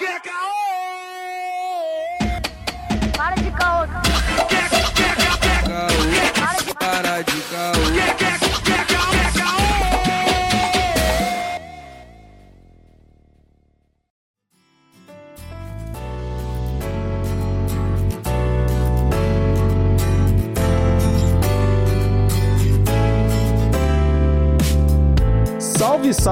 Para 0.00 0.59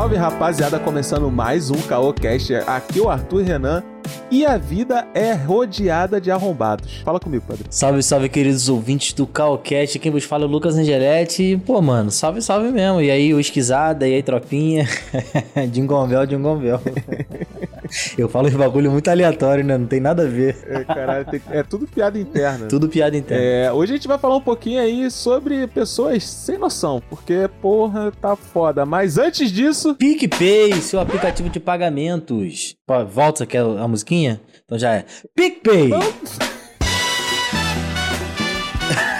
Salve, 0.09 0.17
rapaziada, 0.17 0.79
começando 0.79 1.31
mais 1.31 1.71
um 1.71 1.77
Caocast. 1.83 2.55
Aqui 2.67 2.99
é 2.99 3.03
o 3.03 3.11
Arthur 3.11 3.43
Renan 3.43 3.85
e 4.31 4.47
a 4.47 4.57
vida 4.57 5.07
é 5.13 5.35
rodeada 5.35 6.19
de 6.19 6.31
arrombados. 6.31 7.03
Fala 7.05 7.21
comigo, 7.21 7.45
Padre. 7.47 7.67
Salve, 7.69 8.03
salve, 8.03 8.31
queridos 8.31 8.71
ouvintes 8.71 9.13
do 9.13 9.27
Calcast. 9.27 9.99
Quem 9.99 10.11
vos 10.11 10.25
fala 10.25 10.45
é 10.45 10.47
o 10.47 10.51
Lucas 10.51 10.79
Angeletti. 10.79 11.61
Pô, 11.67 11.83
mano, 11.83 12.11
salve, 12.11 12.41
salve 12.41 12.71
mesmo. 12.71 13.03
E 13.03 13.11
aí, 13.11 13.35
o 13.35 13.41
Esquisada, 13.41 14.09
e 14.09 14.15
aí, 14.15 14.23
tropinha. 14.23 14.89
Jingle 15.71 16.07
Bell. 16.57 16.81
Eu 18.17 18.29
falo 18.29 18.49
esse 18.49 18.57
bagulho 18.57 18.91
muito 18.91 19.09
aleatório, 19.09 19.65
né? 19.65 19.77
Não 19.79 19.87
tem 19.87 20.01
nada 20.01 20.23
a 20.25 20.27
ver. 20.27 20.57
É, 20.67 20.85
caralho, 20.85 21.25
tem- 21.27 21.41
é 21.51 21.63
tudo 21.63 21.87
piada 21.87 22.19
interna. 22.19 22.67
Tudo 22.67 22.89
piada 22.89 23.17
interna. 23.17 23.43
É, 23.43 23.73
hoje 23.73 23.93
a 23.93 23.97
gente 23.97 24.09
vai 24.09 24.19
falar 24.19 24.37
um 24.37 24.41
pouquinho 24.41 24.81
aí 24.81 25.11
sobre 25.11 25.67
pessoas 25.69 26.25
sem 26.25 26.59
noção, 26.59 27.03
porque, 27.09 27.49
porra, 27.61 28.13
tá 28.21 28.35
foda. 28.37 28.85
Mas 28.87 29.19
antes 29.19 29.51
disso, 29.53 29.95
PicPay, 29.95 30.75
seu 30.81 31.01
aplicativo 31.01 31.49
de 31.49 31.61
pagamentos. 31.61 32.75
Pô, 32.87 33.05
volta, 33.05 33.47
quer 33.47 33.61
a 33.61 33.87
musiquinha? 33.89 34.41
Então 34.65 34.79
já 34.79 34.95
é. 34.95 35.05
PicPay! 35.35 35.91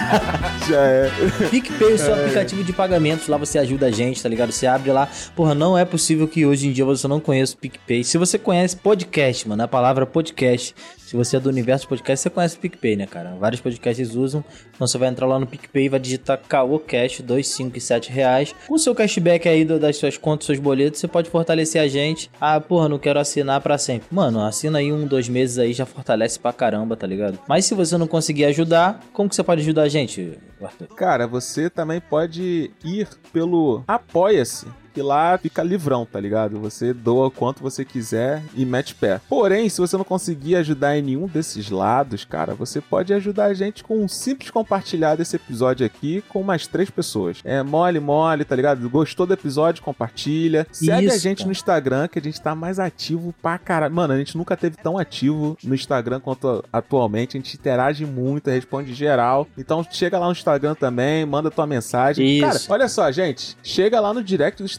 já 0.67 0.81
é. 0.81 1.11
PicPay, 1.49 1.93
o 1.93 1.97
seu 1.97 2.13
aplicativo 2.13 2.63
de 2.63 2.73
pagamentos, 2.73 3.27
lá 3.27 3.37
você 3.37 3.59
ajuda 3.59 3.87
a 3.87 3.91
gente, 3.91 4.21
tá 4.21 4.29
ligado? 4.29 4.51
Você 4.51 4.67
abre 4.67 4.91
lá. 4.91 5.07
Porra, 5.35 5.53
não 5.55 5.77
é 5.77 5.85
possível 5.85 6.27
que 6.27 6.45
hoje 6.45 6.67
em 6.67 6.71
dia 6.71 6.85
você 6.85 7.07
não 7.07 7.19
conheça 7.19 7.55
o 7.55 7.57
PicPay. 7.57 8.03
Se 8.03 8.17
você 8.17 8.37
conhece 8.37 8.75
podcast, 8.75 9.47
mano, 9.47 9.63
a 9.63 9.67
palavra 9.67 10.05
podcast. 10.05 10.75
Se 11.09 11.17
você 11.17 11.37
é 11.37 11.39
do 11.39 11.49
universo 11.49 11.87
podcast, 11.87 12.21
você 12.21 12.29
conhece 12.29 12.55
o 12.55 12.59
PicPay, 12.59 12.95
né, 12.95 13.07
cara? 13.07 13.33
Vários 13.33 13.59
podcasts 13.59 14.13
usam. 14.13 14.45
Então 14.75 14.85
você 14.85 14.95
vai 14.95 15.09
entrar 15.09 15.25
lá 15.25 15.39
no 15.39 15.47
PicPay 15.47 15.85
e 15.85 15.89
vai 15.89 15.99
digitar 15.99 16.37
CaoCash, 16.37 17.21
2, 17.21 17.47
5 17.47 17.75
e 17.75 17.81
7 17.81 18.11
reais. 18.11 18.53
Com 18.67 18.75
o 18.75 18.77
seu 18.77 18.93
cashback 18.93 19.49
aí 19.49 19.65
das 19.65 19.97
suas 19.97 20.19
contas, 20.19 20.45
seus 20.45 20.59
boletos, 20.59 20.99
você 20.99 21.07
pode 21.07 21.27
fortalecer 21.27 21.81
a 21.81 21.87
gente. 21.87 22.29
Ah, 22.39 22.61
porra, 22.61 22.87
não 22.87 22.99
quero 22.99 23.19
assinar 23.19 23.59
pra 23.59 23.79
sempre. 23.79 24.07
Mano, 24.11 24.39
assina 24.39 24.77
aí 24.77 24.93
um, 24.93 25.07
dois 25.07 25.27
meses 25.27 25.57
aí, 25.57 25.73
já 25.73 25.83
fortalece 25.83 26.39
pra 26.39 26.53
caramba, 26.53 26.95
tá 26.95 27.07
ligado? 27.07 27.39
Mas 27.47 27.65
se 27.65 27.73
você 27.73 27.97
não 27.97 28.05
conseguir 28.05 28.45
ajudar, 28.45 28.99
como 29.11 29.27
que 29.27 29.35
você 29.35 29.41
pode 29.41 29.61
ajudar 29.61 29.81
a 29.81 29.89
gente, 29.89 30.37
Arthur? 30.61 30.89
Cara, 30.89 31.25
você 31.25 31.71
também 31.71 31.99
pode 31.99 32.69
ir 32.85 33.07
pelo 33.33 33.83
Apoia-se. 33.87 34.67
Que 34.93 35.01
lá 35.01 35.37
fica 35.37 35.63
livrão, 35.63 36.05
tá 36.05 36.19
ligado? 36.19 36.59
Você 36.59 36.93
doa 36.93 37.29
quanto 37.31 37.61
você 37.61 37.85
quiser 37.85 38.43
e 38.55 38.65
mete 38.65 38.95
pé. 38.95 39.21
Porém, 39.29 39.69
se 39.69 39.79
você 39.79 39.97
não 39.97 40.03
conseguir 40.03 40.55
ajudar 40.55 40.97
em 40.97 41.01
nenhum 41.01 41.27
desses 41.27 41.69
lados, 41.69 42.25
cara, 42.25 42.53
você 42.53 42.81
pode 42.81 43.13
ajudar 43.13 43.45
a 43.45 43.53
gente 43.53 43.83
com 43.83 43.99
um 43.99 44.07
simples 44.07 44.49
compartilhar 44.49 45.15
desse 45.15 45.35
episódio 45.35 45.85
aqui 45.85 46.23
com 46.29 46.43
mais 46.43 46.67
três 46.67 46.89
pessoas. 46.89 47.39
É 47.43 47.61
mole, 47.63 47.99
mole, 47.99 48.43
tá 48.45 48.55
ligado? 48.55 48.89
Gostou 48.89 49.25
do 49.25 49.33
episódio? 49.33 49.83
Compartilha. 49.83 50.67
Segue 50.71 50.91
a 50.91 51.01
Isso, 51.01 51.19
gente 51.19 51.39
cara. 51.39 51.47
no 51.47 51.51
Instagram, 51.51 52.07
que 52.07 52.19
a 52.19 52.21
gente 52.21 52.41
tá 52.41 52.55
mais 52.55 52.79
ativo 52.79 53.33
pra 53.41 53.57
caralho. 53.57 53.93
Mano, 53.93 54.13
a 54.13 54.17
gente 54.17 54.37
nunca 54.37 54.57
teve 54.57 54.77
tão 54.77 54.97
ativo 54.97 55.57
no 55.63 55.75
Instagram 55.75 56.19
quanto 56.19 56.63
atualmente. 56.71 57.37
A 57.37 57.39
gente 57.39 57.55
interage 57.55 58.05
muito, 58.05 58.49
responde 58.49 58.93
geral. 58.93 59.47
Então 59.57 59.85
chega 59.89 60.17
lá 60.17 60.25
no 60.25 60.31
Instagram 60.31 60.75
também, 60.75 61.25
manda 61.25 61.51
tua 61.51 61.67
mensagem. 61.67 62.37
Isso. 62.37 62.45
Cara, 62.45 62.59
olha 62.69 62.87
só, 62.87 63.11
gente. 63.11 63.57
Chega 63.63 63.99
lá 63.99 64.13
no 64.13 64.23
direct 64.23 64.61
do 64.61 64.65
Instagram 64.65 64.78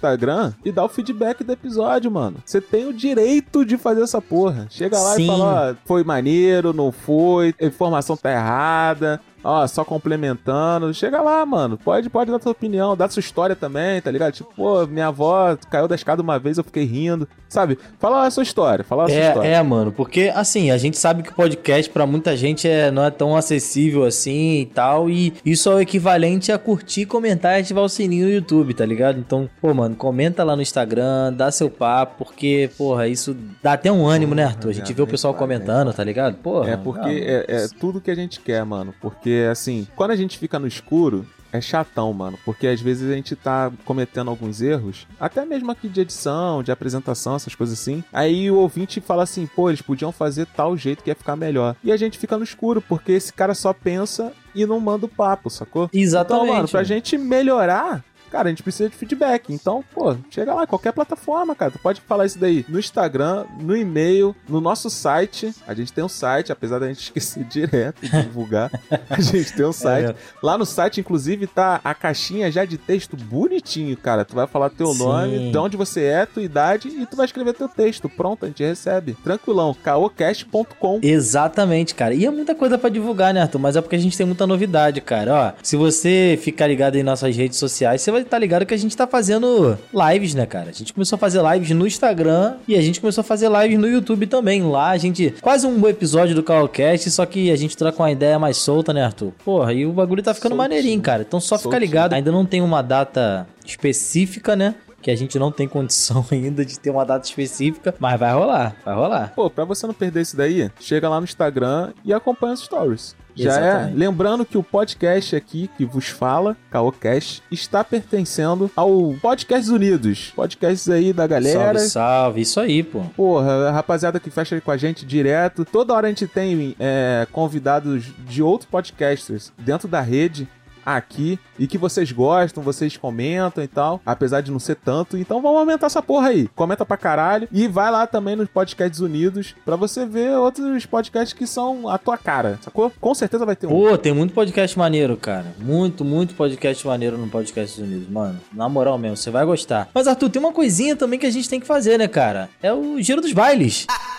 e 0.65 0.73
dá 0.73 0.85
o 0.85 0.89
feedback 0.89 1.45
do 1.45 1.53
episódio, 1.53 2.11
mano. 2.11 2.39
Você 2.45 2.61
tem 2.61 2.87
o 2.87 2.93
direito 2.93 3.65
de 3.65 3.77
fazer 3.77 4.03
essa 4.03 4.21
porra. 4.21 4.67
Chega 4.71 4.99
lá 4.99 5.15
Sim. 5.15 5.25
e 5.25 5.27
fala, 5.27 5.71
ó, 5.71 5.75
foi 5.85 6.03
maneiro, 6.03 6.73
não 6.73 6.91
foi, 6.91 7.55
a 7.61 7.65
informação 7.67 8.17
tá 8.17 8.31
errada. 8.33 9.21
Ó, 9.43 9.67
só 9.67 9.85
complementando. 9.85 10.93
Chega 10.93 11.21
lá, 11.21 11.45
mano. 11.45 11.79
Pode, 11.79 12.09
pode 12.11 12.31
dar 12.31 12.39
tua 12.39 12.53
opinião, 12.53 12.97
dar 12.97 13.11
sua 13.11 13.21
história 13.21 13.57
também, 13.57 14.01
tá 14.01 14.11
ligado? 14.11 14.33
Tipo, 14.33 14.53
pô, 14.55 14.87
minha 14.87 15.09
avó 15.09 15.57
caiu 15.71 15.89
da 15.89 15.95
escada 15.95 16.23
uma 16.23 16.39
vez, 16.39 16.59
eu 16.59 16.65
fiquei 16.65 16.85
rindo. 16.85 17.29
Sabe? 17.51 17.77
Fala 17.99 18.27
a 18.27 18.31
sua 18.31 18.45
história, 18.45 18.85
fala 18.85 19.05
a 19.05 19.09
sua 19.09 19.19
história. 19.19 19.49
É, 19.49 19.53
é, 19.55 19.63
mano, 19.63 19.91
porque 19.91 20.31
assim, 20.33 20.71
a 20.71 20.79
gente 20.79 20.97
sabe 20.97 21.25
que 21.25 21.35
podcast 21.35 21.91
pra 21.91 22.07
muita 22.07 22.37
gente 22.37 22.69
é, 22.69 22.93
não 22.93 23.05
é 23.05 23.11
tão 23.11 23.37
acessível 23.37 24.05
assim 24.05 24.61
e 24.61 24.67
tal, 24.67 25.11
e 25.11 25.35
isso 25.45 25.69
é 25.69 25.75
o 25.75 25.81
equivalente 25.81 26.53
a 26.53 26.59
curtir, 26.59 27.07
comentar 27.07 27.59
e 27.59 27.63
ativar 27.63 27.83
o 27.83 27.89
sininho 27.89 28.27
no 28.27 28.33
YouTube, 28.33 28.73
tá 28.73 28.87
ligado? 28.87 29.19
Então, 29.19 29.51
pô, 29.61 29.75
mano, 29.75 29.97
comenta 29.97 30.45
lá 30.45 30.55
no 30.55 30.63
Instagram, 30.63 31.33
dá 31.33 31.51
seu 31.51 31.69
papo, 31.69 32.25
porque, 32.25 32.71
porra, 32.79 33.09
isso 33.09 33.37
dá 33.61 33.73
até 33.73 33.91
um 33.91 34.07
ânimo, 34.07 34.33
né, 34.33 34.45
Arthur? 34.45 34.71
A 34.71 34.75
gente 34.75 34.93
vê 34.93 35.03
o 35.03 35.07
pessoal 35.07 35.35
comentando, 35.35 35.93
tá 35.93 36.05
ligado? 36.05 36.37
Porra. 36.37 36.71
É 36.71 36.77
porque 36.77 37.09
é, 37.09 37.45
é 37.49 37.69
tudo 37.81 38.01
que 38.01 38.13
a 38.13 38.15
gente 38.15 38.39
quer, 38.39 38.65
mano. 38.65 38.95
Porque, 39.01 39.30
assim, 39.51 39.87
quando 39.97 40.13
a 40.13 40.17
gente 40.17 40.39
fica 40.39 40.59
no 40.59 40.67
escuro, 40.67 41.27
é 41.53 41.61
chatão, 41.61 42.13
mano. 42.13 42.39
Porque 42.45 42.67
às 42.67 42.81
vezes 42.81 43.11
a 43.11 43.15
gente 43.15 43.35
tá 43.37 43.73
cometendo 43.85 44.31
alguns 44.31 44.61
erros, 44.61 45.07
até 45.19 45.45
mesmo 45.45 45.71
aqui 45.71 45.89
de 45.89 46.01
edição, 46.01 46.63
de 46.63 46.73
apresentação, 46.73 47.37
essas 47.37 47.55
coisas 47.55 47.79
assim. 47.79 48.03
Aí 48.13 48.51
o 48.51 48.57
ouvinte 48.57 49.01
fala 49.01 49.23
assim, 49.23 49.47
pô, 49.47 49.69
eles 49.69 49.83
podiam 49.83 50.13
fazer 50.13 50.47
tal 50.47 50.77
jeito 50.77 51.03
que 51.03 51.11
ia 51.11 51.15
ficar 51.15 51.37
melhor. 51.37 51.77
E 51.83 51.93
a 51.93 51.97
gente 51.97 52.19
fica 52.19 52.37
no 52.37 52.45
escuro, 52.45 52.81
porque 52.81 53.13
esse 53.13 53.33
cara 53.33 53.55
só 53.55 53.73
pensa 53.73 54.33
e 54.55 54.67
não 54.67 54.81
manda 54.81 55.07
o 55.07 55.09
papo, 55.09 55.49
sacou? 55.51 55.89
Exatamente. 55.93 56.45
Então, 56.45 56.57
mano, 56.57 56.69
pra 56.69 56.83
gente 56.83 57.17
melhorar. 57.17 58.05
Cara, 58.31 58.49
a 58.49 58.51
gente 58.51 58.63
precisa 58.63 58.89
de 58.89 58.97
feedback. 58.97 59.53
Então, 59.53 59.85
pô, 59.93 60.17
chega 60.31 60.55
lá, 60.55 60.67
qualquer 60.67 60.93
plataforma, 60.93 61.55
cara. 61.55 61.73
Tu 61.73 61.79
pode 61.79 62.01
falar 62.01 62.27
isso 62.27 62.39
daí 62.39 62.65
no 62.69 62.79
Instagram, 62.79 63.45
no 63.61 63.77
e-mail, 63.77 64.35
no 64.49 64.61
nosso 64.61 64.89
site. 64.89 65.53
A 65.67 65.75
gente 65.75 65.93
tem 65.93 66.05
um 66.05 66.09
site, 66.09 66.53
apesar 66.53 66.79
da 66.79 66.89
gente 66.89 67.03
esquecer 67.11 67.45
direto 67.45 68.01
de 68.03 68.23
divulgar. 68.23 68.71
A 69.09 69.21
gente 69.21 69.53
tem 69.53 69.67
um 69.67 69.73
site. 69.73 70.11
É. 70.11 70.15
Lá 70.43 70.57
no 70.57 70.65
site, 70.65 71.01
inclusive, 71.01 71.47
tá 71.47 71.81
a 71.83 71.95
caixinha 71.95 72.51
já 72.51 72.65
de 72.65 72.79
texto 72.79 73.17
bonitinho, 73.17 73.97
cara. 73.97 74.25
Tu 74.25 74.35
vai 74.35 74.47
falar 74.47 74.71
teu 74.71 74.89
Sim. 74.89 74.99
nome, 74.99 75.51
de 75.51 75.59
onde 75.59 75.77
você 75.77 76.05
é, 76.05 76.27
tua 76.27 76.43
idade 76.43 76.89
e 76.89 77.07
tu 77.07 77.17
vai 77.17 77.27
escrever 77.27 77.55
teu 77.55 77.69
texto. 77.69 78.09
Pronto, 78.09 78.45
a 78.45 78.49
gente 78.49 78.63
recebe. 78.63 79.17
Tranquilão. 79.25 79.75
caocast.com. 79.75 81.01
Exatamente, 81.03 81.95
cara. 81.95 82.15
E 82.15 82.25
é 82.25 82.31
muita 82.31 82.55
coisa 82.55 82.79
pra 82.79 82.89
divulgar, 82.91 83.35
né, 83.35 83.43
Arthur? 83.43 83.59
Mas 83.59 83.77
é 83.77 83.81
porque 83.81 83.97
a 83.97 83.99
gente 83.99 84.17
tem 84.17 84.27
muita 84.27 84.47
novidade, 84.47 85.01
cara. 85.01 85.35
Ó, 85.35 85.53
se 85.63 85.77
você 85.77 86.39
ficar 86.41 86.67
ligado 86.67 86.97
em 86.97 87.03
nossas 87.03 87.37
redes 87.37 87.59
sociais, 87.59 88.03
você 88.03 88.11
vai 88.11 88.20
estar 88.23 88.39
ligado 88.39 88.65
que 88.67 88.75
a 88.75 88.77
gente 88.77 88.97
tá 88.97 89.07
fazendo 89.07 89.79
lives, 89.93 90.35
né, 90.35 90.47
cara? 90.47 90.71
A 90.71 90.73
gente 90.73 90.93
começou 90.93 91.17
a 91.17 91.19
fazer 91.19 91.41
lives 91.53 91.71
no 91.71 91.87
Instagram 91.87 92.57
e 92.67 92.77
a 92.77 92.81
gente 92.83 93.01
começou 93.01 93.23
a 93.23 93.25
fazer 93.25 93.51
lives 93.51 93.79
no 93.79 93.89
YouTube 93.89 94.27
também. 94.27 94.63
Lá 94.63 94.91
a 94.91 94.99
gente. 94.99 95.35
Quase 95.41 95.67
um 95.67 95.89
episódio 95.89 96.35
do 96.35 96.43
Calcast, 96.43 97.11
só 97.11 97.25
que 97.27 97.51
a 97.51 97.57
gente 97.57 97.77
tá 97.77 97.91
com 97.93 98.03
uma 98.03 98.11
ideia 98.11 98.39
mais 98.39 98.57
solta, 98.57 98.93
né, 98.93 99.05
Arthur? 99.05 99.33
Porra, 99.45 99.73
e 99.73 99.87
o 99.87 99.93
bagulho 99.93 100.23
tá 100.23 100.35
ficando 100.35 100.53
Soltinho. 100.57 100.69
maneirinho, 100.69 101.01
cara. 101.01 101.23
Então 101.23 101.41
só 101.41 101.57
fica 101.57 101.71
Soltinho. 101.71 101.81
ligado. 101.81 102.13
Ainda 102.15 102.31
não 102.33 102.45
tem 102.45 102.61
uma 102.61 102.83
data 102.83 103.47
específica, 103.65 104.55
né? 104.55 104.75
Que 105.03 105.11
a 105.11 105.17
gente 105.17 105.39
não 105.39 105.51
tem 105.51 105.67
condição 105.67 106.25
ainda 106.31 106.65
de 106.65 106.79
ter 106.79 106.91
uma 106.91 107.05
data 107.07 107.27
específica, 107.27 107.95
mas 107.99 108.21
vai 108.21 108.33
rolar, 108.35 108.77
vai 108.85 108.95
rolar. 108.95 109.33
Pô, 109.35 109.49
pra 109.49 109.65
você 109.65 109.87
não 109.87 109.95
perder 109.95 110.21
isso 110.21 110.37
daí, 110.37 110.71
chega 110.79 111.09
lá 111.09 111.19
no 111.19 111.25
Instagram 111.25 111.93
e 112.05 112.13
acompanha 112.13 112.53
os 112.53 112.61
stories. 112.61 113.17
Já 113.35 113.51
Exatamente. 113.51 113.95
é. 113.95 113.99
Lembrando 113.99 114.45
que 114.45 114.59
o 114.59 114.63
podcast 114.63 115.37
aqui 115.37 115.71
que 115.77 115.85
vos 115.85 116.09
fala, 116.09 116.57
Caocast, 116.71 117.43
está 117.51 117.83
pertencendo 117.83 118.71
ao 118.77 119.15
Podcasts 119.21 119.69
Unidos. 119.69 120.33
Podcasts 120.35 120.89
aí 120.89 121.13
da 121.13 121.27
galera. 121.27 121.79
Salve, 121.79 121.91
salve. 121.91 122.41
Isso 122.41 122.61
aí, 122.61 122.83
pô. 122.83 123.01
Porra, 123.17 123.69
a 123.69 123.71
rapaziada 123.71 124.21
que 124.21 124.31
fecha 124.31 124.61
com 124.61 124.71
a 124.71 124.77
gente 124.77 125.05
direto. 125.05 125.65
Toda 125.65 125.95
hora 125.95 126.07
a 126.07 126.11
gente 126.11 126.27
tem 126.27 126.75
é, 126.79 127.27
convidados 127.33 128.05
de 128.27 128.43
outros 128.43 128.69
podcasters 128.71 129.53
dentro 129.59 129.89
da 129.89 130.01
rede 130.01 130.49
aqui 130.85 131.39
e 131.59 131.67
que 131.67 131.79
vocês 131.79 132.11
gostam, 132.13 132.63
vocês 132.63 132.97
comentam 132.97 133.63
e 133.63 133.69
tal, 133.69 134.01
apesar 134.05 134.41
de 134.41 134.51
não 134.51 134.59
ser 134.59 134.77
tanto. 134.77 135.17
Então 135.17 135.41
vamos 135.43 135.59
aumentar 135.59 135.87
essa 135.87 136.03
porra 136.03 136.29
aí. 136.29 136.49
Comenta 136.55 136.85
pra 136.85 136.97
caralho 136.97 137.49
e 137.53 137.69
vai 137.69 137.91
lá 137.91 138.07
também 138.07 138.37
nos 138.37 138.49
Podcasts 138.49 139.01
Unidos 139.01 139.55
pra 139.65 139.77
você 139.77 140.07
ver 140.07 140.37
outros 140.37 140.87
podcasts 140.87 141.33
que 141.33 141.47
são 141.47 141.89
a 141.89 141.99
tua 141.99 142.17
cara, 142.17 142.59
sacou? 142.63 142.93
Com 143.01 143.15
certeza 143.15 143.47
vai 143.47 143.57
ter 143.57 143.67
um. 143.67 143.71
Pô, 143.71 143.99
tem 143.99 144.13
muito 144.13 144.35
podcast 144.35 144.79
maneiro, 144.79 145.17
cara. 145.17 145.47
Muito, 145.59 146.05
muito 146.05 146.35
podcast 146.35 146.87
maneiro 146.87 147.17
no 147.19 147.29
Podcast 147.29 147.81
Unidos, 147.81 148.09
mano. 148.09 148.41
Na 148.53 148.69
moral 148.69 148.99
mesmo, 148.99 149.17
você 149.17 149.31
vai 149.31 149.45
gostar. 149.45 149.89
Mas, 149.95 150.07
Arthur, 150.07 150.31
tem 150.31 150.41
uma 150.41 150.53
coisinha 150.53 150.97
também 150.97 151.19
que 151.19 151.27
a 151.27 151.31
gente 151.31 151.49
tem 151.49 151.61
que 151.61 151.67
fazer, 151.67 151.99
né, 151.99 152.09
cara? 152.09 152.49
É 152.63 152.73
o 152.73 153.01
giro 153.01 153.21
dos 153.21 153.33
bailes. 153.33 153.87
Giro 153.89 154.10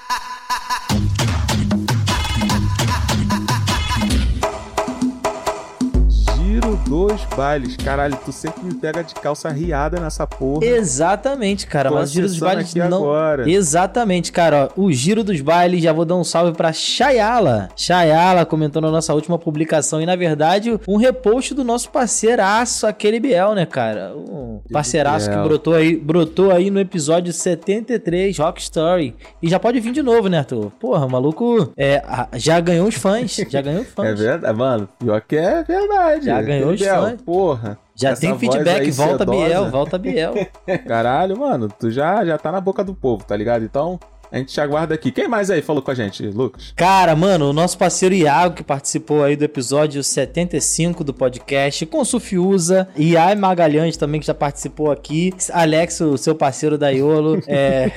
dos 7.08 7.24
bailes. 7.36 7.76
Caralho, 7.78 8.18
tu 8.24 8.32
sempre 8.32 8.64
me 8.64 8.74
pega 8.74 9.04
de 9.04 9.14
calça 9.16 9.50
riada 9.50 10.00
nessa 10.00 10.26
porra. 10.28 10.64
Exatamente, 10.66 11.68
cara. 11.68 11.90
Tô 11.90 11.96
mas 11.96 12.10
o 12.10 12.14
Giro 12.14 12.28
dos 12.28 12.40
Bailes 12.40 12.74
não. 12.76 12.98
agora. 13.00 13.50
Exatamente, 13.50 14.32
cara. 14.32 14.70
Ó, 14.78 14.82
o 14.84 14.92
Giro 14.92 15.24
dos 15.24 15.42
Bailes, 15.42 15.82
já 15.84 15.92
vou 15.94 16.06
dar 16.06 16.16
um 16.16 16.24
salve 16.24 16.54
pra 16.56 16.72
Chayala. 16.74 17.70
Chayala 17.76 18.46
comentou 18.46 18.82
na 18.82 18.92
nossa 18.92 19.14
última 19.14 19.38
publicação. 19.38 20.02
E 20.02 20.06
na 20.06 20.16
verdade, 20.16 20.80
um 20.88 20.98
repost 20.98 21.54
do 21.54 21.64
nosso 21.64 21.90
parceiraço, 21.90 22.86
aquele 22.88 23.20
Biel, 23.20 23.54
né, 23.56 23.66
cara? 23.66 24.14
Um 24.16 24.62
parceiraço 24.72 25.28
que 25.30 25.36
Biel. 25.36 25.48
brotou 25.48 25.74
aí, 25.74 25.96
brotou 25.96 26.52
aí 26.52 26.70
no 26.70 26.80
episódio 26.80 27.34
73, 27.34 28.38
Rock 28.38 28.62
Story. 28.62 29.16
E 29.42 29.50
já 29.50 29.60
pode 29.60 29.80
vir 29.80 29.92
de 29.92 30.02
novo, 30.02 30.28
né, 30.30 30.40
Arthur? 30.40 30.72
Porra, 30.80 31.06
o 31.06 31.10
maluco 31.10 31.72
é, 31.78 32.02
já 32.36 32.60
ganhou 32.60 32.88
os 32.88 32.96
fãs. 32.96 33.36
Já 33.50 33.62
ganhou 33.62 33.84
fãs. 33.86 34.08
É 34.08 34.14
verdade, 34.14 34.58
mano. 34.58 34.90
Pior 35.00 35.22
que 35.22 35.36
é 35.36 35.64
verdade. 35.64 36.26
Já 36.26 36.42
ganhou 36.42 36.72
os 36.72 36.80
Biel. 37.00 37.18
Porra. 37.26 37.78
Já 37.96 38.16
tem 38.16 38.38
feedback, 38.38 38.92
volta 38.92 39.20
sedosa. 39.20 39.46
Biel, 39.46 39.70
volta 39.70 39.98
Biel. 39.98 40.34
Caralho, 40.88 41.38
mano, 41.38 41.70
tu 41.70 41.92
já, 41.92 42.26
já 42.26 42.38
tá 42.38 42.52
na 42.52 42.60
boca 42.60 42.84
do 42.84 42.94
povo, 42.94 43.24
tá 43.24 43.36
ligado? 43.36 43.64
Então, 43.64 44.00
a 44.32 44.38
gente 44.38 44.54
te 44.54 44.62
aguarda 44.62 44.94
aqui. 44.96 45.12
Quem 45.12 45.28
mais 45.28 45.50
aí 45.50 45.62
falou 45.62 45.82
com 45.82 45.92
a 45.92 45.96
gente, 45.96 46.26
Lucas? 46.28 46.74
Cara, 46.76 47.16
mano, 47.16 47.50
o 47.50 47.54
nosso 47.54 47.78
parceiro 47.78 48.16
Iago, 48.16 48.56
que 48.56 48.64
participou 48.64 49.24
aí 49.24 49.36
do 49.36 49.44
episódio 49.44 50.04
75 50.04 51.04
do 51.04 51.14
podcast, 51.14 51.86
com 51.86 52.04
Sufiusa, 52.06 52.88
Iai 52.98 53.36
Magalhães 53.36 53.98
também, 53.98 54.22
que 54.22 54.28
já 54.28 54.34
participou 54.34 54.92
aqui, 54.92 55.34
Alex, 55.52 56.00
o 56.02 56.18
seu 56.18 56.34
parceiro 56.36 56.78
da 56.78 56.90
Iolo, 56.90 57.42
é, 57.48 57.92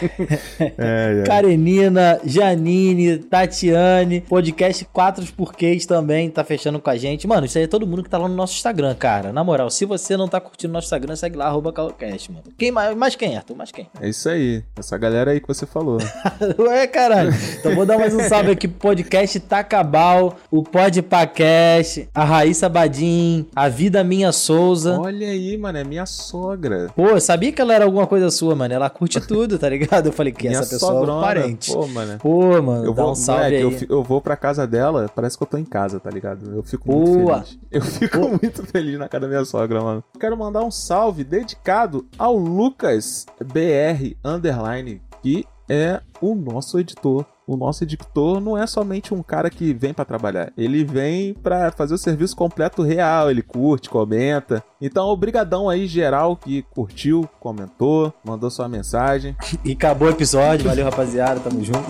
É, 0.79 1.23
Karenina, 1.27 2.21
Janine, 2.25 3.19
Tatiane, 3.19 4.21
podcast 4.23 4.85
4 4.87 5.25
Porquês 5.33 5.87
também, 5.87 6.31
tá 6.31 6.45
fechando 6.45 6.81
com 6.81 6.91
a 6.91 6.97
gente. 6.97 7.27
Mano, 7.27 7.47
isso 7.47 7.59
aí 7.59 7.65
é 7.65 7.67
todo 7.69 7.87
mundo 7.87 8.03
que 8.03 8.11
tá 8.11 8.19
lá 8.19 8.29
no 8.29 8.35
nosso 8.35 8.55
Instagram, 8.55 8.95
cara. 8.95 9.33
Na 9.33 9.45
moral, 9.45 9.71
se 9.71 9.85
você 9.85 10.17
não 10.17 10.29
tá 10.29 10.41
curtindo 10.41 10.73
nosso 10.73 10.87
Instagram, 10.87 11.17
segue 11.17 11.37
lá, 11.37 11.47
arroba 11.47 11.73
Calocast, 11.73 12.31
mano. 12.31 12.45
Quem 12.57 12.71
mais, 12.71 12.97
mais 12.97 13.17
quem, 13.17 13.37
Arthur? 13.37 13.57
Mais 13.57 13.71
quem? 13.71 13.89
É 14.01 14.09
isso 14.09 14.29
aí. 14.29 14.63
Essa 14.77 14.97
galera 14.99 15.31
aí 15.31 15.41
que 15.41 15.49
você 15.49 15.67
falou. 15.67 15.99
Ué, 16.59 16.87
caralho. 16.87 17.33
Então 17.59 17.75
vou 17.75 17.85
dar 17.85 17.99
mais 17.99 18.15
um 18.15 18.21
salve 18.21 18.51
aqui 18.51 18.67
pro 18.67 18.79
podcast 18.91 19.39
Tacabal, 19.41 20.37
o 20.51 20.63
Podpacast, 20.63 22.09
a 22.15 22.25
Raíssa 22.25 22.69
Badim, 22.69 23.47
a 23.55 23.69
Vida 23.69 24.03
Minha 24.03 24.33
Souza. 24.33 24.99
Olha 24.99 25.29
aí, 25.29 25.57
mano, 25.57 25.79
é 25.79 25.85
minha 25.85 26.07
sogra. 26.07 26.91
Pô, 26.95 27.09
eu 27.09 27.21
sabia 27.21 27.53
que 27.53 27.61
ela 27.61 27.75
era 27.75 27.85
alguma 27.85 28.07
coisa 28.07 28.31
sua, 28.31 28.55
mano. 28.55 28.73
Ela 28.73 28.89
curte 28.89 29.21
tudo, 29.21 29.59
tá 29.59 29.69
ligado? 29.69 30.07
Eu 30.07 30.13
falei 30.13 30.33
que 30.33 30.47
minha 30.49 30.61
essa 30.61 30.71
pessoa 30.71 30.93
é 30.93 30.95
um 30.95 30.99
sogrona. 31.01 31.21
parente. 31.27 31.73
Pô, 31.73 31.87
mano. 31.87 32.19
Pô, 32.19 32.63
mano, 32.63 32.85
Eu 32.87 32.95
dá 32.95 33.03
vou, 33.03 33.13
um 33.13 33.15
salve 33.15 33.43
moleque, 33.45 33.57
aí. 33.85 33.87
eu, 33.91 33.97
eu 33.99 34.03
vou 34.03 34.21
pra 34.21 34.37
casa 34.37 34.67
dela, 34.67 35.11
parece 35.15 35.37
que 35.37 35.43
eu 35.43 35.47
tô 35.47 35.59
em 35.59 35.65
casa, 35.65 36.01
tá 36.01 36.11
ligado? 36.11 36.55
Eu 36.55 36.63
fico 36.63 36.91
muito 36.91 37.19
Boa. 37.21 37.43
feliz. 37.43 37.59
Eu 37.71 37.83
fico 37.83 38.19
muito 38.43 38.67
feliz 38.67 38.99
na 38.99 39.09
casa 39.09 39.23
da 39.23 39.29
minha 39.29 39.45
sogra, 39.45 39.83
mano. 39.83 40.05
Quero 40.19 40.37
mandar 40.37 40.63
um 40.63 40.71
salve 40.71 41.23
dedicado 41.25 42.07
ao 42.19 42.37
Lucas 42.37 43.27
BR 43.45 44.15
Underline, 44.25 45.03
que 45.23 45.45
é 45.69 46.01
o 46.21 46.35
nosso 46.35 46.79
editor. 46.79 47.25
O 47.47 47.57
nosso 47.59 47.85
editor 47.85 48.41
não 48.41 48.57
é 48.57 48.67
somente 48.67 49.13
um 49.13 49.23
cara 49.23 49.51
que 49.51 49.75
vem 49.75 49.93
pra 49.93 50.05
trabalhar, 50.05 50.51
ele 50.57 50.83
vem 50.83 51.35
pra 51.35 51.71
fazer 51.71 51.93
o 51.93 51.99
serviço 51.99 52.35
completo 52.35 52.83
real, 52.83 53.31
ele 53.31 53.43
curte, 53.43 53.91
comenta. 53.91 54.65
Então, 54.81 55.07
obrigadão 55.09 55.69
aí 55.69 55.87
geral 55.87 56.37
que 56.37 56.63
curtiu, 56.63 57.29
comentou, 57.41 58.15
mandou 58.25 58.51
sua 58.51 58.67
mensagem 58.67 59.37
E 59.63 59.73
acabou 59.73 60.09
o 60.09 60.11
episódio. 60.11 60.67
Valeu, 60.69 60.85
rapaziada. 60.87 61.39
Tamo 61.41 61.63
junto. 61.63 61.85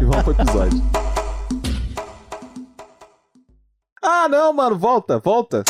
e 0.00 0.04
vamos 0.04 0.22
pro 0.22 0.32
episódio. 0.32 0.82
Ah, 4.02 4.28
não, 4.30 4.50
mano, 4.54 4.78
volta, 4.78 5.18
volta. 5.18 5.62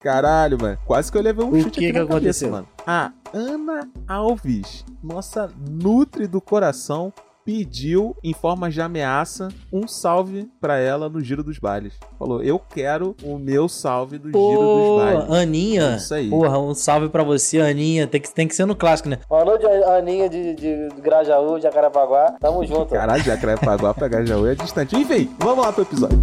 Caralho, 0.00 0.56
mano. 0.58 0.78
Quase 0.86 1.12
que 1.12 1.18
eu 1.18 1.22
levei 1.22 1.44
um 1.44 1.50
O 1.50 1.60
chute 1.60 1.78
que 1.78 1.86
que 1.86 1.92
na 1.92 1.98
cabeça, 2.00 2.14
aconteceu? 2.16 2.50
mano. 2.50 2.66
A 2.86 3.12
Ana 3.32 3.88
Alves, 4.08 4.84
nossa 5.02 5.50
Nutri 5.68 6.26
do 6.26 6.40
coração, 6.40 7.12
pediu 7.44 8.16
em 8.22 8.32
forma 8.32 8.70
de 8.70 8.80
ameaça 8.80 9.48
um 9.72 9.86
salve 9.86 10.48
pra 10.60 10.78
ela 10.78 11.08
no 11.08 11.20
Giro 11.20 11.42
dos 11.42 11.58
Bailes. 11.58 11.94
Falou: 12.18 12.42
"Eu 12.42 12.58
quero 12.58 13.14
o 13.22 13.38
meu 13.38 13.68
salve 13.68 14.18
do 14.18 14.28
Giro 14.28 14.38
Pô, 14.38 14.56
dos 14.96 15.02
Bailes". 15.04 15.30
Aninha. 15.30 15.96
Isso 15.96 16.14
aí. 16.14 16.30
Porra, 16.30 16.58
um 16.58 16.74
salve 16.74 17.08
pra 17.08 17.22
você, 17.22 17.60
Aninha. 17.60 18.06
Tem 18.06 18.20
que, 18.20 18.32
tem 18.32 18.48
que 18.48 18.54
ser 18.54 18.66
no 18.66 18.74
clássico, 18.74 19.08
né? 19.08 19.18
Boa 19.28 19.44
noite, 19.44 19.64
Aninha 19.66 20.28
de, 20.28 20.54
de, 20.54 20.88
de 20.88 21.00
Grajaú, 21.00 21.60
Jacarapaguá. 21.60 22.36
Tamo 22.40 22.64
junto. 22.66 22.86
Caralho, 22.94 23.22
Jacarepaguá 23.22 23.94
pra 23.94 24.08
Gajaú 24.08 24.46
é 24.46 24.54
distante. 24.54 24.96
Enfim, 24.96 25.30
vamos 25.38 25.64
lá 25.64 25.72
pro 25.72 25.82
episódio. 25.82 26.18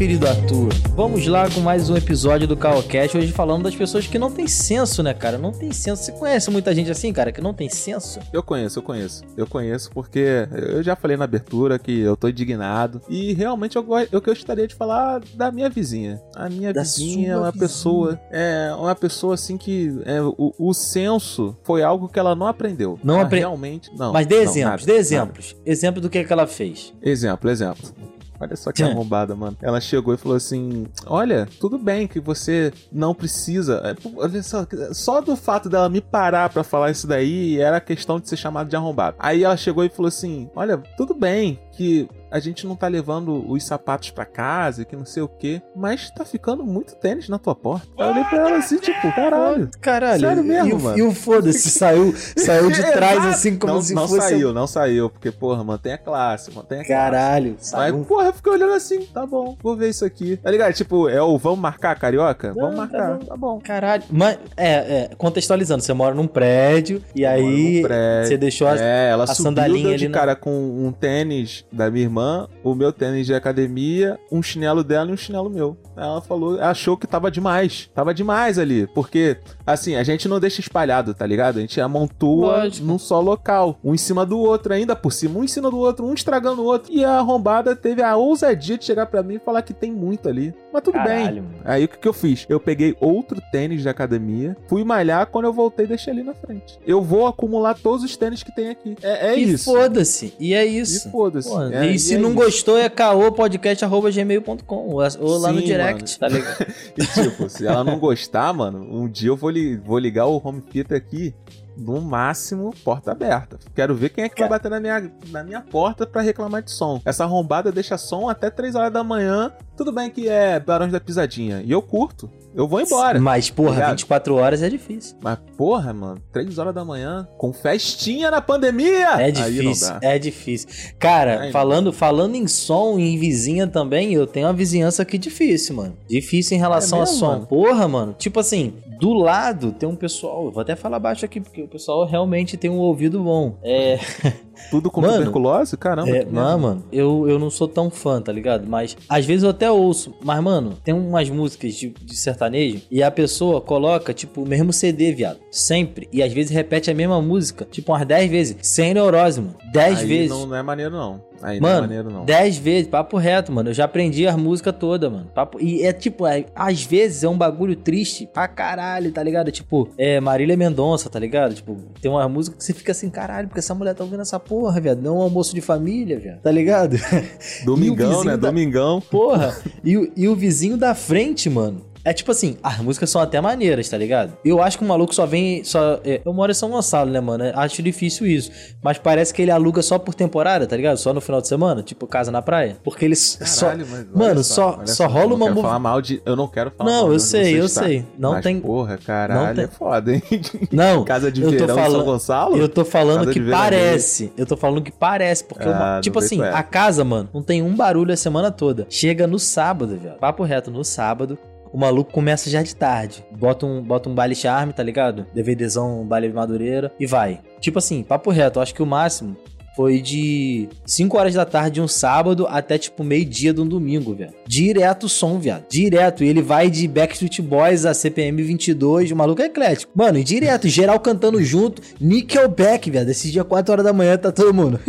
Querido 0.00 0.26
Arthur. 0.26 0.72
Vamos 0.96 1.26
lá 1.26 1.46
com 1.50 1.60
mais 1.60 1.90
um 1.90 1.94
episódio 1.96 2.48
do 2.48 2.56
Calcast. 2.56 3.18
Hoje 3.18 3.30
falando 3.32 3.64
das 3.64 3.76
pessoas 3.76 4.06
que 4.06 4.18
não 4.18 4.30
tem 4.30 4.46
senso, 4.46 5.02
né, 5.02 5.12
cara? 5.12 5.36
Não 5.36 5.52
tem 5.52 5.70
senso. 5.72 6.02
Você 6.02 6.12
conhece 6.12 6.50
muita 6.50 6.74
gente 6.74 6.90
assim, 6.90 7.12
cara, 7.12 7.30
que 7.30 7.38
não 7.42 7.52
tem 7.52 7.68
senso? 7.68 8.18
Eu 8.32 8.42
conheço, 8.42 8.78
eu 8.78 8.82
conheço. 8.82 9.22
Eu 9.36 9.46
conheço 9.46 9.90
porque 9.90 10.48
eu 10.72 10.82
já 10.82 10.96
falei 10.96 11.18
na 11.18 11.24
abertura 11.24 11.78
que 11.78 12.00
eu 12.00 12.16
tô 12.16 12.28
indignado. 12.28 13.02
E 13.10 13.34
realmente 13.34 13.76
eu, 13.76 13.84
eu 14.10 14.22
gostaria 14.22 14.66
de 14.66 14.74
falar 14.74 15.20
da 15.34 15.52
minha 15.52 15.68
vizinha. 15.68 16.18
A 16.34 16.48
minha 16.48 16.72
Da 16.72 16.80
vizinha 16.80 17.32
é 17.32 17.36
uma 17.36 17.50
vizinha. 17.50 17.60
pessoa. 17.68 18.20
É 18.30 18.72
uma 18.78 18.94
pessoa 18.94 19.34
assim 19.34 19.58
que. 19.58 20.00
é, 20.06 20.22
o, 20.22 20.54
o 20.58 20.72
senso 20.72 21.54
foi 21.62 21.82
algo 21.82 22.08
que 22.08 22.18
ela 22.18 22.34
não 22.34 22.46
aprendeu. 22.46 22.98
Não 23.04 23.16
Ela 23.16 23.24
apre- 23.24 23.40
Realmente. 23.40 23.90
Não. 23.98 24.14
Mas 24.14 24.26
dê 24.26 24.36
não, 24.36 24.42
exemplos, 24.44 24.64
nada, 24.64 24.86
dê 24.86 24.92
nada. 24.92 25.00
exemplos. 25.00 25.56
Exemplo 25.66 26.00
do 26.00 26.08
que, 26.08 26.24
que 26.24 26.32
ela 26.32 26.46
fez. 26.46 26.94
Exemplo, 27.02 27.50
exemplo. 27.50 27.90
Olha 28.40 28.56
só 28.56 28.72
que 28.72 28.82
arrombada, 28.82 29.36
mano. 29.36 29.56
Ela 29.60 29.80
chegou 29.80 30.14
e 30.14 30.16
falou 30.16 30.36
assim: 30.36 30.86
Olha, 31.06 31.46
tudo 31.60 31.78
bem 31.78 32.06
que 32.08 32.18
você 32.18 32.72
não 32.90 33.14
precisa. 33.14 33.82
é, 33.84 33.94
Olha 34.16 34.42
só, 34.42 34.66
só 34.92 35.20
do 35.20 35.36
fato 35.36 35.68
dela 35.68 35.88
me 35.88 36.00
parar 36.00 36.48
pra 36.48 36.64
falar 36.64 36.90
isso 36.90 37.06
daí 37.06 37.60
era 37.60 37.80
questão 37.80 38.18
de 38.18 38.28
ser 38.28 38.36
chamado 38.36 38.68
de 38.68 38.76
arrombado. 38.76 39.16
Aí 39.18 39.44
ela 39.44 39.56
chegou 39.56 39.84
e 39.84 39.90
falou 39.90 40.08
assim: 40.08 40.48
Olha, 40.56 40.78
tudo 40.96 41.14
bem 41.14 41.58
que 41.80 42.06
a 42.30 42.38
gente 42.38 42.66
não 42.66 42.76
tá 42.76 42.86
levando 42.88 43.50
os 43.50 43.64
sapatos 43.64 44.10
pra 44.10 44.26
casa, 44.26 44.84
que 44.84 44.94
não 44.94 45.06
sei 45.06 45.22
o 45.22 45.26
quê, 45.28 45.62
mas 45.74 46.10
tá 46.10 46.26
ficando 46.26 46.62
muito 46.62 46.94
tênis 46.94 47.26
na 47.26 47.38
tua 47.38 47.54
porta. 47.54 47.88
Eu 47.98 48.06
olhei 48.08 48.22
pra 48.24 48.38
ela 48.48 48.58
assim, 48.58 48.76
tipo, 48.76 49.10
caralho. 49.14 49.70
Caralho, 49.80 50.20
Sério 50.20 50.44
mesmo, 50.44 50.78
e, 50.78 50.82
mano? 50.82 50.98
e 50.98 51.02
o 51.02 51.10
foda-se 51.10 51.70
saiu, 51.70 52.14
saiu 52.36 52.70
de 52.70 52.82
trás 52.92 53.24
assim 53.24 53.56
como 53.56 53.72
não, 53.74 53.80
se 53.82 53.94
não 53.94 54.06
fosse. 54.06 54.28
saiu, 54.28 54.52
não 54.52 54.66
saiu, 54.66 55.08
porque, 55.08 55.32
porra, 55.32 55.64
mantém 55.64 55.94
a 55.94 55.98
classe, 55.98 56.50
mantém 56.54 56.80
a 56.82 56.84
classe. 56.84 57.00
Caralho, 57.00 57.56
Mas, 57.72 58.06
porra, 58.06 58.26
eu 58.26 58.32
fiquei 58.34 58.52
olhando 58.52 58.74
assim, 58.74 59.00
tá 59.06 59.24
bom, 59.26 59.56
vou 59.62 59.74
ver 59.74 59.88
isso 59.88 60.04
aqui. 60.04 60.36
Tá 60.36 60.50
ligado? 60.50 60.74
Tipo, 60.74 61.08
é 61.08 61.22
o 61.22 61.38
vamos 61.38 61.60
marcar 61.60 61.98
carioca? 61.98 62.48
Não, 62.48 62.54
vamos 62.70 62.76
tá 62.76 62.80
marcar, 62.82 63.18
bom. 63.18 63.24
tá 63.24 63.36
bom. 63.38 63.58
Caralho, 63.58 64.02
mas 64.10 64.38
é, 64.54 64.72
é, 64.74 65.10
contextualizando, 65.16 65.82
você 65.82 65.94
mora 65.94 66.14
num 66.14 66.26
prédio 66.26 67.02
e 67.14 67.24
aí 67.24 67.80
prédio. 67.82 68.28
você 68.28 68.36
deixou 68.36 68.68
a, 68.68 68.76
É, 68.76 69.08
ela 69.10 69.24
a 69.24 69.28
sandalinha 69.28 69.88
ali 69.88 69.96
de 69.96 70.08
na- 70.08 70.18
cara 70.18 70.36
com 70.36 70.50
um 70.52 70.92
tênis 70.92 71.64
da 71.72 71.90
minha 71.90 72.04
irmã, 72.04 72.48
o 72.62 72.74
meu 72.74 72.92
tênis 72.92 73.26
de 73.26 73.34
academia, 73.34 74.18
um 74.30 74.42
chinelo 74.42 74.82
dela 74.82 75.10
e 75.10 75.14
um 75.14 75.16
chinelo 75.16 75.50
meu. 75.50 75.76
Ela 75.96 76.20
falou, 76.20 76.60
achou 76.60 76.96
que 76.96 77.06
tava 77.06 77.30
demais. 77.30 77.90
Tava 77.94 78.14
demais 78.14 78.58
ali. 78.58 78.86
Porque, 78.88 79.36
assim, 79.66 79.96
a 79.96 80.02
gente 80.02 80.28
não 80.28 80.40
deixa 80.40 80.60
espalhado, 80.60 81.14
tá 81.14 81.26
ligado? 81.26 81.58
A 81.58 81.60
gente 81.60 81.80
amontoa 81.80 82.64
Lógico. 82.64 82.86
num 82.86 82.98
só 82.98 83.20
local. 83.20 83.78
Um 83.84 83.94
em 83.94 83.98
cima 83.98 84.24
do 84.24 84.38
outro, 84.38 84.72
ainda 84.72 84.96
por 84.96 85.12
cima, 85.12 85.38
um 85.38 85.44
em 85.44 85.48
cima 85.48 85.70
do 85.70 85.78
outro, 85.78 86.06
um 86.06 86.14
estragando 86.14 86.62
o 86.62 86.64
outro. 86.64 86.92
E 86.92 87.04
a 87.04 87.18
arrombada 87.18 87.76
teve 87.76 88.02
a 88.02 88.16
ousadia 88.16 88.78
de 88.78 88.84
chegar 88.84 89.06
pra 89.06 89.22
mim 89.22 89.34
e 89.34 89.38
falar 89.38 89.62
que 89.62 89.74
tem 89.74 89.92
muito 89.92 90.28
ali. 90.28 90.54
Mas 90.72 90.82
tudo 90.82 90.94
bem. 90.94 91.04
Caralho, 91.04 91.42
mano. 91.42 91.54
Aí 91.64 91.84
o 91.84 91.88
que, 91.88 91.98
que 91.98 92.08
eu 92.08 92.12
fiz? 92.12 92.46
Eu 92.48 92.60
peguei 92.60 92.96
outro 93.00 93.40
tênis 93.52 93.82
de 93.82 93.88
academia, 93.88 94.56
fui 94.68 94.84
malhar, 94.84 95.26
quando 95.26 95.44
eu 95.44 95.52
voltei, 95.52 95.86
deixei 95.86 96.12
ali 96.12 96.22
na 96.22 96.34
frente. 96.34 96.78
Eu 96.86 97.02
vou 97.02 97.26
acumular 97.26 97.74
todos 97.74 98.04
os 98.04 98.16
tênis 98.16 98.42
que 98.42 98.54
tem 98.54 98.68
aqui. 98.70 98.96
É, 99.02 99.28
é 99.28 99.38
e 99.38 99.52
isso. 99.52 99.64
foda-se. 99.64 100.34
E 100.38 100.54
é 100.54 100.64
isso. 100.64 101.08
E 101.08 101.10
foda-se. 101.10 101.48
É, 101.72 101.86
e 101.90 101.94
e 101.94 101.98
se 101.98 102.14
é 102.14 102.18
não 102.18 102.30
isso. 102.30 102.38
gostou, 102.38 102.78
é 102.78 102.88
caopodcast.gmail.com 102.88 104.74
ou, 104.88 105.00
ou 105.20 105.38
lá 105.38 105.52
no 105.52 105.62
direct, 105.62 106.18
tá 106.18 106.28
ligado? 106.28 106.66
E 106.96 107.06
tipo, 107.06 107.48
se 107.48 107.66
ela 107.66 107.82
não 107.84 107.98
gostar, 107.98 108.52
mano, 108.52 108.78
um 108.90 109.08
dia 109.08 109.28
eu 109.28 109.36
vou, 109.36 109.50
li- 109.50 109.76
vou 109.76 109.98
ligar 109.98 110.26
o 110.26 110.40
home 110.44 110.60
theater 110.60 110.96
aqui 110.96 111.34
no 111.76 112.00
máximo, 112.00 112.74
porta 112.84 113.12
aberta. 113.12 113.58
Quero 113.74 113.94
ver 113.94 114.10
quem 114.10 114.24
é 114.24 114.28
que 114.28 114.38
vai 114.40 114.48
bater 114.50 114.70
na 114.70 114.78
minha, 114.80 115.10
na 115.28 115.42
minha 115.42 115.60
porta 115.62 116.06
pra 116.06 116.20
reclamar 116.20 116.62
de 116.62 116.70
som. 116.70 117.00
Essa 117.04 117.24
arrombada 117.24 117.72
deixa 117.72 117.96
som 117.96 118.28
até 118.28 118.50
3 118.50 118.74
horas 118.74 118.92
da 118.92 119.02
manhã. 119.02 119.50
Tudo 119.80 119.92
bem 119.92 120.10
que 120.10 120.28
é 120.28 120.60
Barões 120.60 120.92
da 120.92 121.00
Pisadinha. 121.00 121.62
E 121.64 121.70
eu 121.70 121.80
curto. 121.80 122.28
Eu 122.54 122.68
vou 122.68 122.82
embora. 122.82 123.18
Mas, 123.18 123.48
porra, 123.48 123.70
Obrigado. 123.70 123.90
24 123.92 124.34
horas 124.34 124.62
é 124.62 124.68
difícil. 124.68 125.16
Mas, 125.22 125.38
porra, 125.56 125.90
mano, 125.94 126.20
3 126.30 126.58
horas 126.58 126.74
da 126.74 126.84
manhã, 126.84 127.26
com 127.38 127.50
festinha 127.50 128.30
na 128.30 128.42
pandemia. 128.42 129.12
É 129.18 129.30
difícil, 129.30 129.94
é 130.02 130.18
difícil. 130.18 130.68
Cara, 130.98 131.50
falando, 131.50 131.94
falando 131.94 132.34
em 132.34 132.46
som 132.46 132.98
e 132.98 133.14
em 133.14 133.18
vizinha 133.18 133.66
também, 133.66 134.12
eu 134.12 134.26
tenho 134.26 134.48
uma 134.48 134.52
vizinhança 134.52 135.00
aqui 135.00 135.16
difícil, 135.16 135.76
mano. 135.76 135.96
Difícil 136.06 136.58
em 136.58 136.60
relação 136.60 136.98
É 136.98 137.02
a 137.02 137.04
mesmo, 137.06 137.18
som. 137.18 137.26
mano? 137.28 137.46
Porra, 137.46 137.88
mano. 137.88 138.14
Tipo 138.18 138.38
assim, 138.40 138.74
do 139.00 139.14
lado 139.14 139.72
tem 139.72 139.88
um 139.88 139.96
pessoal, 139.96 140.44
eu 140.44 140.50
vou 140.52 140.60
até 140.60 140.76
falar 140.76 140.98
baixo 140.98 141.24
aqui, 141.24 141.40
porque 141.40 141.62
o 141.62 141.68
pessoal 141.68 142.04
realmente 142.04 142.58
tem 142.58 142.68
um 142.70 142.76
ouvido 142.78 143.22
bom. 143.22 143.56
É, 143.62 143.98
Tudo 144.70 144.90
com 144.90 145.00
Mano, 145.00 145.14
tuberculose? 145.14 145.76
Caramba. 145.76 146.08
é 146.10 146.24
mano, 146.24 146.32
merda. 146.32 146.56
mano, 146.58 146.84
eu, 146.92 147.28
eu 147.28 147.38
não 147.38 147.50
sou 147.50 147.66
tão 147.68 147.90
fã, 147.90 148.20
tá 148.20 148.32
ligado? 148.32 148.66
Mas 148.68 148.96
às 149.08 149.24
vezes 149.24 149.42
eu 149.42 149.50
até 149.50 149.70
ouço. 149.70 150.14
Mas, 150.22 150.42
mano, 150.42 150.74
tem 150.84 150.94
umas 150.94 151.28
músicas 151.30 151.74
de, 151.74 151.88
de 151.90 152.16
sertanejo 152.16 152.82
e 152.90 153.02
a 153.02 153.10
pessoa 153.10 153.60
coloca, 153.60 154.12
tipo, 154.14 154.42
o 154.42 154.46
mesmo 154.46 154.72
CD, 154.72 155.12
viado. 155.12 155.38
Sempre. 155.50 156.08
E 156.12 156.22
às 156.22 156.32
vezes 156.32 156.50
repete 156.52 156.90
a 156.90 156.94
mesma 156.94 157.20
música, 157.20 157.66
tipo, 157.70 157.92
umas 157.92 158.06
10 158.06 158.30
vezes. 158.30 158.56
Sem 158.62 158.94
neurose, 158.94 159.40
mano. 159.40 159.54
10 159.72 159.98
Aí 160.00 160.06
vezes. 160.06 160.30
Não, 160.30 160.46
não 160.46 160.56
é 160.56 160.62
maneiro, 160.62 160.92
não. 160.92 161.30
Aí 161.42 161.58
não 161.58 161.68
é 161.68 161.72
Mano, 161.72 161.82
maneiro, 161.86 162.10
não. 162.10 162.24
10 162.26 162.58
vezes, 162.58 162.86
papo 162.88 163.16
reto, 163.16 163.50
mano. 163.50 163.70
Eu 163.70 163.74
já 163.74 163.84
aprendi 163.86 164.26
as 164.26 164.36
músicas 164.36 164.74
todas, 164.78 165.10
mano. 165.10 165.26
Papo- 165.34 165.58
E 165.58 165.82
é 165.84 165.90
tipo, 165.92 166.26
é- 166.26 166.44
às 166.54 166.82
vezes 166.84 167.24
é 167.24 167.28
um 167.30 167.36
bagulho 167.38 167.74
triste 167.74 168.26
pra 168.30 168.46
caralho, 168.46 169.10
tá 169.10 169.22
ligado? 169.22 169.50
Tipo, 169.50 169.88
é 169.96 170.20
Marília 170.20 170.54
Mendonça, 170.54 171.08
tá 171.08 171.18
ligado? 171.18 171.54
Tipo, 171.54 171.76
tem 172.02 172.10
uma 172.10 172.28
música 172.28 172.58
que 172.58 172.62
você 172.62 172.74
fica 172.74 172.92
assim, 172.92 173.08
caralho, 173.08 173.48
porque 173.48 173.58
essa 173.60 173.74
mulher 173.74 173.94
tá 173.94 174.04
ouvindo 174.04 174.20
essa 174.20 174.38
porra, 174.50 174.80
viado. 174.80 175.00
Não 175.00 175.12
é 175.14 175.18
um 175.20 175.22
almoço 175.22 175.54
de 175.54 175.60
família, 175.60 176.18
viado. 176.18 176.40
Tá 176.40 176.50
ligado? 176.50 176.96
Domingão, 177.64 178.24
né? 178.24 178.36
da- 178.36 178.48
Domingão. 178.48 179.00
Porra. 179.10 179.56
E, 179.84 179.96
o- 179.96 180.12
e 180.16 180.26
o 180.28 180.34
vizinho 180.34 180.76
da 180.76 180.94
frente, 180.94 181.48
mano. 181.48 181.82
É 182.04 182.12
tipo 182.12 182.30
assim, 182.30 182.56
as 182.62 182.78
músicas 182.78 183.10
são 183.10 183.20
até 183.20 183.40
maneiras, 183.40 183.88
tá 183.88 183.96
ligado? 183.98 184.32
Eu 184.44 184.62
acho 184.62 184.78
que 184.78 184.84
o 184.84 184.86
maluco 184.88 185.14
só 185.14 185.26
vem. 185.26 185.62
Só, 185.64 186.00
é, 186.04 186.20
eu 186.24 186.32
moro 186.32 186.50
em 186.50 186.54
São 186.54 186.70
Gonçalo, 186.70 187.10
né, 187.10 187.20
mano? 187.20 187.44
Acho 187.54 187.82
difícil 187.82 188.26
isso. 188.26 188.50
Mas 188.82 188.96
parece 188.98 189.34
que 189.34 189.42
ele 189.42 189.50
aluga 189.50 189.82
só 189.82 189.98
por 189.98 190.14
temporada, 190.14 190.66
tá 190.66 190.76
ligado? 190.76 190.96
Só 190.96 191.12
no 191.12 191.20
final 191.20 191.40
de 191.40 191.48
semana, 191.48 191.82
tipo 191.82 192.06
casa 192.06 192.30
na 192.32 192.40
praia. 192.40 192.78
Porque 192.82 193.04
ele 193.04 193.14
só. 193.16 193.66
Caralho, 193.66 193.86
olha 193.92 194.06
Mano, 194.14 194.42
só, 194.44 194.76
olha 194.78 194.86
só 194.86 195.06
rola 195.06 195.32
eu 195.32 195.38
não 195.38 195.46
uma 195.48 195.62
falar 195.62 195.78
mal 195.78 196.00
de, 196.00 196.22
Eu 196.24 196.34
não 196.36 196.48
quero 196.48 196.70
falar 196.70 196.90
Não, 196.90 197.02
mal 197.04 197.12
eu 197.12 197.18
sei, 197.20 197.60
eu 197.60 197.66
está. 197.66 197.82
sei. 197.84 198.04
Não 198.18 198.32
Mas, 198.32 198.44
tem- 198.44 198.60
Porra, 198.60 198.96
caralho, 198.98 199.46
não 199.48 199.54
tem- 199.54 199.64
é 199.64 199.68
foda, 199.68 200.14
hein? 200.14 200.22
Não, 200.72 201.04
Casa 201.04 201.30
de 201.30 201.42
eu 201.42 201.50
verão 201.50 201.64
em 201.64 201.68
São 201.68 201.76
falando- 201.84 202.04
Gonçalo? 202.04 202.56
Eu 202.56 202.68
tô 202.68 202.84
falando 202.84 203.18
Casa 203.26 203.32
que 203.34 203.40
parece. 203.50 204.32
Eu 204.36 204.46
tô 204.46 204.56
falando 204.56 204.82
que 204.82 204.92
parece. 204.92 205.44
Porque, 205.44 205.68
Ah, 205.68 205.94
não 205.96 206.00
tipo 206.00 206.18
assim, 206.18 206.42
é. 206.42 206.48
a 206.50 206.62
casa, 206.62 207.04
mano, 207.04 207.28
não 207.34 207.42
tem 207.42 207.60
um 207.62 207.74
barulho 207.74 208.12
a 208.12 208.16
semana 208.16 208.50
toda. 208.50 208.86
Chega 208.88 209.26
no 209.26 209.38
sábado, 209.38 209.96
velho. 209.98 210.14
Papo 210.16 210.42
reto, 210.44 210.70
no 210.70 210.84
sábado. 210.84 211.38
O 211.72 211.78
maluco 211.78 212.12
começa 212.12 212.50
já 212.50 212.62
de 212.62 212.74
tarde. 212.74 213.24
Bota 213.30 213.64
um, 213.64 213.82
bota 213.82 214.08
um 214.08 214.14
baile 214.14 214.34
charme, 214.34 214.72
tá 214.72 214.82
ligado? 214.82 215.26
DVDzão, 215.32 216.02
um 216.02 216.06
baile 216.06 216.32
madureira 216.32 216.92
e 216.98 217.06
vai. 217.06 217.40
Tipo 217.60 217.78
assim, 217.78 218.02
papo 218.02 218.30
reto, 218.30 218.58
eu 218.58 218.62
acho 218.62 218.74
que 218.74 218.82
o 218.82 218.86
máximo 218.86 219.36
foi 219.76 220.00
de 220.00 220.68
5 220.84 221.16
horas 221.16 221.34
da 221.34 221.44
tarde 221.44 221.72
de 221.72 221.80
um 221.80 221.88
sábado 221.88 222.46
até 222.48 222.76
tipo 222.76 223.02
meio-dia 223.04 223.54
de 223.54 223.60
um 223.60 223.66
domingo, 223.66 224.14
velho. 224.14 224.32
Direto 224.46 225.04
o 225.04 225.08
som, 225.08 225.38
viado. 225.38 225.64
Direto. 225.70 226.24
E 226.24 226.28
ele 226.28 226.42
vai 226.42 226.68
de 226.70 226.86
Backstreet 226.88 227.40
Boys 227.40 227.86
a 227.86 227.94
CPM 227.94 228.42
22, 228.42 229.10
o 229.10 229.16
maluco 229.16 229.40
é 229.42 229.46
eclético. 229.46 229.92
Mano, 229.94 230.18
e 230.18 230.24
direto, 230.24 230.68
geral 230.68 230.98
cantando 231.00 231.42
junto. 231.42 231.80
Nickelback, 232.00 232.90
viado. 232.90 233.08
Esse 233.08 233.30
dia 233.30 233.44
4 233.44 233.72
horas 233.72 233.84
da 233.84 233.92
manhã 233.92 234.16
tá 234.18 234.32
todo 234.32 234.52
mundo. 234.52 234.80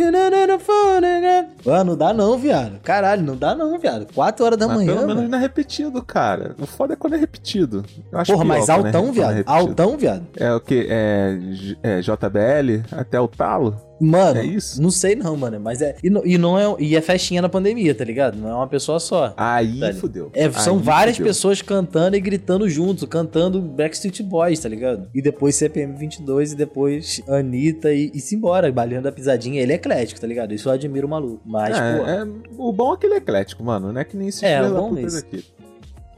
Mano, 1.64 1.84
não 1.84 1.96
dá 1.96 2.12
não, 2.12 2.36
viado. 2.38 2.80
Caralho, 2.82 3.22
não 3.22 3.36
dá 3.36 3.54
não, 3.54 3.78
viado. 3.78 4.06
4 4.12 4.44
horas 4.44 4.58
da 4.58 4.66
Mas 4.66 4.76
manhã. 4.78 4.94
pelo 4.94 5.00
menos 5.06 5.16
mano. 5.16 5.28
não 5.28 5.38
é 5.38 5.40
repetido, 5.40 6.02
cara. 6.02 6.54
O 6.60 6.66
foda 6.66 6.94
é 6.94 6.96
quando 6.96 7.14
é 7.14 7.18
repetido. 7.18 7.84
Eu 8.10 8.18
acho 8.18 8.32
Porra, 8.32 8.44
mas 8.44 8.68
é- 8.68 8.72
altão, 8.72 8.92
quando 9.06 9.08
é 9.08 9.12
viado. 9.12 9.28
repetido. 9.34 9.52
Altão, 9.52 9.96
viado. 9.96 10.26
É 10.36 10.52
o 10.52 10.60
que? 10.60 10.86
É, 10.90 11.38
é 11.82 12.00
JBL 12.00 12.82
até 12.92 13.20
o 13.20 13.28
talo? 13.28 13.76
Mano, 14.04 14.40
É 14.40 14.44
isso? 14.44 14.80
não 14.82 14.90
sei 14.90 15.14
não, 15.14 15.36
mano. 15.36 15.60
Mas 15.60 15.80
é. 15.80 15.94
E 16.02 16.10
não, 16.10 16.24
e 16.26 16.36
não 16.36 16.58
é. 16.58 16.76
E 16.80 16.96
é 16.96 17.00
festinha 17.00 17.40
na 17.40 17.48
pandemia, 17.48 17.94
tá 17.94 18.04
ligado? 18.04 18.36
Não 18.36 18.48
é 18.48 18.54
uma 18.54 18.66
pessoa 18.66 18.98
só. 18.98 19.32
Aí 19.36 19.78
Velho. 19.80 19.94
fudeu. 19.96 20.30
É, 20.34 20.50
são 20.50 20.76
Aí 20.76 20.82
várias 20.82 21.16
fudeu. 21.16 21.28
pessoas 21.30 21.62
cantando 21.62 22.16
e 22.16 22.20
gritando 22.20 22.68
juntos, 22.68 23.04
cantando 23.08 23.60
Backstreet 23.60 24.22
Boys, 24.22 24.58
tá 24.60 24.68
ligado? 24.68 25.08
E 25.14 25.22
depois 25.22 25.54
CPM 25.56 25.94
22 25.96 26.52
e 26.52 26.56
depois 26.56 27.22
Anitta 27.28 27.92
e, 27.92 28.10
e 28.14 28.20
se 28.20 28.34
embora, 28.34 28.70
baleando 28.72 29.08
a 29.08 29.12
pisadinha. 29.12 29.60
Ele 29.62 29.72
é 29.72 29.76
eclético, 29.76 30.20
tá 30.20 30.26
ligado? 30.26 30.52
Isso 30.52 30.68
eu 30.68 30.72
admiro 30.72 31.06
o 31.06 31.10
maluco. 31.10 31.40
Mas, 31.44 31.76
é, 31.76 31.96
pô. 31.98 32.04
é- 32.06 32.28
o 32.58 32.72
bom 32.72 32.94
é 32.94 32.96
que 32.96 33.06
ele 33.06 33.14
é 33.14 33.18
eclético, 33.18 33.62
mano. 33.62 33.92
Não 33.92 34.00
é 34.00 34.04
que 34.04 34.16
nem 34.16 34.28
esses 34.28 34.42
É, 34.42 34.62
bom 34.68 34.96
é 34.96 35.02
isso. 35.02 35.16
daqui. 35.16 35.44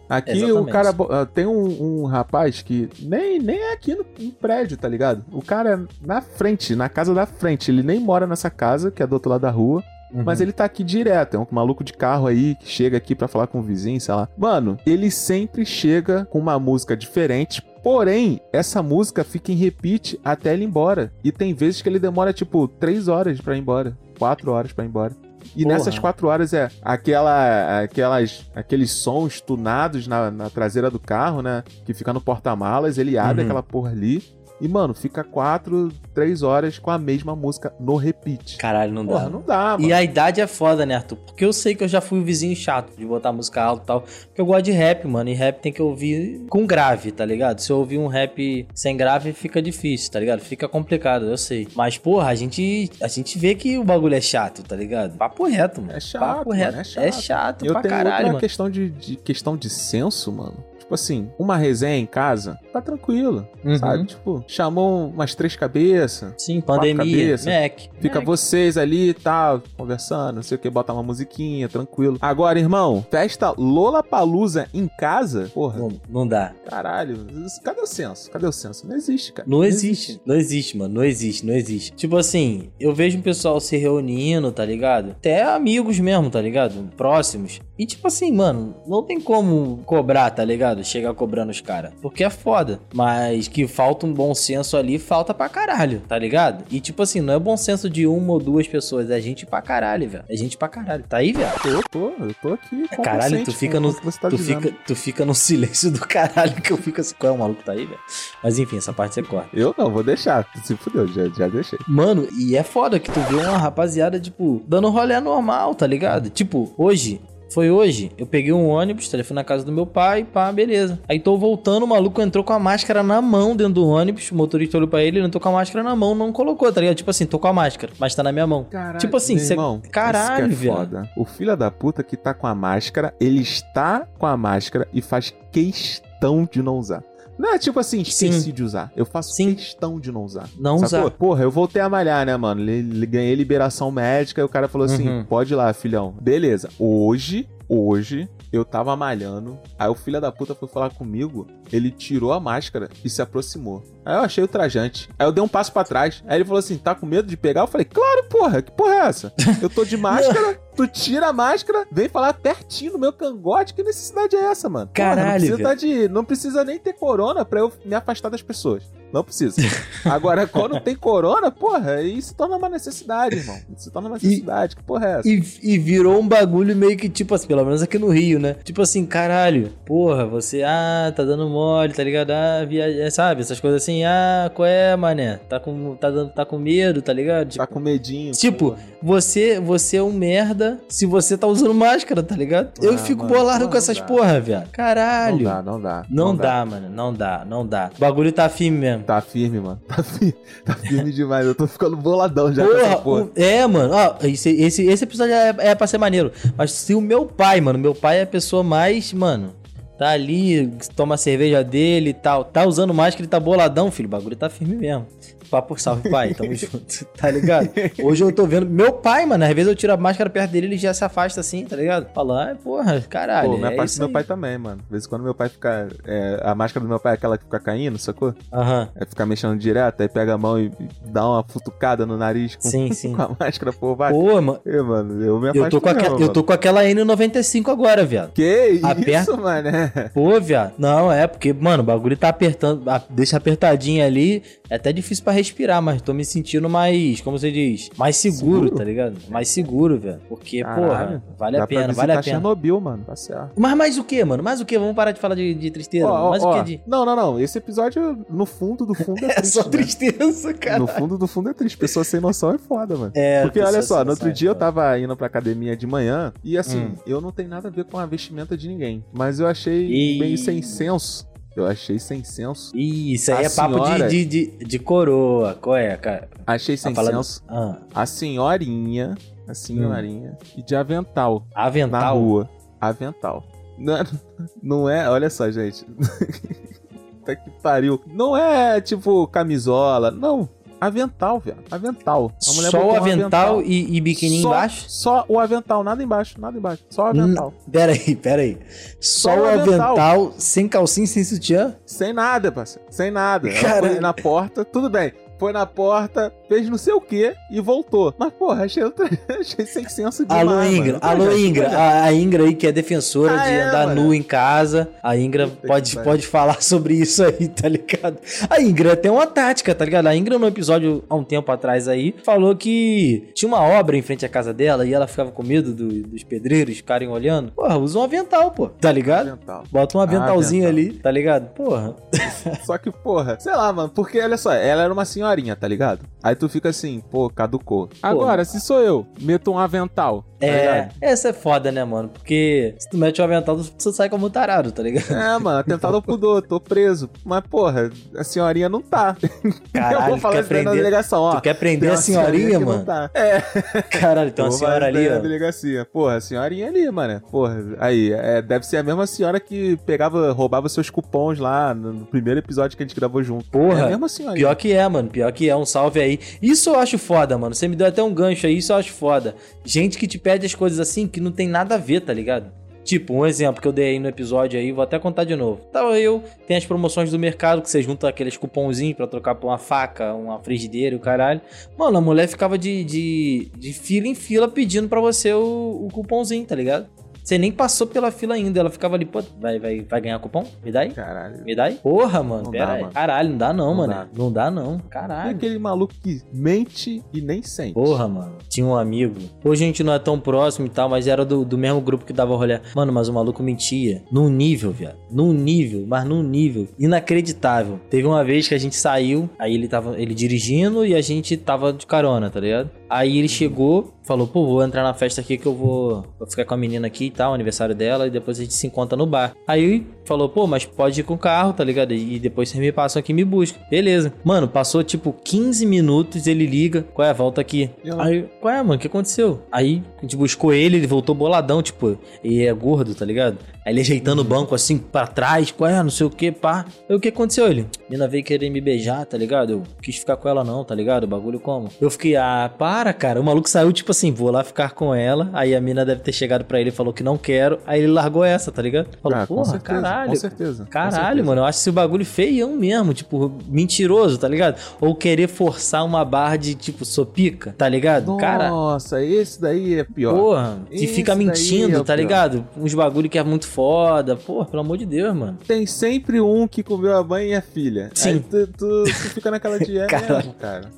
Aqui 0.09 0.33
Exatamente. 0.33 0.59
o 0.61 0.65
cara. 0.67 0.95
ah, 1.11 1.27
Tem 1.27 1.47
um, 1.47 2.03
um 2.03 2.05
rapaz 2.05 2.63
que 2.63 2.89
nem, 3.01 3.39
nem 3.39 3.57
é 3.59 3.73
aqui 3.73 3.95
no, 3.95 4.05
no 4.19 4.31
prédio, 4.33 4.77
tá 4.77 4.89
ligado? 4.89 5.25
O 5.33 5.43
cara 5.43 5.75
é 5.75 6.07
na 6.07 6.21
frente, 6.21 6.75
na 6.77 6.89
casa 6.89 7.15
da 7.15 7.27
frente. 7.27 7.71
Ele 7.71 7.83
nem 7.83 7.99
mora 8.01 8.27
nessa 8.27 8.51
casa, 8.51 8.91
que 8.91 9.03
é 9.03 9.07
do 9.07 9.15
outro 9.15 9.31
lado 9.31 9.41
da 9.43 9.51
rua. 9.51 9.83
Uhum. 10.13 10.23
Mas 10.25 10.41
ele 10.41 10.53
tá 10.53 10.65
aqui 10.65 10.85
direto. 10.85 11.37
É 11.37 11.41
um 11.41 11.47
maluco 11.51 11.83
de 11.83 11.93
carro 11.93 12.27
aí 12.27 12.55
que 12.61 12.69
chega 12.69 12.97
aqui 12.97 13.15
pra 13.15 13.27
falar 13.27 13.47
com 13.49 13.59
o 13.59 13.63
vizinho, 13.63 14.01
sei 14.01 14.15
lá. 14.15 14.29
Mano, 14.37 14.79
ele 14.87 15.11
sempre 15.11 15.67
chega 15.67 16.25
com 16.27 16.39
uma 16.39 16.59
música 16.59 16.97
diferente. 16.97 17.61
Porém, 17.83 18.41
essa 18.53 18.83
música 18.83 19.25
fica 19.25 19.51
em 19.53 19.57
repeat 19.57 20.19
até 20.25 20.55
ele 20.55 20.63
ir 20.63 20.67
embora. 20.67 21.13
E 21.23 21.33
tem 21.33 21.53
vezes 21.53 21.83
que 21.83 21.89
ele 21.89 21.99
demora, 21.99 22.33
tipo, 22.33 22.69
três 22.69 23.09
horas 23.09 23.41
pra 23.41 23.57
ir 23.57 23.61
embora. 23.61 23.97
Quatro 24.19 24.53
horas 24.53 24.73
pra 24.73 24.85
ir 24.85 24.89
embora. 24.89 25.13
E 25.57 25.63
Porra. 25.63 25.75
nessas 25.77 25.99
quatro 25.99 26.29
horas 26.29 26.53
é 26.53 26.69
aquela, 26.83 27.81
aquelas, 27.83 28.51
aqueles 28.55 28.91
sons 28.93 29.41
tunados 29.41 30.07
na, 30.07 30.31
na 30.31 30.51
traseira 30.51 30.91
do 30.91 30.99
carro, 30.99 31.43
né? 31.43 31.63
Que 31.85 31.93
fica 31.95 32.13
no 32.13 32.21
porta-malas. 32.21 32.99
Ele 32.99 33.17
abre 33.19 33.43
Uhum. 33.43 33.49
aquela 33.49 33.63
porra 33.63 33.91
ali. 33.91 34.23
E, 34.61 34.69
mano, 34.69 34.95
fica 34.95 35.25
quatro, 35.25 35.91
três 36.15 36.43
horas 36.43 36.79
com 36.79 36.89
a 36.91 36.97
mesma 36.97 37.35
música 37.35 37.75
no 37.79 37.97
repeat. 37.97 38.57
Caralho, 38.57 38.93
não 38.93 39.05
dá. 39.05 39.13
Porra, 39.13 39.29
não 39.29 39.43
dá, 39.43 39.73
mano. 39.73 39.85
E 39.85 39.93
a 39.93 40.01
idade 40.03 40.41
é 40.41 40.47
foda, 40.47 40.87
né, 40.87 40.95
Arthur? 40.95 41.17
Porque 41.17 41.45
eu 41.45 41.53
sei 41.53 41.75
que 41.75 41.83
eu 41.83 41.89
já 41.89 42.01
fui 42.01 42.21
o 42.21 42.25
vizinho 42.25 42.55
chato 42.55 42.97
de 42.97 43.05
botar 43.05 43.33
música 43.33 43.61
alta 43.63 43.83
e 43.83 43.87
tal. 43.87 44.01
Porque 44.03 44.41
eu 44.41 44.47
gosto 44.47 44.63
de 44.65 44.71
rap, 44.71 45.07
mano. 45.09 45.29
E 45.29 45.35
rap 45.35 45.61
tem 45.61 45.73
que 45.73 45.83
ouvir 45.83 46.47
com 46.49 46.65
grave, 46.67 47.11
tá 47.11 47.25
ligado? 47.27 47.59
Se 47.59 47.71
eu 47.73 47.79
ouvir 47.79 47.99
um 47.99 48.07
rap 48.07 48.67
sem 48.73 48.97
grave, 48.97 49.33
fica 49.33 49.61
difícil, 49.61 50.13
tá 50.13 50.21
ligado? 50.21 50.39
Fica 50.41 50.69
complicado, 50.69 51.27
eu 51.27 51.37
sei. 51.37 51.67
Mas, 51.75 51.99
porra, 51.99 52.29
a 52.29 52.35
gente, 52.37 52.91
a 53.03 53.09
gente 53.09 53.37
vê 53.39 53.57
que 53.57 53.77
o 53.77 53.83
bagulho 53.85 54.15
é 54.15 54.21
chato, 54.21 54.63
tá 54.63 54.77
ligado? 54.77 55.17
Papo 55.19 55.45
reto, 55.49 55.81
mano. 55.83 55.95
É 55.97 56.01
chato, 56.01 56.21
Papo 56.21 56.51
mano, 56.51 56.61
reto. 56.63 56.79
é 56.79 56.85
chato. 56.85 57.05
É 57.05 57.13
chato 57.13 57.67
Eu 57.67 57.73
pra 57.73 57.83
tenho 57.83 57.95
caralho, 57.95 58.15
outra 58.17 58.27
mano. 58.29 58.39
questão 58.41 58.71
de, 58.71 58.89
de- 58.89 59.17
questão 59.17 59.57
de 59.57 59.69
senso, 59.69 60.31
mano. 60.31 60.55
Tipo 60.85 60.95
assim, 60.95 61.31
uma 61.39 61.57
resenha 61.57 61.97
em 61.99 62.05
casa, 62.07 62.59
tá 62.73 62.79
tranquilo, 62.81 63.49
Uhum. 63.65 63.79
sabe? 63.79 64.05
Tipo, 64.05 64.45
chamou 64.47 65.09
umas 65.09 65.35
três 65.35 65.57
cabeças, 65.57 66.35
Sim, 66.37 66.61
pandemia, 66.61 66.97
cabeça. 67.39 67.51
Mac. 67.51 67.79
fica 68.01 68.19
Mac. 68.19 68.27
vocês 68.27 68.77
ali 68.77 69.09
e 69.09 69.15
tal, 69.15 69.63
conversando, 69.79 70.37
não 70.37 70.43
sei 70.43 70.57
o 70.57 70.59
que, 70.61 70.69
bota 70.69 70.93
uma 70.93 71.03
musiquinha, 71.03 71.69
tranquilo. 71.71 72.19
Agora, 72.21 72.59
irmão, 72.59 73.05
festa 73.11 73.55
Lollapalooza 73.57 74.69
em 74.75 74.87
casa? 74.99 75.51
Porra, 75.55 75.79
Não, 75.79 75.93
não 76.09 76.29
dá. 76.29 76.53
caralho, 76.69 77.17
cadê 77.65 77.81
o 77.81 77.87
senso? 77.87 78.31
Cadê 78.31 78.47
o 78.47 78.53
senso? 78.53 78.87
Não 78.87 78.95
existe, 78.97 79.33
cara. 79.33 79.49
Não 79.49 79.65
existe. 79.65 80.21
Não 80.27 80.35
existe, 80.35 80.77
mano. 80.77 80.95
Não 80.95 81.05
existe, 81.05 81.47
não 81.47 81.55
existe. 81.55 81.93
Tipo 81.93 82.17
assim, 82.17 82.69
eu 82.79 82.95
vejo 82.95 83.19
um 83.19 83.23
pessoal 83.23 83.59
se 83.61 83.77
reunindo, 83.77 84.53
tá 84.53 84.65
ligado? 84.65 85.13
Até 85.13 85.43
amigos 85.45 85.99
mesmo, 85.99 86.29
tá 86.31 86.41
ligado? 86.41 86.91
Próximos. 86.97 87.61
E 87.79 87.87
tipo 87.87 88.07
assim, 88.07 88.31
mano, 88.33 88.75
não 88.87 89.03
tem 89.03 89.21
como 89.21 89.79
cobrar, 89.87 90.31
tá 90.31 90.45
ligado? 90.45 90.74
Chegar 90.83 91.15
cobrando 91.15 91.51
os 91.51 91.61
caras. 91.61 91.93
Porque 92.01 92.25
é 92.25 92.31
foda. 92.31 92.81
Mas 92.93 93.47
que 93.49 93.67
falta 93.67 94.07
um 94.07 94.13
bom 94.13 94.35
senso 94.35 94.77
ali, 94.77 94.99
falta 94.99 95.35
pra 95.35 95.49
caralho, 95.49 96.01
tá 96.09 96.19
ligado? 96.19 96.65
E 96.71 96.81
tipo 96.81 97.03
assim, 97.03 97.21
não 97.21 97.35
é 97.35 97.39
bom 97.39 97.57
senso 97.57 97.89
de 97.89 98.07
uma 98.07 98.33
ou 98.33 98.41
duas 98.41 98.67
pessoas, 98.67 99.11
é 99.11 99.21
gente 99.21 99.47
pra 99.47 99.63
caralho, 99.63 100.09
velho. 100.09 100.25
É 100.29 100.37
gente 100.37 100.57
pra 100.57 100.69
caralho. 100.69 101.05
Tá 101.09 101.19
aí, 101.19 101.33
velho? 101.33 101.53
Tô, 101.63 101.83
tô, 101.91 102.25
eu 102.25 102.35
tô 102.41 102.53
aqui. 102.55 102.89
Caralho, 103.03 103.45
tu 103.45 103.53
fica 103.53 103.79
no. 103.79 103.93
tá 103.93 104.31
tu, 104.31 104.37
dizendo. 104.37 104.63
fica, 104.63 104.77
tu 104.87 104.97
fica 104.97 105.25
no 105.25 105.35
silêncio 105.35 105.91
do 105.91 106.01
caralho 106.01 106.55
que 106.61 106.73
eu 106.73 106.77
fico 106.77 107.01
assim. 107.01 107.15
Qual 107.19 107.33
é 107.33 107.37
o 107.37 107.39
maluco 107.39 107.63
tá 107.63 107.73
aí, 107.73 107.85
velho? 107.87 108.01
Mas 108.43 108.59
enfim, 108.59 108.79
essa 108.79 108.93
parte 108.93 109.15
você 109.15 109.23
corta. 109.23 109.49
Eu 109.53 109.75
não, 109.77 109.91
vou 109.91 110.03
deixar. 110.03 110.47
Se 110.65 110.75
fudeu, 110.77 111.07
já, 111.09 111.29
já 111.29 111.49
deixei. 111.49 111.79
Mano, 111.87 112.29
e 112.39 112.57
é 112.57 112.63
foda 112.63 112.99
que 112.99 113.11
tu 113.11 113.21
vê 113.21 113.37
uma 113.37 113.59
rapaziada, 113.59 114.19
tipo, 114.19 114.63
dando 114.67 114.89
rolê 114.91 115.19
normal, 115.21 115.75
tá 115.75 115.87
ligado? 115.87 116.31
Tipo, 116.31 116.73
hoje. 116.77 117.21
Foi 117.51 117.71
hoje, 117.71 118.11
eu 118.19 118.27
peguei 118.27 118.53
um 118.53 118.67
ônibus, 118.69 119.09
telefone 119.09 119.37
na 119.37 119.45
casa 119.45 119.65
do 119.65 119.71
meu 119.71 119.87
pai, 119.87 120.25
pá, 120.25 120.51
beleza. 120.51 120.99
Aí 121.09 121.21
tô 121.21 121.37
voltando, 121.37 121.85
o 121.85 121.87
maluco 121.87 122.21
entrou 122.21 122.43
com 122.43 122.53
a 122.53 122.59
máscara 122.59 123.03
na 123.03 123.23
mão 123.23 123.55
dentro 123.55 123.75
do 123.75 123.87
ônibus, 123.87 124.31
o 124.31 124.35
motorista 124.35 124.77
olhou 124.77 124.89
pra 124.89 125.03
ele, 125.03 125.19
ele 125.19 125.27
entrou 125.27 125.41
com 125.41 125.49
a 125.51 125.53
máscara 125.53 125.83
na 125.85 125.95
mão, 125.95 126.15
não 126.15 126.33
colocou, 126.33 126.73
tá 126.73 126.81
ligado? 126.81 126.97
Tipo 126.97 127.11
assim, 127.11 127.27
tô 127.27 127.39
com 127.39 127.47
a 127.49 127.53
máscara, 127.53 127.93
mas 127.99 128.15
tá 128.15 128.23
na 128.23 128.33
minha 128.33 128.47
mão. 128.47 128.65
Caralho, 128.65 128.99
Tipo 128.99 129.17
assim, 129.17 129.39
cê- 129.39 129.53
irmão, 129.53 129.81
caralho, 129.93 130.49
isso 130.51 130.59
que 130.61 130.67
é 130.67 130.71
velho. 130.71 130.77
foda. 130.77 131.11
O 131.17 131.25
filho 131.25 131.57
da 131.57 131.71
puta 131.71 132.03
que 132.03 132.17
tá 132.17 132.35
com 132.35 132.47
a 132.47 132.55
máscara, 132.55 133.15
ele 133.21 133.41
está 133.41 134.07
com 134.19 134.27
a 134.27 134.37
máscara 134.37 134.89
e 134.93 135.01
faz 135.01 135.33
questão 135.53 136.49
de 136.51 136.63
não 136.63 136.79
usar. 136.79 137.03
Não 137.39 137.53
é 137.55 137.59
tipo 137.59 137.79
assim, 137.81 138.01
esqueci 138.01 138.41
Sim. 138.41 138.53
de 138.53 138.63
usar. 138.63 138.93
Eu 138.97 139.05
faço 139.05 139.33
Sim. 139.33 139.55
questão 139.55 139.99
de 139.99 140.13
não 140.13 140.25
usar. 140.25 140.49
Não 140.59 140.79
Sacou? 140.79 141.01
usar. 141.07 141.11
Porra, 141.13 141.43
eu 141.43 141.51
voltei 141.51 141.83
a 141.83 141.89
malhar, 141.89 142.25
né, 142.25 142.37
mano? 142.37 142.63
Ganhei 143.09 143.35
liberação 143.35 143.91
médica 143.91 144.41
e 144.41 144.45
o 144.45 144.49
cara 144.49 144.69
falou 144.69 144.85
assim: 144.87 145.09
Uhum. 145.09 145.25
pode 145.25 145.53
ir 145.53 145.57
lá, 145.57 145.73
filhão. 145.73 146.15
Beleza. 146.21 146.69
Hoje, 146.79 147.49
hoje, 147.69 148.29
eu 148.55 148.65
tava 148.65 148.95
malhando. 148.97 149.59
Aí 149.79 149.89
o 149.89 149.95
filho 149.95 150.21
da 150.21 150.31
puta 150.31 150.55
foi 150.55 150.69
falar 150.69 150.91
comigo. 150.91 151.47
Ele 151.73 151.91
tirou 151.91 152.33
a 152.33 152.41
máscara 152.41 152.89
e 153.05 153.11
se 153.11 153.21
aproximou. 153.21 153.83
Aí 154.05 154.15
eu 154.15 154.21
achei 154.21 154.43
ultrajante. 154.43 155.09
Aí 155.19 155.27
eu 155.27 155.33
dei 155.33 155.43
um 155.43 155.49
passo 155.49 155.73
pra 155.73 155.85
trás. 155.85 156.23
Aí 156.27 156.37
ele 156.37 156.45
falou 156.45 156.59
assim: 156.59 156.79
tá 156.79 156.95
com 156.95 157.07
medo 157.07 157.27
de 157.27 157.37
pegar? 157.37 157.63
Eu 157.63 157.67
falei: 157.67 157.85
claro, 157.85 158.25
porra, 158.29 158.63
que 158.63 158.71
porra 158.71 158.95
é 158.95 158.99
essa? 158.99 159.33
Eu 159.61 159.69
tô 159.69 159.85
de 159.85 159.97
máscara, 159.99 160.61
tu 160.77 160.87
tira 160.87 161.29
a 161.29 161.33
máscara, 161.33 161.87
vem 161.91 162.09
falar 162.09 162.33
pertinho 162.35 162.93
no 162.93 162.99
meu 162.99 163.13
cangote. 163.13 163.75
Que 163.75 163.83
necessidade 163.83 164.37
é 164.37 164.45
essa, 164.45 164.69
mano? 164.69 164.91
Porra, 164.95 165.09
Caralho, 165.09 165.27
não 165.27 165.57
precisa, 165.57 165.63
tá 165.63 165.75
de, 165.75 166.09
não 166.09 166.25
precisa 166.25 166.65
nem 166.65 166.79
ter 166.79 166.93
corona 166.93 167.45
pra 167.45 167.61
eu 167.61 167.73
me 167.85 167.95
afastar 167.95 168.29
das 168.29 168.43
pessoas. 168.43 168.85
Não 169.15 169.23
precisa. 169.23 169.55
Agora, 170.05 170.45
quando 170.45 170.81
tem 170.81 170.97
corona, 170.97 171.49
porra, 171.49 171.93
aí 171.93 172.21
se 172.21 172.35
torna 172.35 172.57
uma 172.57 172.69
necessidade, 172.69 173.37
irmão. 173.37 173.57
Se 173.77 173.89
torna 173.89 174.09
uma 174.09 174.17
necessidade. 174.17 174.75
Que 174.75 174.83
porra 174.83 175.07
é 175.07 175.19
essa? 175.21 175.29
E, 175.29 175.41
e 175.63 175.79
virou 175.79 176.21
um 176.21 176.27
bagulho 176.27 176.75
meio 176.75 176.97
que, 176.97 177.09
tipo 177.09 177.33
assim, 177.33 177.47
pelo 177.47 177.65
menos 177.65 177.81
aqui 177.81 177.97
no 177.97 178.09
Rio, 178.09 178.41
né? 178.41 178.57
Tipo 178.65 178.83
assim, 178.83 179.07
caralho, 179.07 179.73
porra, 179.87 180.27
você, 180.27 180.65
ah, 180.65 181.13
tá 181.15 181.23
dando 181.23 181.49
mole, 181.49 181.93
tá 181.93 182.03
ligado? 182.03 182.33
Ah, 182.33 182.65
viaja, 182.69 183.09
sabe? 183.13 183.43
Essas 183.43 183.61
coisas 183.61 183.83
assim, 183.85 184.03
ah, 184.03 184.51
qual 184.53 184.67
é, 184.67 184.97
mané? 184.97 185.37
Tá 185.49 185.61
com, 185.61 185.95
tá, 185.95 186.11
dando, 186.11 186.31
tá 186.33 186.45
com 186.45 186.59
medo, 186.59 187.01
tá 187.01 187.13
ligado? 187.13 187.51
Tipo, 187.51 187.65
Tá 187.65 187.73
com 187.73 187.79
medinho. 187.79 188.33
Tipo, 188.33 188.71
porra. 188.71 188.83
Você, 189.05 189.61
você 189.61 189.99
é 189.99 190.03
um 190.03 190.11
merda 190.13 190.81
se 190.89 191.05
você 191.05 191.37
tá 191.37 191.47
usando 191.47 191.75
máscara, 191.75 192.23
tá 192.23 192.35
ligado? 192.35 192.71
Eu 192.81 192.95
Ah, 192.95 192.99
fico 192.99 193.23
mano, 193.23 193.35
bolado 193.35 193.59
porra, 193.59 193.67
com 193.69 193.73
não 193.73 193.79
essas 193.79 193.99
dá. 193.99 194.05
porra, 194.05 194.41
viado. 194.41 194.71
Caralho. 194.71 195.37
Não 195.37 195.45
dá, 195.45 195.63
não 195.63 195.81
dá. 195.81 196.07
Não, 196.09 196.35
dá, 196.37 196.65
mano. 196.65 196.89
Não 196.89 197.13
dá, 197.13 197.45
não 197.47 197.67
dá. 197.67 197.91
O 197.97 198.01
bagulho 198.01 198.33
tá 198.33 198.49
firme 198.49 198.79
mesmo. 198.79 199.05
Tá 199.05 199.21
firme, 199.21 199.61
mano. 199.61 199.79
Tá 199.87 200.03
firme, 200.03 200.35
tá 200.65 200.75
firme 200.75 201.13
demais. 201.13 201.47
Eu 201.47 201.55
tô 201.55 201.67
ficando 201.67 201.97
boladão 201.97 202.53
já 202.53 202.65
com 202.67 202.73
essa 202.73 202.83
Porra, 202.97 202.97
porra. 203.03 203.23
o- 203.25 203.31
é, 203.37 203.67
mano. 203.67 203.93
Ó, 203.95 204.15
esse, 204.27 204.49
esse, 204.51 204.85
esse 204.87 205.05
episódio 205.05 205.35
é, 205.35 205.55
é 205.59 205.75
pra 205.75 205.87
ser 205.87 205.99
maneiro. 205.99 206.33
Mas 206.57 206.73
se 206.73 206.95
o 206.95 207.01
meu 207.01 207.27
pai, 207.27 207.61
mano, 207.61 207.79
meu 207.79 207.95
pai 207.95 208.21
é 208.21 208.23
a 208.23 208.27
pessoa 208.27 208.63
mais, 208.63 209.13
mano, 209.13 209.53
tá 209.99 210.09
ali, 210.11 210.67
toma 210.97 211.15
a 211.15 211.19
cerveja 211.19 211.63
dele 211.63 212.11
e 212.11 212.15
tal, 212.15 212.43
tá 212.45 212.65
usando 212.67 212.93
máscara, 212.95 213.23
ele 213.23 213.29
tá 213.29 213.39
boladão, 213.39 213.91
filho. 213.91 214.07
O 214.07 214.11
bagulho 214.11 214.35
tá 214.35 214.49
firme 214.49 214.75
mesmo. 214.77 215.07
Papo 215.55 215.81
salve, 215.81 216.09
pai. 216.11 216.35
Tamo 216.35 216.53
junto. 216.57 217.05
Tá 217.17 217.31
ligado? 217.31 217.71
Hoje 218.03 218.25
eu 218.25 218.33
tô 218.33 218.45
vendo. 218.45 218.67
Meu 218.69 218.93
pai, 218.93 219.25
mano, 219.25 219.45
às 219.45 219.53
vezes 219.53 219.69
eu 219.69 219.77
tiro 219.77 219.93
a 219.93 219.97
máscara 219.97 220.29
perto 220.29 220.51
dele 220.51 220.67
ele 220.67 220.77
já 220.79 220.93
se 220.93 221.05
afasta 221.05 221.41
assim, 221.41 221.65
tá 221.65 221.77
ligado? 221.77 222.09
Fala, 222.13 222.51
ah, 222.51 222.55
porra, 222.57 223.01
caralho. 223.09 223.51
Pô, 223.51 223.57
minha 223.57 223.71
é 223.71 223.77
parte 223.77 223.95
do 223.95 224.01
meu 224.01 224.09
pai 224.11 224.25
também, 224.25 224.59
mano. 224.59 224.79
De 224.79 224.91
vez 224.91 225.05
em 225.07 225.09
quando 225.09 225.23
meu 225.23 225.35
pai 225.35 225.49
fica. 225.49 225.89
é, 226.07 226.41
a 226.43 226.55
máscara 226.57 226.85
do 226.85 226.89
meu 226.89 226.99
pai 226.99 227.13
é 227.13 227.15
aquela 227.15 227.39
que 227.39 227.45
fica 227.45 227.61
caindo, 227.61 227.99
sacou? 227.99 228.35
Aham. 228.53 228.89
É 228.97 229.05
ficar 229.05 229.27
mexendo 229.27 229.57
direto, 229.57 230.01
aí 230.01 230.09
pega 230.09 230.35
a 230.35 230.39
mão 230.39 230.59
e 230.59 230.73
dá 231.07 231.25
uma 231.29 231.45
futucada 231.47 232.05
no 232.05 232.17
nariz 232.17 232.57
com, 232.57 232.69
Sim, 232.69 232.93
sim. 232.93 233.13
com 233.17 233.23
a 233.23 233.37
máscara, 233.39 233.73
pô, 233.73 233.95
vai. 233.95 234.13
Pô, 234.13 234.41
mano. 234.41 234.59
Ê, 234.67 234.83
mano, 234.83 235.23
eu 235.23 235.39
me 235.39 235.49
Eu 235.55 235.69
tô, 235.71 235.81
com 235.81 235.93
mesmo, 235.93 236.19
eu 236.19 236.29
tô 236.31 236.43
com 236.43 236.53
aquela 236.53 236.83
N95 236.83 237.69
agora, 237.71 238.05
viado. 238.05 238.33
Que 238.33 238.81
Aperta- 238.83 239.11
isso, 239.21 239.37
mano? 239.41 239.69
Pô, 240.13 240.41
viado. 240.41 240.73
Não, 240.79 241.13
é 241.13 241.27
porque, 241.29 241.53
mano, 241.53 241.83
o 241.83 241.87
bagulho 241.87 242.17
tá 242.17 242.29
apertando, 242.29 242.83
deixa 243.11 243.37
apertadinho 243.37 244.05
ali. 244.05 244.43
É 244.71 244.77
até 244.77 244.93
difícil 244.93 245.23
pra 245.23 245.33
respirar, 245.33 245.44
mas 245.83 246.01
tô 246.03 246.13
me 246.15 246.25
sentindo 246.25 246.69
mais, 246.69 247.21
como 247.21 247.39
você 247.39 247.51
diz, 247.51 247.91
mais 247.97 248.17
seguro, 248.17 248.55
Seguro? 248.65 248.77
tá 248.77 248.85
ligado? 248.85 249.17
Mais 249.29 249.49
seguro, 249.49 249.99
velho. 249.99 250.21
Porque, 250.29 250.63
Caralho. 250.63 250.87
porra, 250.87 251.25
vale 251.39 251.57
a 251.59 251.67
pena, 251.67 251.93
vale 251.93 252.13
a 252.13 252.17
visitar 252.17 252.23
pena. 252.23 252.23
Chernobyl, 252.23 252.81
mano. 252.81 253.05
Tá 253.05 253.17
certo. 253.17 253.53
Mas 253.57 253.77
mais 253.77 253.99
o 253.99 254.05
que, 254.05 254.25
mano? 254.25 254.43
Mais 254.43 254.61
o 254.61 254.65
que? 254.65 254.79
Vamos 254.79 254.95
parar 254.95 255.13
de 255.13 255.21
falar 255.21 255.35
de, 255.35 255.55
de 255.55 255.71
tristeza. 255.71 256.07
Ó, 256.07 256.13
mano. 256.13 256.25
ó, 256.27 256.31
mais 256.31 256.43
ó. 256.45 256.51
o 256.51 256.55
que 256.55 256.65
de. 256.77 256.81
Não, 256.87 257.05
não, 257.05 257.17
não. 257.17 257.41
Esse 257.41 257.59
episódio, 257.59 258.25
no 258.31 258.47
fundo 258.47 258.85
do 258.87 258.95
fundo, 258.95 259.25
é 259.25 259.31
É 259.33 259.35
triste. 259.35 259.53
só 259.55 259.65
né? 259.65 259.71
tristeza, 259.71 260.55
cara. 260.55 260.79
No 260.79 260.87
fundo 260.87 261.17
do 261.19 261.27
fundo 261.27 261.49
é 261.51 261.53
triste. 261.55 261.77
Pessoa 261.79 262.05
sem 262.05 262.21
noção 262.21 262.53
é 262.53 262.59
foda, 262.59 262.97
mano. 262.97 263.13
É, 263.15 263.43
Porque 263.43 263.61
olha 263.61 263.83
só, 263.83 264.05
no 264.05 264.11
outro 264.11 264.29
é 264.29 264.33
dia 264.33 264.49
eu 264.51 264.55
tava 264.55 264.99
indo 264.99 265.17
pra 265.17 265.27
academia 265.27 265.77
de 265.77 265.87
manhã 265.87 266.33
e 266.43 266.57
assim, 266.59 266.85
Hum. 266.85 266.95
eu 267.07 267.21
não 267.21 267.31
tenho 267.33 267.49
nada 267.49 267.69
a 267.69 267.71
ver 267.71 267.85
com 267.85 267.99
a 267.99 268.07
vestimenta 268.07 268.57
de 268.57 268.69
ninguém. 268.69 269.05
Mas 269.13 269.41
eu 269.41 269.47
achei 269.47 269.87
Ih. 269.87 270.19
meio 270.19 270.39
sem 270.39 270.61
senso. 270.63 271.27
Eu 271.57 271.67
achei 271.67 271.99
sem 271.99 272.25
senso. 272.25 272.75
Ih, 272.77 273.15
Isso 273.15 273.31
aí 273.33 273.45
A 273.45 273.47
é 273.47 273.51
papo 273.51 273.79
de, 273.81 274.09
de, 274.09 274.25
de, 274.25 274.65
de 274.65 274.79
coroa. 274.79 275.55
Qual 275.61 275.77
é, 275.77 275.97
cara? 275.97 276.29
Achei 276.47 276.77
sem 276.77 276.93
Tá 276.93 277.05
senso. 277.05 277.43
Ah, 277.49 277.79
A 277.95 278.07
senhorinha, 278.07 279.15
a 279.47 279.55
senhorinha, 279.55 280.37
e 280.57 280.63
de 280.63 280.75
avental 280.75 281.47
na 281.55 281.63
avental. 281.63 282.19
rua. 282.19 282.51
Avental. 282.81 283.45
Não 283.79 283.97
é, 283.97 284.05
não 284.63 284.89
é- 284.91 285.09
olha 285.09 285.31
só, 285.31 285.51
gente. 285.51 285.85
Puta 287.21 287.37
que 287.37 287.51
pariu. 287.63 288.01
Não 288.07 288.37
é 288.37 288.81
tipo 288.81 289.27
camisola, 289.29 290.11
não. 290.11 290.49
Avental, 290.87 291.41
velho. 291.41 291.59
Avental. 291.71 292.33
A 292.49 292.53
mulher 292.53 292.71
Só 292.71 292.83
o 292.85 292.93
um 292.93 292.97
avental 292.97 293.63
e, 293.63 293.97
e 293.97 294.01
biquininho 294.01 294.43
Só- 294.43 294.49
embaixo? 294.49 294.85
Só 294.89 295.25
o 295.29 295.41
avental, 295.41 295.83
nada 295.85 296.03
embaixo, 296.03 296.41
nada 296.41 296.59
embaixo. 296.59 296.85
Só 296.91 297.05
o 297.05 297.07
avental. 297.07 297.55
Pera 297.71 297.93
aí, 297.93 298.17
pera 298.17 298.43
aí. 298.43 298.59
Só, 299.01 299.35
Só 299.35 299.41
o 299.41 299.45
avental, 299.47 299.99
avental. 299.99 300.35
sem 300.39 300.69
calcinha, 300.69 301.07
sem 301.07 301.25
sutiã? 301.25 301.75
Sem 301.87 302.13
nada, 302.13 302.53
parceiro. 302.53 302.87
Sem 302.91 303.11
nada. 303.11 303.49
Foi 303.51 304.01
na 304.01 304.13
porta, 304.13 304.65
tudo 304.65 304.91
bem. 304.91 305.13
Foi 305.39 305.53
na 305.53 305.67
porta, 305.67 306.33
fez 306.49 306.69
não 306.69 306.79
sei 306.79 306.93
o 306.95 307.01
que 307.01 307.35
e 307.51 307.61
voltou. 307.61 308.15
Mas, 308.19 308.33
porra, 308.33 308.65
achei, 308.65 308.83
outra... 308.85 309.07
achei 309.41 309.67
sem 309.67 309.89
senso 309.89 310.25
demais. 310.25 310.49
Alô. 310.49 310.63
Ingra. 310.65 310.99
Alô, 311.01 311.33
Ingra. 311.37 311.69
A, 311.77 312.05
a 312.05 312.13
Ingra 312.13 312.45
aí 312.45 312.55
que 312.55 312.67
é 312.67 312.73
defensora 312.73 313.35
Ah, 313.41 313.45
de 313.45 313.51
é, 313.51 313.63
andar 313.63 313.87
mano. 313.89 314.05
nu 314.05 314.15
em 314.15 314.23
casa. 314.23 314.89
A 315.03 315.17
Ingra 315.17 315.49
pode, 315.67 315.97
pode 316.01 316.27
falar 316.27 316.61
sobre 316.63 316.95
isso 316.95 317.23
aí, 317.25 317.49
tá 317.49 317.69
ligado? 317.69 318.19
A 318.49 318.61
Ingra 318.61 318.97
tem 318.97 319.11
uma 319.11 319.27
tática, 319.27 319.75
tá 319.75 319.85
ligado? 319.85 320.07
A 320.07 320.15
Ingra, 320.17 320.39
no 320.39 320.47
episódio 320.47 321.03
há 321.11 321.15
um 321.15 321.25
tempo 321.25 321.51
atrás 321.51 321.89
aí, 321.89 322.15
falou 322.25 322.55
que 322.57 323.29
tinha 323.35 323.49
uma 323.49 323.61
obra 323.61 323.97
em 323.97 324.03
frente 324.03 324.25
à 324.25 324.29
casa 324.29 324.53
dela 324.55 324.87
e 324.87 324.95
ela 324.95 325.07
ficava 325.07 325.31
com 325.33 325.43
medo 325.43 325.75
do- 325.75 326.03
dos 326.05 326.23
pedreiros 326.23 326.77
ficarem 326.77 327.09
olhando. 327.09 327.53
Porra, 327.53 327.77
usa 327.77 327.99
um 327.99 328.03
avental, 328.05 328.51
pô. 328.53 328.69
Tá 328.69 328.93
ligado? 328.93 329.29
Avental. 329.31 329.65
Bota 329.71 329.99
um 329.99 330.01
aventalzinho 330.01 330.69
avental. 330.69 330.85
ali, 330.93 330.99
tá 331.01 331.11
ligado? 331.11 331.49
Porra. 331.55 331.95
Só 332.65 332.79
que, 332.79 332.91
porra, 332.91 333.37
sei 333.41 333.53
lá, 333.53 333.73
mano, 333.73 333.89
porque 333.89 334.21
olha 334.21 334.37
só, 334.37 334.53
ela 334.53 334.83
era 334.83 334.93
uma 334.93 335.05
senhorinha, 335.25 335.57
tá 335.57 335.67
ligado? 335.67 336.01
Aí 336.23 336.35
tu 336.35 336.49
fica 336.49 336.69
assim, 336.69 337.03
pô, 337.11 337.29
caducou. 337.31 337.89
Agora, 338.03 338.45
se 338.45 338.61
sou 338.61 338.81
eu, 338.81 339.07
meto 339.21 339.51
um 339.51 339.59
avental. 339.59 340.25
tá 340.41 340.47
É, 340.47 340.89
essa 341.01 341.29
é 341.29 341.33
foda, 341.33 341.71
né, 341.73 341.85
mano? 341.85 342.09
Porque 342.11 342.75
se 342.79 342.89
tu 342.91 342.97
mete 342.97 343.21
um 343.21 343.25
avental, 343.25 343.57
tu 343.59 343.93
sai 343.93 344.09
como 344.09 344.29
tarado, 344.31 344.73
tá 344.73 344.83
ligado? 344.83 345.11
É, 345.13 345.39
mano, 345.39 345.59
atentado 345.59 345.95
ao 345.97 346.03
pudor, 346.03 346.43
tô 346.43 346.59
preso. 346.61 347.11
Mas, 347.25 347.43
porra, 347.49 347.91
a 348.17 348.25
senhorinha 348.25 348.69
não 348.69 348.81
tá. 348.81 349.17
eu 349.23 349.53
Caralho, 349.73 350.07
vou 350.11 350.19
falar 350.19 350.41
isso 350.41 350.49
daí 350.49 350.59
na 350.59 350.71
prender- 350.71 350.75
delegação, 350.85 351.23
ó. 351.23 351.37
Tu 351.37 351.43
quer 351.43 351.55
prender 351.55 351.91
a 351.93 351.97
senhorinha, 351.97 352.61
mano? 352.61 352.85
tá. 352.85 353.11
É, 353.15 353.41
Caralho, 353.83 354.31
tem 354.33 354.45
uma 354.45 354.49
eu 354.49 354.53
senhora 354.53 354.87
ali, 354.87 355.09
ó. 355.09 355.19
delegacia. 355.19 355.85
Porra, 355.85 356.17
a 356.17 356.21
senhorinha 356.21 356.69
ali, 356.69 356.91
mano. 356.91 357.21
Porra, 357.31 357.57
aí, 357.79 358.13
é, 358.13 358.41
deve 358.43 358.67
ser 358.67 358.79
a 358.79 358.83
mesma 358.83 359.07
senhora 359.07 359.39
que 359.41 359.77
pegava, 359.87 360.33
roubava 360.33 360.69
seus 360.69 360.91
cupons 360.91 361.39
lá 361.39 361.75
no, 361.75 361.93
no 361.93 362.07
primeiro 362.07 362.41
episódio 362.41 362.77
que 362.77 362.83
a 362.83 362.87
gente 362.87 362.97
gravou 362.97 363.23
junto. 363.23 363.45
Porra, 363.51 363.81
é 363.81 363.83
a 363.85 363.89
mesma 363.89 364.09
senhorinha. 364.09 364.47
Pior 364.47 364.55
que 364.57 364.73
é, 364.73 364.87
mano. 364.89 365.09
Pior 365.15 365.33
que 365.33 365.49
é. 365.49 365.55
Um 365.55 365.65
salve 365.65 366.01
aí. 366.01 366.19
Isso 366.43 366.71
eu 366.71 366.75
acho 366.75 366.99
foda, 366.99 367.39
mano. 367.39 367.55
Você 367.55 367.69
me 367.69 367.77
deu 367.77 367.87
até 367.87 368.03
um 368.03 368.13
gancho 368.13 368.49
aí, 368.49 368.59
isso 368.59 368.73
eu 368.73 368.77
acho 368.77 368.93
foda. 368.93 369.37
Gente 369.65 369.97
que 369.97 370.09
te 370.09 370.19
pede 370.19 370.45
as 370.45 370.57
coisas 370.57 370.81
assim 370.81 371.07
que 371.07 371.21
não 371.21 371.31
tem 371.31 371.47
nada 371.47 371.77
a 371.77 371.79
ver, 371.79 372.01
tá 372.01 372.13
ligado? 372.13 372.53
Tipo, 372.83 373.15
um 373.15 373.25
exemplo 373.25 373.63
que 373.63 373.69
eu 373.69 373.73
dei 373.73 373.93
aí 373.93 373.99
no 373.99 374.09
episódio 374.09 374.59
aí, 374.61 374.71
vou 374.71 374.83
até 374.83 374.99
contar 374.99 375.25
de 375.25 375.35
novo. 375.35 375.61
Tava 375.73 375.99
eu, 375.99 376.23
tem 376.47 376.57
as 376.57 376.67
promoções 376.67 377.11
do 377.11 377.19
mercado 377.19 377.63
que 377.63 377.71
você 377.71 377.81
junta 377.81 378.09
aqueles 378.09 378.37
cupomzinhos 378.37 378.97
pra 378.97 379.07
trocar 379.07 379.37
por 379.37 379.47
uma 379.47 379.57
faca, 379.57 380.13
uma 380.13 380.39
frigideira 380.41 380.95
o 380.95 381.01
caralho. 381.01 381.41
Mano, 381.79 381.97
a 381.97 382.01
mulher 382.01 382.29
ficava 382.29 382.59
de, 382.59 382.85
de, 382.85 383.49
de 383.57 383.73
fila 383.73 384.07
em 384.07 384.15
fila 384.15 384.49
pedindo 384.49 384.87
pra 384.87 385.01
você 385.01 385.33
o, 385.33 385.87
o 385.87 385.89
cupomzinho, 385.93 386.45
tá 386.45 386.55
ligado? 386.55 386.87
Você 387.25 387.39
nem 387.39 387.51
passou 387.51 387.87
pela 387.87 388.11
fila 388.11 388.35
ainda, 388.35 388.61
ela 388.61 388.69
ficava 388.69 388.97
ali, 388.97 389.07
pô, 389.07 389.23
vai, 389.41 389.59
vai, 389.59 389.81
vai 389.81 390.01
ganhar 390.03 390.19
cupom? 390.19 390.45
Me 390.63 390.71
dá 390.71 390.81
aí? 390.81 390.91
Caralho. 390.91 391.43
Me 391.43 391.57
dá 391.57 391.65
aí? 391.65 391.77
Porra, 391.77 392.23
mano, 392.23 392.43
Não 392.45 392.51
pera 392.51 392.67
dá, 392.67 392.73
aí. 392.75 392.81
mano. 392.83 392.93
Caralho, 392.93 393.31
não 393.31 393.39
dá 393.39 393.53
não, 393.55 393.67
Não 393.69 393.75
mano. 393.75 393.93
dá. 393.95 394.07
Não 394.15 394.33
dá 394.33 394.51
não. 394.51 394.79
Caralho. 394.91 395.31
aquele 395.31 395.59
maluco 395.59 395.95
que 396.03 396.21
mente 396.31 397.03
e 397.15 397.23
nem 397.23 397.43
sente. 397.43 397.73
Porra, 397.73 398.07
mano. 398.07 398.35
Tinha 398.49 398.67
um 398.67 398.77
amigo. 398.77 399.17
Hoje 399.43 399.65
a 399.65 399.67
gente 399.67 399.83
não 399.83 399.95
é 399.95 399.99
tão 399.99 400.21
próximo 400.21 400.67
e 400.67 400.71
tal, 400.71 400.87
mas 400.91 401.07
era 401.09 401.25
do, 401.25 401.47
do 401.47 401.57
mesmo 401.57 401.81
grupo 401.81 402.05
que 402.05 402.13
dava 402.13 402.37
rolê. 402.37 402.61
Mano, 402.77 402.93
mas 402.93 403.09
o 403.09 403.13
maluco 403.15 403.43
mentia. 403.43 404.03
Num 404.13 404.29
nível, 404.29 404.71
viado. 404.71 404.97
Num 405.11 405.33
nível, 405.33 405.85
mas 405.89 406.05
num 406.05 406.23
nível 406.23 406.69
inacreditável. 406.79 407.81
Teve 407.89 408.07
uma 408.07 408.23
vez 408.23 408.47
que 408.49 408.55
a 408.55 408.59
gente 408.59 408.77
saiu, 408.77 409.31
aí 409.39 409.55
ele 409.55 409.67
tava 409.67 409.99
ele 409.99 410.15
dirigindo 410.15 410.85
e 410.85 410.95
a 410.95 411.01
gente 411.01 411.37
tava 411.39 411.73
de 411.73 411.87
carona, 411.87 412.29
tá 412.29 412.39
ligado? 412.41 412.71
Aí 412.91 413.17
ele 413.19 413.29
chegou 413.29 413.94
falou, 414.05 414.27
pô, 414.27 414.47
vou 414.47 414.63
entrar 414.63 414.83
na 414.83 414.95
festa 414.95 415.21
aqui 415.21 415.37
que 415.37 415.47
eu 415.47 415.55
vou, 415.55 416.05
vou 416.19 416.29
ficar 416.29 416.45
com 416.45 416.55
a 416.55 416.57
menina 416.57 416.87
aqui 416.87 417.07
e 417.07 417.11
tal, 417.11 417.35
aniversário 417.35 417.75
dela, 417.75 418.07
e 418.07 418.11
depois 418.11 418.39
a 418.39 418.43
gente 418.43 418.55
se 418.55 418.67
encontra 418.67 418.97
no 418.97 419.07
bar. 419.07 419.35
Aí 419.47 419.87
falou, 420.05 420.29
pô, 420.29 420.47
mas 420.47 420.65
pode 420.65 421.01
ir 421.01 421.05
com 421.05 421.15
o 421.15 421.19
carro, 421.19 421.53
tá 421.53 421.65
ligado? 421.65 421.93
E 421.93 422.19
depois 422.19 422.49
vocês 422.49 422.61
me 422.61 422.71
passam 422.71 423.01
aqui 423.01 423.13
e 423.13 423.15
me 423.15 423.25
buscam. 423.25 423.59
Beleza. 423.71 424.13
Mano, 424.23 424.47
passou 424.47 424.85
tipo 424.85 425.15
15 425.25 425.65
minutos, 425.67 426.27
ele 426.27 426.47
liga, 426.47 426.83
qual 426.95 427.09
é, 427.09 427.15
volta 427.15 427.41
aqui. 427.41 427.71
Aí, 427.99 428.29
qual 428.41 428.53
é, 428.53 428.59
mano, 428.59 428.75
o 428.75 428.79
que 428.79 428.87
aconteceu? 428.87 429.43
Aí 429.51 429.83
a 429.99 430.03
gente 430.03 430.17
buscou 430.17 430.53
ele, 430.53 430.77
ele 430.77 430.87
voltou 430.87 431.15
boladão, 431.15 431.63
tipo, 431.63 431.99
e 432.23 432.43
é 432.43 432.53
gordo, 432.53 432.95
tá 432.95 433.05
ligado? 433.05 433.39
Aí 433.65 433.73
ele 433.73 433.81
ajeitando 433.81 434.21
o 434.21 434.25
banco 434.25 434.55
assim 434.55 434.77
pra 434.77 435.07
trás, 435.07 435.51
qual 435.51 435.71
é, 435.71 435.83
não 435.83 435.91
sei 435.91 436.07
o 436.07 436.11
que, 436.11 436.31
pá. 436.31 436.67
Aí 436.89 436.95
o 436.95 437.01
que 437.01 437.09
aconteceu? 437.09 437.49
Ele, 437.49 437.67
mina 437.89 438.07
veio 438.07 438.23
querer 438.23 438.51
me 438.51 438.61
beijar, 438.61 439.07
tá 439.07 439.17
ligado? 439.17 439.51
Eu 439.51 439.63
quis 439.81 439.97
ficar 439.97 440.17
com 440.19 440.29
ela 440.29 440.45
não, 440.45 440.63
tá 440.65 440.75
ligado? 440.75 441.05
O 441.05 441.07
bagulho 441.07 441.41
como? 441.41 441.71
Eu 441.81 441.91
fiquei, 441.91 442.17
ah, 442.17 442.51
para, 442.59 442.93
cara. 442.93 443.19
O 443.19 443.25
maluco 443.25 443.49
saiu 443.49 443.73
tipo 443.73 443.94
assim, 443.97 444.13
vou 444.13 444.31
lá 444.31 444.45
ficar 444.45 444.73
com 444.73 444.95
ela. 444.95 445.31
Aí 445.33 445.55
a 445.55 445.61
mina 445.61 445.85
deve 445.85 446.01
ter 446.03 446.13
chegado 446.13 446.45
pra 446.45 446.61
ele 446.61 446.69
e 446.69 446.73
falou 446.73 446.93
que 446.93 447.03
não 447.03 447.17
quero. 447.17 447.59
Aí 447.67 447.81
ele 447.83 447.93
largou 447.93 448.25
essa, 448.25 448.51
tá 448.53 448.61
ligado? 448.63 448.89
Falou, 449.03 449.19
Ah, 449.19 449.27
com 449.27 449.35
porra, 449.37 449.51
certeza, 449.53 449.81
caralho. 449.83 450.11
com 450.11 450.17
certeza, 450.17 450.65
com 450.65 450.71
Caralho, 450.71 450.95
certeza. 451.07 451.23
mano, 451.25 451.41
eu 451.41 451.45
acho 451.45 451.59
esse 451.59 451.71
bagulho 451.71 452.05
feião 452.05 452.57
mesmo, 452.57 452.93
tipo, 452.95 453.33
mentiroso, 453.49 454.19
tá 454.19 454.29
ligado? 454.29 454.57
Ou 454.81 454.95
querer 454.95 455.29
forçar 455.29 455.85
uma 455.85 456.05
barra 456.05 456.37
de, 456.37 456.55
tipo, 456.55 456.85
sopica, 456.85 457.55
tá 457.57 457.69
ligado? 457.69 458.17
Cara, 458.17 458.49
Nossa, 458.51 459.03
esse 459.03 459.41
daí 459.41 459.79
é 459.81 459.85
pior. 459.85 460.15
Porra, 460.15 460.59
que 460.69 460.77
Esse 460.77 460.87
fica 460.89 461.15
daí 461.15 461.25
mentindo, 461.27 461.79
é 461.81 461.85
tá 461.85 461.95
ligado? 461.97 462.47
Uns 462.57 462.75
bagulho 462.75 463.09
que 463.09 463.19
é 463.19 463.23
muito 463.25 463.47
foda. 463.47 464.17
Porra, 464.17 464.47
pelo 464.47 464.61
amor 464.63 464.77
de 464.79 464.87
Deus, 464.87 465.15
mano. 465.15 465.39
Tem 465.47 465.67
sempre 465.67 466.21
um 466.21 466.47
que 466.49 466.63
comeu 466.63 466.97
a 466.97 467.05
mãe 467.05 467.29
e 467.31 467.35
a 467.35 467.43
filha. 467.43 467.91
Sim. 467.95 468.11
Aí 468.11 468.21
tu, 468.21 468.47
tu- 468.49 468.85
tu 468.85 468.93
fica 469.11 469.31
naquela 469.31 469.59
dieta 469.63 469.99
mesmo, 470.01 470.35
cara. 470.35 470.71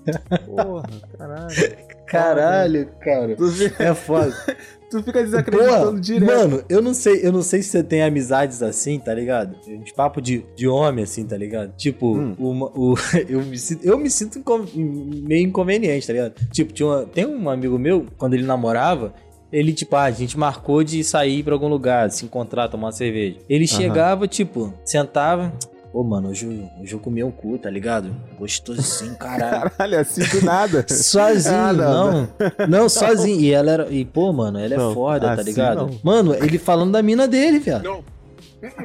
Porra, 0.44 0.85
caralho. 1.18 1.95
Caralho, 2.07 2.88
cara. 3.01 3.37
Fica, 3.53 3.83
É 3.85 3.95
foda. 3.95 4.33
tu 4.90 5.03
fica 5.03 5.23
desacreditando 5.23 5.87
Porra, 5.90 6.01
direto. 6.01 6.27
mano, 6.33 6.64
eu 6.69 6.81
não 6.81 6.95
sei, 6.95 7.27
eu 7.27 7.33
não 7.33 7.42
sei 7.42 7.61
se 7.62 7.71
você 7.71 7.83
tem 7.83 8.03
amizades 8.03 8.62
assim, 8.62 8.99
tá 8.99 9.12
ligado? 9.12 9.57
Uns 9.69 9.90
papos 9.92 10.23
de, 10.23 10.45
de 10.55 10.69
homem, 10.69 11.03
assim, 11.05 11.27
tá 11.27 11.37
ligado? 11.37 11.73
Tipo, 11.77 12.16
Hum. 12.16 12.37
uma- 12.38 12.66
o, 12.66 12.95
eu, 13.29 13.42
me 13.42 13.59
sinto, 13.59 13.85
eu 13.85 13.99
me 13.99 14.09
sinto 14.09 14.40
meio 14.75 15.45
inconveniente, 15.47 16.07
tá 16.07 16.12
ligado? 16.12 16.35
Tipo, 16.53 16.73
tinha 16.73 16.87
uma- 16.88 17.05
tem 17.05 17.27
um 17.27 17.51
amigo 17.51 17.79
meu, 17.79 18.07
quando 18.16 18.35
ele 18.35 18.45
namorava, 18.45 19.12
ele, 19.53 19.73
tipo, 19.73 19.95
ah, 19.97 20.05
a 20.05 20.11
gente 20.11 20.38
marcou 20.38 20.83
de 20.85 21.03
sair 21.03 21.42
pra 21.42 21.55
algum 21.55 21.69
lugar, 21.69 22.11
se 22.11 22.25
encontrar, 22.25 22.69
tomar 22.69 22.87
uma 22.87 22.92
cerveja. 22.92 23.38
Ele 23.49 23.64
Aham. 23.64 23.77
chegava, 23.81 24.29
tipo, 24.29 24.73
sentava. 24.85 25.53
Ô, 25.98 26.02
mano, 26.04 26.28
hoje, 26.28 26.68
hoje 26.78 26.92
eu 26.92 26.98
comi 27.00 27.24
um 27.24 27.30
cu, 27.30 27.56
tá 27.56 27.70
ligado? 27.70 28.14
Gostoso 28.38 28.82
sim, 28.82 29.14
caralho. 29.18 29.70
Caralho, 29.70 29.98
assim 30.00 30.22
do 30.24 30.44
nada. 30.44 30.85
Sozinho, 30.92 31.54
Ah, 31.56 31.72
não, 31.72 32.12
não, 32.12 32.28
não. 32.68 32.88
sozinho. 32.90 33.40
E 33.40 33.50
ela 33.50 33.70
era. 33.70 33.88
E, 33.90 34.04
pô, 34.04 34.30
mano, 34.30 34.59
ela 34.59 34.74
é 34.74 34.76
Não, 34.76 34.92
foda, 34.92 35.28
tá 35.28 35.32
assim 35.35 35.44
ligado? 35.44 35.87
não. 35.87 35.98
Mano, 36.02 36.35
ele 36.35 36.59
falando 36.59 36.92
da 36.92 37.02
mina 37.02 37.26
dele, 37.26 37.59
viado. 37.61 38.04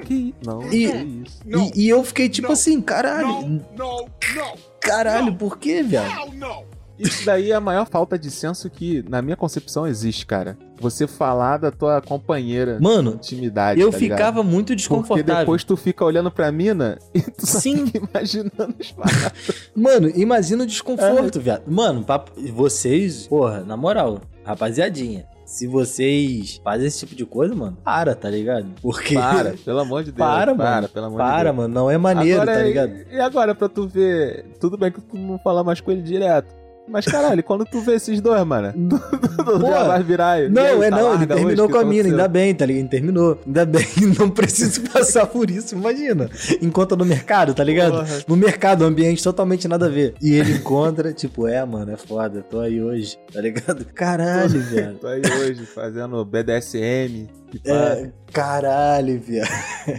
Que 0.06 0.34
não, 0.45 0.62
E- 0.71 1.24
isso. 1.26 1.41
E, 1.76 1.82
e 1.84 1.89
eu 1.89 2.02
fiquei 2.04 2.30
tipo 2.30 2.47
Não. 2.47 2.54
assim, 2.54 2.80
caralho. 2.80 3.28
no, 3.28 3.47
no, 3.76 4.02
no. 4.06 4.58
Caralho, 4.80 5.34
por 5.36 5.58
quê, 5.58 5.84
viado? 5.84 6.08
Hell 6.17 6.34
no. 6.36 6.63
Isso 7.02 7.26
daí 7.26 7.52
é 7.52 7.56
a 7.56 7.60
maior 7.60 7.86
falta 7.88 8.18
de 8.18 8.30
senso 8.32 8.70
que, 8.70 9.04
na 9.10 9.22
minha 9.22 9.36
concepção, 9.36 9.88
existe, 9.88 10.26
cara. 10.26 10.58
Você 10.80 11.06
falar 11.08 11.58
da 11.58 11.72
tua 11.72 12.02
companheira 12.02 12.78
Mano, 12.82 13.14
intimidade. 13.14 13.80
eu 13.80 13.92
tá 13.92 13.98
ligado? 13.98 14.18
ficava 14.18 14.44
muito 14.44 14.68
Porque 14.68 14.76
desconfortável. 14.76 15.36
depois 15.42 15.64
tu 15.64 15.78
fica 15.78 16.04
olhando 16.04 16.32
pra 16.32 16.52
mina 16.52 16.98
e 17.14 17.22
tu 17.22 17.46
Sim. 17.46 17.86
fica 17.86 18.08
imaginando 18.12 18.76
as 18.80 18.92
paradas. 18.92 19.34
Mano, 19.76 20.10
imagina 20.16 20.64
o 20.64 20.68
desconforto, 20.68 21.38
É. 21.38 21.42
viado. 21.42 21.64
Mano, 21.68 22.04
papo- 22.04 22.32
vocês, 22.54 23.28
porra, 23.28 23.62
na 23.62 23.78
moral, 23.78 24.22
rapaziadinha. 24.44 25.26
Se 25.46 25.68
vocês 25.68 26.62
fazem 26.64 26.88
esse 26.88 27.00
tipo 27.00 27.14
de 27.14 27.26
coisa, 27.26 27.54
mano, 27.54 27.78
para, 27.84 28.16
tá 28.16 28.30
ligado? 28.30 28.68
Porque. 28.82 29.16
Para, 29.16 29.54
pelo 29.66 29.80
amor 29.80 30.02
de 30.04 30.12
Deus. 30.14 30.18
Para, 30.18 30.56
para, 30.56 30.76
mano. 30.76 30.88
pelo 30.90 31.06
amor 31.08 31.18
de 31.18 31.24
Para, 31.28 31.44
Deus. 31.44 31.56
mano, 31.58 31.74
não 31.74 31.92
é 31.92 31.98
maneiro, 31.98 32.42
Agora, 32.42 32.58
tá 32.58 32.64
ligado? 32.64 32.94
E 33.12 33.20
agora, 33.20 33.54
pra 33.54 33.68
tu 33.68 33.86
ver. 33.86 34.46
Tudo 34.62 34.78
bem 34.78 34.92
que 34.94 35.02
tu 35.02 35.18
não 35.18 35.38
fala 35.40 35.62
mais 35.62 35.82
com 35.82 35.92
ele 35.92 36.02
direto. 36.02 36.61
Mas 36.92 37.06
caralho, 37.06 37.42
quando 37.42 37.64
tu 37.66 37.80
vê 37.80 37.96
esses 37.96 38.20
dois, 38.20 38.44
mano, 38.46 38.74
já 39.62 39.84
vai 39.84 40.04
virar. 40.04 40.44
e 40.44 40.50
Não, 40.50 40.84
é 40.84 40.90
tá 40.90 40.98
não, 40.98 41.14
ele 41.14 41.18
larga 41.18 41.34
hoje, 41.36 41.46
terminou 41.46 41.70
com 41.70 41.78
a 41.78 41.86
mina, 41.86 42.10
ainda 42.10 42.28
bem, 42.28 42.54
tá 42.54 42.66
ligado? 42.66 42.82
Ele 42.82 42.90
terminou. 42.90 43.40
Ainda 43.46 43.66
bem, 43.66 43.86
não 44.20 44.30
preciso 44.30 44.82
passar 44.90 45.26
por 45.26 45.50
isso, 45.50 45.76
imagina. 45.76 46.30
Encontra 46.62 46.98
no 46.98 47.06
mercado, 47.06 47.54
tá 47.54 47.64
ligado? 47.64 47.94
Porra. 47.94 48.24
No 48.28 48.36
mercado, 48.36 48.84
um 48.84 48.88
ambiente 48.88 49.24
totalmente 49.24 49.68
nada 49.68 49.86
a 49.86 49.90
ver. 49.90 50.16
E 50.22 50.34
ele 50.34 50.54
encontra, 50.54 51.12
tipo, 51.14 51.48
é, 51.48 51.64
mano, 51.66 51.92
é 51.92 51.98
foda, 51.98 52.42
tô 52.42 52.60
aí 52.60 52.82
hoje, 52.82 53.18
tá 53.32 53.40
ligado? 53.40 53.86
Caralho, 53.94 54.60
viado. 54.60 54.96
Tô 55.00 55.08
aí 55.08 55.22
hoje 55.22 55.66
fazendo 55.66 56.24
BDSM. 56.26 57.28
É, 57.66 58.12
caralho, 58.32 59.20
viado. 59.20 59.50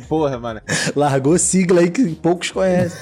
Porra, 0.08 0.38
mano. 0.38 0.60
Largou 0.96 1.38
sigla 1.38 1.80
aí 1.80 1.90
que 1.90 2.14
poucos 2.14 2.50
conhecem. 2.50 2.98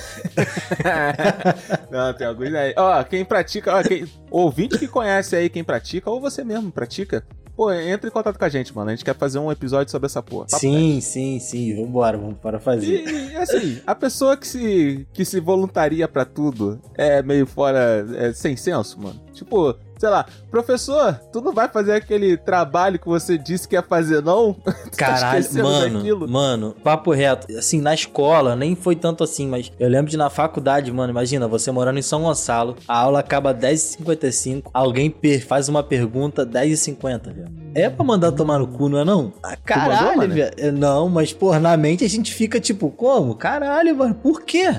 Não, 1.90 2.12
tem 2.14 2.26
alguns 2.26 2.54
aí. 2.54 2.74
Ó, 2.76 3.02
quem 3.04 3.24
pratica, 3.24 3.76
ó, 3.76 3.82
quem, 3.82 4.06
ouvinte 4.30 4.78
que 4.78 4.88
conhece 4.88 5.36
aí 5.36 5.48
quem 5.48 5.64
pratica, 5.64 6.10
ou 6.10 6.20
você 6.20 6.42
mesmo 6.44 6.70
pratica, 6.70 7.24
pô, 7.60 7.70
entra 7.70 8.08
em 8.08 8.12
contato 8.12 8.38
com 8.38 8.44
a 8.46 8.48
gente, 8.48 8.74
mano. 8.74 8.88
A 8.88 8.94
gente 8.94 9.04
quer 9.04 9.14
fazer 9.14 9.38
um 9.38 9.52
episódio 9.52 9.90
sobre 9.90 10.06
essa 10.06 10.22
porra. 10.22 10.46
Papo 10.46 10.60
Sim, 10.60 10.98
sim, 11.02 11.38
sim, 11.38 11.76
vambora, 11.76 12.16
vamos 12.16 12.38
para 12.38 12.58
fazer. 12.58 13.06
E, 13.06 13.32
e, 13.32 13.36
assim, 13.36 13.82
a 13.86 13.94
pessoa 13.94 14.34
que 14.34 14.48
se, 14.48 15.06
que 15.12 15.26
se 15.26 15.40
voluntaria 15.40 16.08
pra 16.08 16.24
tudo 16.24 16.80
é 16.94 17.22
meio 17.22 17.46
fora, 17.46 18.06
é, 18.16 18.32
sem 18.32 18.56
senso, 18.56 18.98
mano. 18.98 19.20
Tipo, 19.32 19.74
sei 19.98 20.08
lá, 20.08 20.26
professor, 20.50 21.14
tu 21.32 21.40
não 21.40 21.52
vai 21.52 21.68
fazer 21.68 21.92
aquele 21.92 22.36
trabalho 22.36 22.98
que 22.98 23.06
você 23.06 23.38
disse 23.38 23.66
que 23.68 23.74
ia 23.74 23.82
fazer, 23.82 24.22
não? 24.22 24.54
Tá 24.90 25.06
Caralho, 25.06 25.40
esquecendo 25.40 25.68
mano, 25.68 25.98
daquilo? 25.98 26.28
mano, 26.28 26.76
papo 26.84 27.10
reto. 27.12 27.46
Assim, 27.56 27.80
na 27.80 27.94
escola, 27.94 28.54
nem 28.54 28.74
foi 28.74 28.94
tanto 28.96 29.24
assim, 29.24 29.46
mas 29.46 29.72
eu 29.78 29.88
lembro 29.88 30.10
de 30.10 30.16
na 30.16 30.28
faculdade, 30.28 30.92
mano. 30.92 31.10
Imagina, 31.10 31.48
você 31.48 31.70
morando 31.70 31.98
em 31.98 32.02
São 32.02 32.22
Gonçalo, 32.22 32.76
a 32.86 32.98
aula 32.98 33.20
acaba 33.20 33.54
10h55, 33.54 34.64
alguém 34.74 35.14
faz 35.46 35.68
uma 35.68 35.82
pergunta 35.82 36.44
10h50, 36.46 37.32
velho. 37.32 37.60
É 37.74 37.88
pra 37.88 38.04
mandar 38.04 38.32
tomar 38.32 38.58
no 38.58 38.66
cu, 38.66 38.88
não 38.88 38.98
é 38.98 39.04
não? 39.04 39.32
Ah, 39.42 39.56
caralho, 39.56 40.28
velho. 40.28 40.50
É, 40.58 40.70
Não, 40.72 41.08
mas, 41.08 41.32
porra, 41.32 41.58
na 41.60 41.76
mente 41.76 42.04
a 42.04 42.08
gente 42.08 42.34
fica 42.34 42.58
tipo, 42.60 42.90
como? 42.90 43.34
Caralho, 43.36 43.94
mano, 43.96 44.14
por 44.14 44.42
quê? 44.42 44.74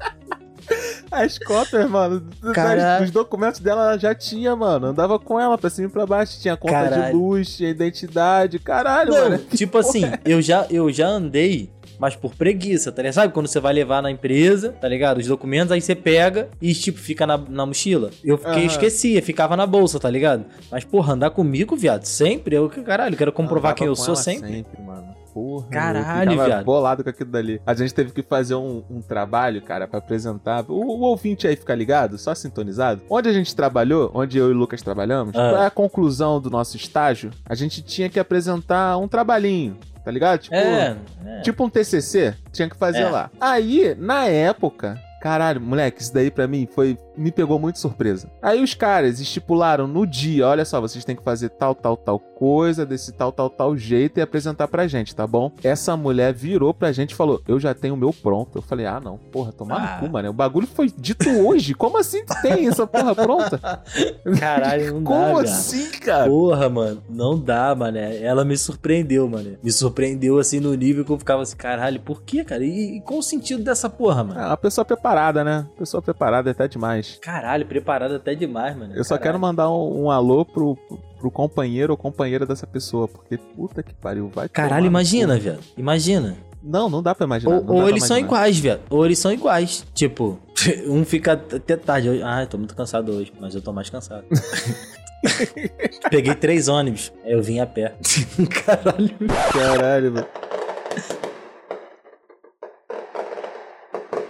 As 1.09 1.37
cópias, 1.39 1.89
mano, 1.89 2.21
das- 2.41 3.01
dos 3.01 3.11
documentos 3.11 3.59
dela 3.59 3.81
ela 3.89 3.97
já 3.97 4.15
tinha, 4.15 4.55
mano. 4.55 4.87
Andava 4.87 5.19
com 5.19 5.39
ela 5.39 5.57
pra 5.57 5.69
cima 5.69 5.87
e 5.87 5.91
pra 5.91 6.05
baixo. 6.05 6.39
Tinha 6.39 6.55
conta 6.55 6.83
de 6.83 6.89
Caralho. 6.91 7.17
luz, 7.17 7.57
tinha 7.57 7.69
identidade. 7.69 8.59
Caralho, 8.59 9.11
Não, 9.11 9.29
mano. 9.31 9.37
tipo 9.53 9.77
assim, 9.77 10.03
eu 10.23 10.41
já, 10.41 10.65
eu 10.69 10.89
já 10.91 11.07
andei 11.07 11.69
mas 12.01 12.15
por 12.15 12.33
preguiça, 12.33 12.91
tá 12.91 13.03
ligado? 13.03 13.13
Sabe 13.13 13.31
quando 13.31 13.45
você 13.45 13.59
vai 13.59 13.71
levar 13.73 14.01
na 14.01 14.09
empresa, 14.09 14.71
tá 14.71 14.87
ligado? 14.87 15.19
Os 15.19 15.27
documentos, 15.27 15.71
aí 15.71 15.79
você 15.79 15.93
pega 15.93 16.49
e, 16.59 16.73
tipo, 16.73 16.97
fica 16.97 17.27
na, 17.27 17.37
na 17.37 17.63
mochila. 17.63 18.09
Eu 18.23 18.39
fiquei, 18.39 18.53
Aham. 18.53 18.65
esquecia, 18.65 19.21
ficava 19.21 19.55
na 19.55 19.67
bolsa, 19.67 19.99
tá 19.99 20.09
ligado? 20.09 20.43
Mas, 20.71 20.83
porra, 20.83 21.13
andar 21.13 21.29
comigo, 21.29 21.75
viado, 21.75 22.05
sempre? 22.05 22.55
Eu, 22.55 22.67
caralho, 22.69 23.15
quero 23.15 23.31
comprovar 23.31 23.75
quem 23.75 23.85
eu 23.85 23.95
sou 23.95 24.15
sempre. 24.15 24.49
Sempre, 24.51 24.81
mano. 24.81 25.11
Porra, 25.31 25.67
Caralho, 25.69 26.33
eu 26.33 26.43
viado. 26.45 26.65
bolado 26.65 27.03
com 27.05 27.09
aquilo 27.09 27.29
dali. 27.31 27.61
A 27.65 27.73
gente 27.73 27.93
teve 27.93 28.11
que 28.11 28.21
fazer 28.21 28.55
um, 28.55 28.83
um 28.89 28.99
trabalho, 29.01 29.61
cara, 29.61 29.87
pra 29.87 29.99
apresentar. 29.99 30.65
O, 30.67 30.73
o 30.73 31.01
ouvinte 31.03 31.47
aí 31.47 31.55
fica 31.55 31.73
ligado, 31.73 32.17
só 32.17 32.35
sintonizado. 32.35 33.01
Onde 33.09 33.29
a 33.29 33.33
gente 33.33 33.55
trabalhou, 33.55 34.11
onde 34.13 34.37
eu 34.37 34.49
e 34.49 34.53
o 34.53 34.57
Lucas 34.57 34.81
trabalhamos, 34.81 35.33
Ah. 35.35 35.49
pra 35.51 35.67
a 35.67 35.71
conclusão 35.71 36.41
do 36.41 36.49
nosso 36.49 36.75
estágio, 36.75 37.31
a 37.45 37.55
gente 37.55 37.81
tinha 37.81 38.09
que 38.09 38.19
apresentar 38.19 38.97
um 38.97 39.07
trabalhinho, 39.07 39.77
tá 40.03 40.11
ligado? 40.11 40.39
Tipo, 40.39 40.55
É, 40.55 40.95
é. 41.25 41.41
tipo 41.41 41.63
um 41.63 41.69
TCC, 41.69 42.35
tinha 42.51 42.69
que 42.69 42.75
fazer 42.75 43.01
É. 43.03 43.09
lá. 43.09 43.29
Aí, 43.39 43.95
na 43.99 44.25
época, 44.25 44.99
caralho, 45.21 45.61
moleque, 45.61 46.01
isso 46.01 46.13
daí 46.13 46.31
pra 46.31 46.47
mim 46.47 46.67
foi 46.73 46.97
me 47.21 47.31
pegou 47.31 47.59
muito 47.59 47.79
surpresa. 47.79 48.29
Aí 48.41 48.61
os 48.63 48.73
caras 48.73 49.19
estipularam 49.19 49.87
no 49.87 50.05
dia, 50.05 50.47
olha 50.47 50.65
só, 50.65 50.81
vocês 50.81 51.05
têm 51.05 51.15
que 51.15 51.23
fazer 51.23 51.49
tal, 51.49 51.73
tal, 51.75 51.95
tal 51.95 52.19
coisa, 52.19 52.85
desse 52.85 53.11
tal, 53.11 53.31
tal, 53.31 53.49
tal 53.49 53.77
jeito 53.77 54.17
e 54.17 54.21
apresentar 54.21 54.67
pra 54.67 54.87
gente, 54.87 55.15
tá 55.15 55.27
bom? 55.27 55.51
Essa 55.63 55.95
mulher 55.95 56.33
virou 56.33 56.73
pra 56.73 56.91
gente 56.91 57.11
e 57.11 57.15
falou: 57.15 57.41
"Eu 57.47 57.59
já 57.59 57.73
tenho 57.73 57.93
o 57.93 57.97
meu 57.97 58.11
pronto". 58.11 58.57
Eu 58.57 58.61
falei: 58.63 58.85
"Ah, 58.85 58.99
não, 58.99 59.17
porra, 59.17 59.51
tomar 59.51 59.75
Ah. 59.75 59.95
no 60.01 60.07
cu, 60.07 60.11
mano. 60.13 60.29
O 60.29 60.33
bagulho 60.33 60.65
foi 60.67 60.91
dito 60.97 61.29
hoje. 61.29 61.73
Como 61.75 61.97
assim 61.99 62.23
tem 62.41 62.67
essa 62.67 62.87
porra 62.87 63.13
pronta? 63.13 63.59
Caralho, 64.39 64.93
não 64.95 65.03
dá, 65.03 65.09
Como 65.09 65.37
assim, 65.39 65.91
cara?" 65.91 66.27
Porra, 66.29 66.69
mano, 66.69 67.03
não 67.09 67.37
dá, 67.39 67.75
mané. 67.75 68.21
Ela 68.21 68.43
me 68.43 68.57
surpreendeu, 68.57 69.27
mané. 69.29 69.57
Me 69.63 69.71
surpreendeu 69.71 70.39
assim 70.39 70.59
no 70.59 70.73
nível 70.73 71.05
que 71.05 71.11
eu 71.11 71.19
ficava 71.19 71.41
assim, 71.43 71.55
caralho, 71.55 71.99
por 71.99 72.23
que, 72.23 72.43
cara? 72.43 72.63
E, 72.65 72.97
e 72.97 73.01
qual 73.01 73.19
o 73.19 73.23
sentido 73.23 73.63
dessa 73.63 73.89
porra, 73.89 74.23
mano? 74.23 74.39
É 74.39 74.45
uma 74.47 74.57
pessoa 74.57 74.83
preparada, 74.85 75.43
né? 75.43 75.67
Pessoa 75.77 76.01
preparada 76.01 76.49
é 76.49 76.51
até 76.51 76.67
demais. 76.67 77.10
Caralho, 77.19 77.65
preparado 77.65 78.15
até 78.15 78.35
demais, 78.35 78.75
mano. 78.75 78.93
Eu 78.95 79.03
só 79.03 79.15
Caralho. 79.15 79.23
quero 79.23 79.39
mandar 79.39 79.69
um, 79.71 80.03
um 80.03 80.11
alô 80.11 80.45
pro, 80.45 80.77
pro 81.17 81.31
companheiro 81.31 81.93
ou 81.93 81.97
companheira 81.97 82.45
dessa 82.45 82.67
pessoa, 82.67 83.07
porque 83.07 83.37
puta 83.37 83.83
que 83.83 83.93
pariu, 83.93 84.29
vai 84.33 84.47
Caralho, 84.47 84.85
imagina, 84.85 85.37
viado. 85.37 85.59
Imagina. 85.77 86.37
Não, 86.63 86.89
não 86.89 87.01
dá 87.01 87.15
pra 87.15 87.25
imaginar. 87.25 87.55
Ou, 87.55 87.75
ou 87.75 87.89
eles 87.89 88.03
são 88.03 88.17
imaginar. 88.17 88.37
iguais, 88.37 88.59
viado. 88.59 88.81
Ou 88.89 89.05
eles 89.05 89.17
são 89.17 89.31
iguais. 89.31 89.85
Tipo, 89.93 90.39
um 90.87 91.03
fica 91.03 91.33
até 91.33 91.75
tarde. 91.75 92.21
Ah, 92.23 92.43
eu 92.43 92.47
tô 92.47 92.57
muito 92.57 92.75
cansado 92.75 93.11
hoje, 93.11 93.33
mas 93.39 93.55
eu 93.55 93.61
tô 93.61 93.73
mais 93.73 93.89
cansado. 93.89 94.25
Peguei 96.09 96.35
três 96.35 96.67
ônibus. 96.67 97.11
Aí 97.23 97.31
eu 97.33 97.41
vim 97.41 97.59
a 97.59 97.65
pé. 97.65 97.93
Caralho. 98.65 99.15
Caralho, 99.51 100.13
velho. 100.13 100.27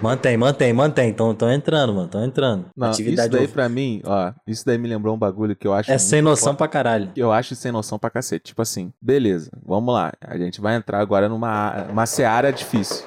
Mantém, 0.01 0.35
mantém, 0.37 0.73
mantém. 0.73 1.13
Tão, 1.13 1.33
tão 1.35 1.51
entrando, 1.51 1.93
mano. 1.93 2.07
Tão 2.07 2.25
entrando. 2.25 2.65
Não, 2.75 2.89
Atividade 2.89 3.27
isso 3.29 3.37
daí 3.37 3.45
of- 3.45 3.53
pra 3.53 3.69
mim, 3.69 4.01
ó, 4.03 4.31
isso 4.47 4.65
daí 4.65 4.77
me 4.77 4.87
lembrou 4.87 5.15
um 5.15 5.19
bagulho 5.19 5.55
que 5.55 5.67
eu 5.67 5.73
acho 5.73 5.91
é 5.91 5.97
sem 5.97 6.21
noção 6.21 6.47
foda. 6.53 6.57
pra 6.57 6.67
caralho. 6.67 7.11
eu 7.15 7.31
acho 7.31 7.55
sem 7.55 7.71
noção 7.71 7.99
pra 7.99 8.09
cacete. 8.09 8.45
Tipo 8.45 8.61
assim, 8.61 8.91
beleza, 9.01 9.51
vamos 9.65 9.93
lá. 9.93 10.11
A 10.19 10.37
gente 10.37 10.59
vai 10.59 10.75
entrar 10.75 10.99
agora 10.99 11.29
numa 11.29 11.85
uma 11.89 12.05
seara 12.05 12.51
difícil. 12.51 13.05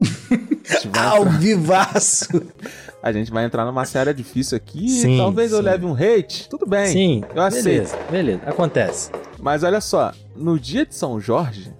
Ao 0.98 1.18
entrar, 1.22 1.38
vivaço! 1.38 2.28
a 3.02 3.12
gente 3.12 3.30
vai 3.30 3.44
entrar 3.44 3.64
numa 3.64 3.84
seara 3.84 4.14
difícil 4.14 4.56
aqui. 4.56 4.88
Sim, 4.88 5.18
talvez 5.18 5.52
eu 5.52 5.58
sim. 5.58 5.64
leve 5.64 5.84
um 5.86 5.92
hate. 5.94 6.48
Tudo 6.48 6.66
bem. 6.66 6.86
Sim, 6.86 7.24
eu 7.34 7.42
aceito. 7.42 7.64
beleza, 7.64 7.98
beleza. 8.10 8.40
Acontece. 8.46 9.10
Mas 9.40 9.62
olha 9.62 9.80
só, 9.80 10.12
no 10.36 10.58
dia 10.58 10.86
de 10.86 10.94
São 10.94 11.20
Jorge, 11.20 11.72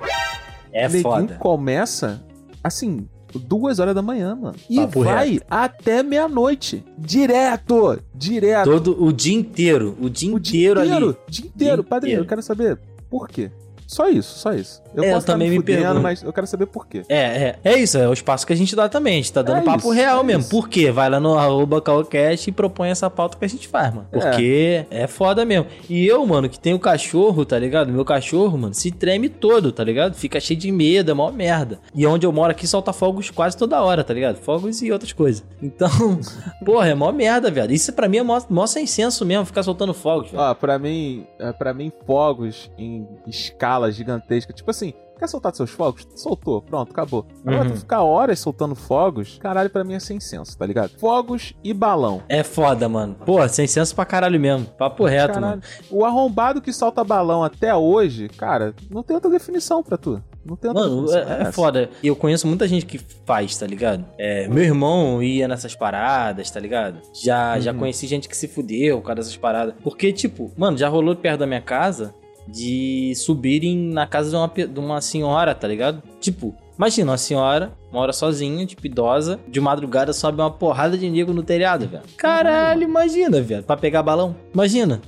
É 0.72 0.88
foda. 0.88 1.34
começa 1.36 2.22
assim, 2.62 3.08
duas 3.38 3.78
horas 3.78 3.94
da 3.94 4.02
manhã, 4.02 4.34
mano. 4.34 4.56
E 4.68 4.76
Papo 4.76 5.04
vai 5.04 5.40
até 5.50 6.02
meia-noite. 6.02 6.84
Direto! 6.98 7.98
Direto. 8.14 8.70
Todo 8.70 9.02
o 9.02 9.12
dia 9.12 9.34
inteiro. 9.34 9.96
O 10.00 10.08
dia 10.08 10.32
o 10.32 10.38
inteiro, 10.38 10.80
inteiro, 10.80 11.06
ali. 11.08 11.16
dia 11.28 11.46
inteiro. 11.46 11.84
Padrinho, 11.84 12.18
eu 12.18 12.26
quero 12.26 12.42
saber 12.42 12.78
por 13.10 13.28
quê. 13.28 13.50
Só 13.92 14.08
isso, 14.08 14.38
só 14.38 14.52
isso. 14.52 14.82
Eu 14.94 15.04
É, 15.04 15.10
eu 15.10 15.14
posso 15.14 15.26
também 15.26 15.50
me 15.50 15.56
fudendo, 15.56 15.80
pergunto. 15.82 16.02
mas 16.02 16.22
eu 16.22 16.32
quero 16.32 16.46
saber 16.46 16.66
por 16.66 16.86
quê. 16.86 17.02
É, 17.08 17.16
é. 17.16 17.58
É 17.64 17.78
isso, 17.78 17.96
é 17.98 18.08
o 18.08 18.12
espaço 18.12 18.46
que 18.46 18.52
a 18.52 18.56
gente 18.56 18.74
dá 18.76 18.88
também. 18.88 19.14
A 19.14 19.16
gente 19.16 19.32
tá 19.32 19.42
dando 19.42 19.58
É 19.58 19.62
papo 19.62 19.78
isso, 19.78 19.90
real 19.90 20.20
é 20.20 20.24
mesmo. 20.24 20.40
isso. 20.42 20.50
Por 20.50 20.68
quê? 20.68 20.90
Vai 20.90 21.08
lá 21.10 21.18
no 21.20 21.36
arroba 21.38 21.80
Calcast 21.80 22.48
e 22.48 22.52
propõe 22.52 22.88
essa 22.90 23.08
pauta 23.08 23.36
que 23.38 23.44
a 23.44 23.48
gente 23.48 23.68
faz, 23.68 23.94
mano. 23.94 24.06
Porque 24.10 24.84
é. 24.90 25.06
foda 25.06 25.44
mesmo. 25.44 25.66
E 25.88 26.06
eu, 26.06 26.24
mano, 26.26 26.48
que 26.48 26.58
tenho 26.58 26.78
cachorro, 26.78 27.44
tá 27.44 27.58
ligado? 27.58 27.90
Meu 27.92 28.04
cachorro, 28.04 28.56
mano, 28.58 28.74
se 28.74 28.90
treme 28.90 29.28
todo, 29.28 29.72
tá 29.72 29.82
ligado? 29.84 30.14
Fica 30.14 30.38
cheio 30.40 30.58
de 30.58 30.70
medo, 30.70 31.10
é 31.10 31.14
mó 31.14 31.30
merda. 31.30 31.78
E 31.94 32.06
onde 32.06 32.26
eu 32.26 32.32
moro 32.32 32.50
aqui 32.50 32.66
solta 32.66 32.92
fogos 32.92 33.30
quase 33.30 33.56
toda 33.56 33.80
hora, 33.82 34.04
tá 34.04 34.12
ligado? 34.14 34.36
Fogos 34.36 34.82
e 34.82 34.92
outras 34.92 35.12
coisas. 35.12 35.42
Então, 35.62 35.88
porra, 36.64 36.88
é 36.88 36.94
mó 36.94 37.10
merda, 37.12 37.50
viado. 37.50 37.70
Isso 37.72 37.92
pra 37.92 38.08
mim 38.08 38.18
é 38.18 38.22
mó, 38.22 38.40
mó 38.48 38.66
sem 38.66 38.86
senso 38.86 39.24
mesmo, 39.24 39.44
ficar 39.46 39.62
soltando 39.62 39.94
fogos, 39.94 40.30
velho. 40.30 40.42
Ó, 40.42 40.54
pra 40.54 40.78
mim, 40.78 41.26
é, 41.38 41.52
pra 41.52 41.72
mim, 41.72 41.90
fogos 42.06 42.70
em 42.78 43.06
escala 43.26 43.81
gigantesca. 43.90 44.52
Tipo 44.52 44.70
assim, 44.70 44.92
quer 45.18 45.26
soltar 45.28 45.54
seus 45.54 45.70
fogos? 45.70 46.06
Soltou, 46.16 46.62
pronto, 46.62 46.90
acabou. 46.92 47.26
Agora 47.46 47.64
Uhum. 47.64 47.70
tu 47.74 47.76
ficar 47.80 48.02
horas 48.02 48.38
soltando 48.38 48.74
fogos, 48.74 49.38
caralho, 49.40 49.70
pra 49.70 49.82
mim 49.84 49.94
é 49.94 50.00
sem 50.00 50.20
senso, 50.20 50.56
tá 50.56 50.66
ligado? 50.66 50.90
Fogos 50.98 51.54
e 51.64 51.72
balão. 51.72 52.22
É 52.28 52.42
foda, 52.42 52.88
mano. 52.88 53.16
Pô, 53.24 53.46
sem 53.48 53.66
senso 53.66 53.94
pra 53.94 54.04
caralho 54.04 54.38
mesmo. 54.40 54.66
Papo 54.66 55.04
reto, 55.04 55.34
Caralho. 55.34 55.46
mano. 55.46 55.62
O 55.90 56.04
arrombado 56.04 56.60
que 56.60 56.72
solta 56.72 57.02
balão 57.04 57.42
até 57.44 57.74
hoje, 57.74 58.28
cara, 58.28 58.74
não 58.90 59.02
tem 59.02 59.14
outra 59.14 59.30
definição 59.30 59.82
pra 59.82 59.96
tu. 59.96 60.22
Não 60.44 60.56
tem 60.56 60.70
outra 60.70 60.84
Mano, 60.88 61.02
definição. 61.06 61.32
é, 61.36 61.42
é 61.42 61.52
foda. 61.52 61.90
E 62.02 62.08
eu 62.08 62.16
conheço 62.16 62.48
muita 62.48 62.66
gente 62.66 62.84
que 62.84 62.98
faz, 63.24 63.56
tá 63.56 63.64
ligado? 63.64 64.04
É, 64.18 64.48
meu 64.48 64.64
irmão 64.64 65.22
ia 65.22 65.46
nessas 65.46 65.76
paradas, 65.76 66.50
tá 66.50 66.58
ligado? 66.58 66.98
Já, 67.14 67.60
já 67.60 67.70
Uhum. 67.72 67.78
conheci 67.78 68.08
gente 68.08 68.28
que 68.28 68.36
se 68.36 68.48
fudeu 68.48 68.98
por 68.98 69.06
causa 69.06 69.20
dessas 69.20 69.36
paradas. 69.36 69.74
Porque, 69.84 70.12
tipo, 70.12 70.50
mano, 70.56 70.76
já 70.76 70.88
rolou 70.88 71.14
perto 71.14 71.38
da 71.40 71.46
minha 71.46 71.60
casa 71.60 72.12
de 72.48 73.12
subirem 73.16 73.76
na 73.76 74.06
casa 74.06 74.30
de 74.30 74.36
uma, 74.36 74.66
de 74.66 74.80
uma 74.80 75.00
senhora, 75.00 75.54
tá 75.54 75.66
ligado? 75.68 76.02
Tipo, 76.20 76.54
imagina 76.76 77.12
uma 77.12 77.18
senhora 77.18 77.72
mora 77.92 78.12
sozinha, 78.12 78.64
tipo, 78.64 78.86
idosa, 78.86 79.38
de 79.46 79.60
madrugada 79.60 80.12
sobe 80.12 80.40
uma 80.40 80.50
porrada 80.50 80.96
de 80.96 81.08
nego 81.10 81.32
no 81.32 81.42
telhado, 81.42 81.86
velho. 81.86 82.02
Caralho, 82.16 82.82
imagina, 82.82 83.40
velho. 83.40 83.62
Pra 83.62 83.76
pegar 83.76 84.02
balão. 84.02 84.34
Imagina. 84.54 85.02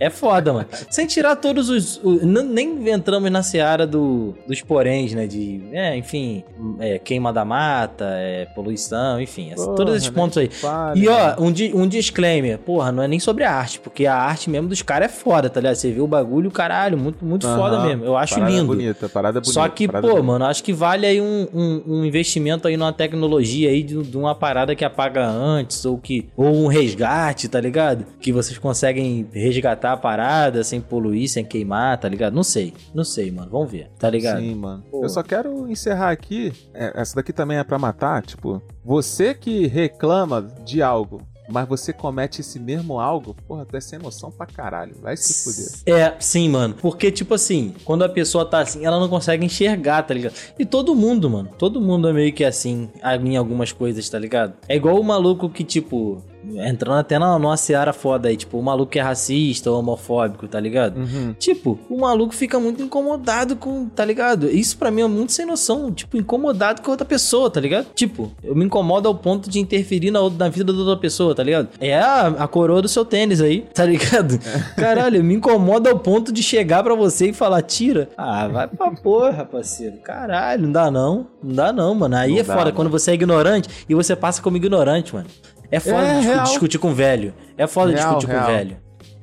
É 0.00 0.08
foda, 0.10 0.52
mano. 0.52 0.66
Sem 0.90 1.06
tirar 1.06 1.34
todos 1.36 1.68
os. 1.68 2.00
nem 2.22 2.88
entramos 2.90 3.30
na 3.30 3.42
seara 3.42 3.86
do, 3.86 4.34
dos 4.46 4.60
poréns, 4.62 5.12
né? 5.12 5.26
De. 5.26 5.60
É, 5.72 5.96
enfim. 5.96 6.44
é, 6.78 6.98
queima 6.98 7.32
da 7.32 7.44
mata, 7.44 8.04
é, 8.10 8.44
poluição, 8.54 9.20
enfim. 9.20 9.52
Porra, 9.56 9.74
todos 9.74 9.96
esses 9.96 10.08
pontos 10.08 10.38
aí. 10.38 10.48
Fale, 10.48 11.00
E 11.00 11.08
ó, 11.08 11.34
um, 11.40 11.50
di- 11.50 11.72
um 11.74 11.86
disclaimer, 11.86 12.58
porra, 12.58 12.92
não 12.92 13.02
é 13.02 13.08
nem 13.08 13.18
sobre 13.18 13.42
a 13.44 13.52
arte, 13.52 13.80
porque 13.80 14.06
a 14.06 14.14
arte 14.14 14.48
mesmo 14.48 14.68
dos 14.68 14.82
caras 14.82 15.06
é 15.10 15.14
foda, 15.14 15.50
tá 15.50 15.60
ligado? 15.60 15.74
Você 15.74 15.90
vê 15.90 16.00
o 16.00 16.06
bagulho, 16.06 16.50
caralho, 16.50 16.96
muito, 16.96 17.24
muito 17.24 17.46
foda 17.46 17.80
mesmo. 17.80 18.04
Eu 18.04 18.16
acho 18.16 18.34
Parada 18.34 18.52
lindo. 18.52 18.66
bonita, 18.66 19.08
parada 19.08 19.40
bonita. 19.40 19.52
Só 19.52 19.68
que, 19.68 19.88
pô, 19.88 20.00
bonita. 20.00 20.22
mano, 20.22 20.44
acho 20.44 20.62
que 20.62 20.72
vale 20.72 21.06
aí 21.06 21.20
um, 21.20 21.48
um, 21.52 21.82
um 21.86 22.04
investimento 22.04 22.68
aí 22.68 22.76
numa 22.76 22.92
tecnologia 22.92 23.70
aí 23.70 23.82
de, 23.82 24.00
de 24.02 24.16
uma 24.16 24.34
parada 24.34 24.76
que 24.76 24.84
apaga 24.84 25.26
antes, 25.26 25.84
ou 25.84 25.98
que. 25.98 26.28
Ou 26.36 26.54
um 26.54 26.66
resgate, 26.68 27.48
tá 27.48 27.60
ligado? 27.60 28.04
Que 28.20 28.32
vocês 28.32 28.58
conseguem 28.58 29.26
resgatar 29.32 29.87
a 29.92 29.96
parada 29.96 30.62
sem 30.64 30.80
poluir, 30.80 31.28
sem 31.28 31.44
queimar, 31.44 31.98
tá 31.98 32.08
ligado? 32.08 32.34
Não 32.34 32.42
sei. 32.42 32.74
Não 32.94 33.04
sei, 33.04 33.30
mano. 33.30 33.50
Vamos 33.50 33.70
ver, 33.70 33.90
tá 33.98 34.08
ligado? 34.10 34.40
Sim, 34.40 34.54
mano. 34.54 34.84
Pô. 34.90 35.02
Eu 35.02 35.08
só 35.08 35.22
quero 35.22 35.68
encerrar 35.70 36.10
aqui. 36.10 36.52
é, 36.74 36.92
essa 36.94 37.16
daqui 37.16 37.32
também 37.32 37.58
é 37.58 37.64
pra 37.64 37.78
matar. 37.78 38.22
Tipo, 38.22 38.62
você 38.84 39.34
que 39.34 39.66
reclama 39.66 40.42
de 40.64 40.82
algo, 40.82 41.20
mas 41.48 41.66
você 41.66 41.92
comete 41.94 42.42
esse 42.42 42.60
mesmo 42.60 43.00
algo, 43.00 43.34
porra, 43.46 43.64
tu 43.64 43.74
é 43.76 43.80
sem 43.80 43.98
noção 43.98 44.30
pra 44.30 44.44
caralho. 44.46 44.94
Vai 45.00 45.16
se 45.16 45.44
fuder. 45.44 45.98
É, 45.98 46.14
sim, 46.20 46.48
mano. 46.48 46.74
Porque, 46.74 47.10
tipo 47.10 47.32
assim, 47.34 47.74
quando 47.84 48.04
a 48.04 48.08
pessoa 48.08 48.44
tá 48.44 48.60
assim, 48.60 48.84
ela 48.84 49.00
não 49.00 49.08
consegue 49.08 49.44
enxergar, 49.46 50.02
tá 50.02 50.12
ligado? 50.12 50.34
E 50.58 50.66
todo 50.66 50.94
mundo, 50.94 51.30
mano. 51.30 51.48
Todo 51.58 51.80
mundo 51.80 52.06
é 52.08 52.12
meio 52.12 52.32
que 52.34 52.44
assim, 52.44 52.90
em 53.24 53.36
algumas 53.36 53.72
coisas, 53.72 54.06
tá 54.08 54.18
ligado? 54.18 54.54
É 54.68 54.76
igual 54.76 55.00
o 55.00 55.04
maluco 55.04 55.48
que, 55.48 55.64
tipo. 55.64 56.22
Entrando 56.56 56.98
até 56.98 57.18
na, 57.18 57.38
numa 57.38 57.56
seara 57.56 57.92
foda 57.92 58.28
aí, 58.28 58.36
tipo, 58.36 58.58
o 58.58 58.62
maluco 58.62 58.92
que 58.92 58.98
é 58.98 59.02
racista 59.02 59.70
ou 59.70 59.78
homofóbico, 59.78 60.46
tá 60.48 60.58
ligado? 60.58 60.98
Uhum. 60.98 61.34
Tipo, 61.38 61.78
o 61.88 61.98
maluco 62.00 62.34
fica 62.34 62.58
muito 62.58 62.82
incomodado 62.82 63.56
com, 63.56 63.86
tá 63.88 64.04
ligado? 64.04 64.48
Isso 64.50 64.76
pra 64.78 64.90
mim 64.90 65.02
é 65.02 65.06
muito 65.06 65.32
sem 65.32 65.44
noção, 65.46 65.92
tipo, 65.92 66.16
incomodado 66.16 66.82
com 66.82 66.90
outra 66.90 67.04
pessoa, 67.06 67.50
tá 67.50 67.60
ligado? 67.60 67.86
Tipo, 67.94 68.32
eu 68.42 68.54
me 68.54 68.64
incomodo 68.64 69.08
ao 69.08 69.14
ponto 69.14 69.48
de 69.50 69.58
interferir 69.60 70.10
na, 70.10 70.20
na 70.30 70.48
vida 70.48 70.72
da 70.72 70.78
outra 70.78 70.96
pessoa, 70.96 71.34
tá 71.34 71.42
ligado? 71.42 71.68
É 71.80 71.96
a, 71.98 72.26
a 72.28 72.48
coroa 72.48 72.80
do 72.82 72.88
seu 72.88 73.04
tênis 73.04 73.40
aí, 73.40 73.62
tá 73.74 73.84
ligado? 73.84 74.38
Caralho, 74.76 75.22
me 75.22 75.34
incomoda 75.34 75.90
ao 75.90 75.98
ponto 75.98 76.32
de 76.32 76.42
chegar 76.42 76.82
pra 76.82 76.94
você 76.94 77.28
e 77.28 77.32
falar, 77.32 77.62
tira. 77.62 78.08
Ah, 78.16 78.48
vai 78.48 78.68
pra 78.68 78.90
porra, 78.92 79.44
parceiro. 79.44 79.96
Caralho, 79.98 80.62
não 80.62 80.72
dá 80.72 80.90
não. 80.90 81.26
Não 81.42 81.54
dá 81.54 81.72
não, 81.72 81.94
mano. 81.94 82.16
Aí 82.16 82.32
Não 82.32 82.38
é 82.38 82.42
dá, 82.42 82.52
foda 82.52 82.64
mano. 82.66 82.76
quando 82.76 82.90
você 82.90 83.10
é 83.12 83.14
ignorante 83.14 83.68
e 83.88 83.94
você 83.94 84.14
passa 84.16 84.42
como 84.42 84.56
ignorante, 84.56 85.14
mano. 85.14 85.26
É 85.70 85.78
foda 85.80 86.02
É, 86.06 86.14
discu- 86.18 86.32
real. 86.32 86.44
discutir 86.44 86.78
com 86.78 86.94
velho. 86.94 87.34
É 87.56 87.66
foda 87.66 87.92
Real, 87.92 88.14
discutir 88.16 88.28
real. 88.32 88.46
com 88.46 88.52
velho. 88.52 88.76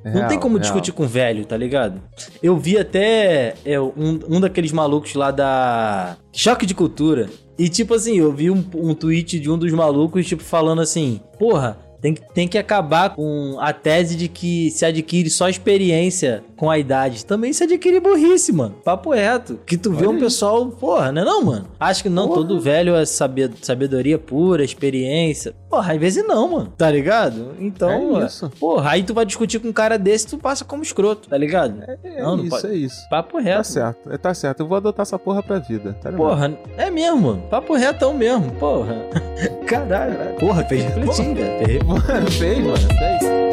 Não 0.05 0.27
tem 0.27 0.39
como 0.39 0.59
discutir 0.59 0.91
com 0.91 1.07
velho, 1.07 1.45
tá 1.45 1.57
ligado? 1.57 1.99
Eu 2.43 2.55
vi 2.57 2.77
até 2.77 3.55
é, 3.65 3.79
um, 3.81 4.19
um 4.29 4.39
daqueles 4.39 4.71
malucos 4.71 5.15
lá 5.15 5.31
da 5.31 6.15
Choque 6.31 6.65
de 6.67 6.75
Cultura. 6.75 7.27
E 7.57 7.67
tipo 7.69 7.95
assim, 7.95 8.17
eu 8.19 8.31
vi 8.31 8.51
um, 8.51 8.63
um 8.75 8.93
tweet 8.93 9.39
de 9.39 9.49
um 9.49 9.57
dos 9.57 9.71
malucos, 9.71 10.27
tipo, 10.27 10.43
falando 10.43 10.81
assim, 10.81 11.19
porra. 11.39 11.79
Tem 12.01 12.13
que, 12.13 12.21
tem 12.35 12.47
que 12.47 12.57
acabar 12.57 13.15
com 13.15 13.57
a 13.59 13.73
tese 13.73 14.15
de 14.15 14.27
que 14.27 14.69
se 14.69 14.85
adquire 14.85 15.27
só 15.27 15.49
experiência 15.49 16.43
com 16.55 16.69
a 16.69 16.77
idade. 16.77 17.25
Também 17.25 17.51
se 17.53 17.63
adquire 17.63 17.99
burrice, 17.99 18.51
mano. 18.53 18.75
Papo 18.83 19.11
reto. 19.13 19.59
Que 19.65 19.77
tu 19.77 19.91
vê 19.91 20.05
Olha 20.05 20.09
um 20.09 20.13
isso. 20.17 20.23
pessoal, 20.25 20.65
porra, 20.67 21.11
né 21.11 21.23
não, 21.23 21.43
mano? 21.43 21.65
Acho 21.79 22.03
que 22.03 22.09
não, 22.09 22.27
Porra. 22.27 22.35
todo 22.41 22.59
velho 22.59 22.95
é 22.95 23.05
sabe- 23.05 23.51
sabedoria 23.61 24.17
pura, 24.17 24.63
experiência. 24.63 25.53
Porra, 25.69 25.93
às 25.93 25.99
vezes 25.99 26.25
não, 26.25 26.47
mano. 26.49 26.73
Tá 26.77 26.89
ligado? 26.89 27.51
Então, 27.59 28.21
É 28.21 28.25
isso. 28.25 28.49
porra, 28.59 28.91
aí 28.91 29.03
tu 29.03 29.13
vai 29.13 29.25
discutir 29.25 29.59
com 29.59 29.67
um 29.67 29.73
cara 29.73 29.97
desse, 29.97 30.27
tu 30.27 30.37
passa 30.37 30.63
como 30.63 30.81
escroto, 30.83 31.27
tá 31.27 31.37
ligado? 31.37 31.83
É 32.03 32.21
Não, 32.21 32.37
não 32.37 32.43
isso, 32.45 32.49
pode- 32.61 32.67
é 32.67 32.75
isso. 32.75 33.09
Papo 33.09 33.37
Tá 33.37 33.43
reto. 33.43 33.67
certo, 33.67 34.09
é, 34.11 34.17
tá 34.17 34.33
certo. 34.33 34.61
Eu 34.61 34.67
vou 34.67 34.77
adotar 34.77 35.03
essa 35.03 35.19
porra 35.19 35.43
pra 35.43 35.59
vida. 35.59 35.93
Tá 36.01 36.09
ligado? 36.09 36.27
Porra, 36.29 36.57
é 36.77 36.89
mesmo, 36.89 37.17
mano. 37.21 37.41
Papo 37.49 37.73
retão 37.75 38.13
mesmo, 38.13 38.51
porra. 38.51 38.95
Caralho. 39.67 40.35
Porra, 40.39 40.63
fez 40.63 40.83
refletir, 40.83 41.25
Mano, 41.85 42.31
fez, 42.31 42.59
mano, 42.59 42.77
fez. 42.77 43.44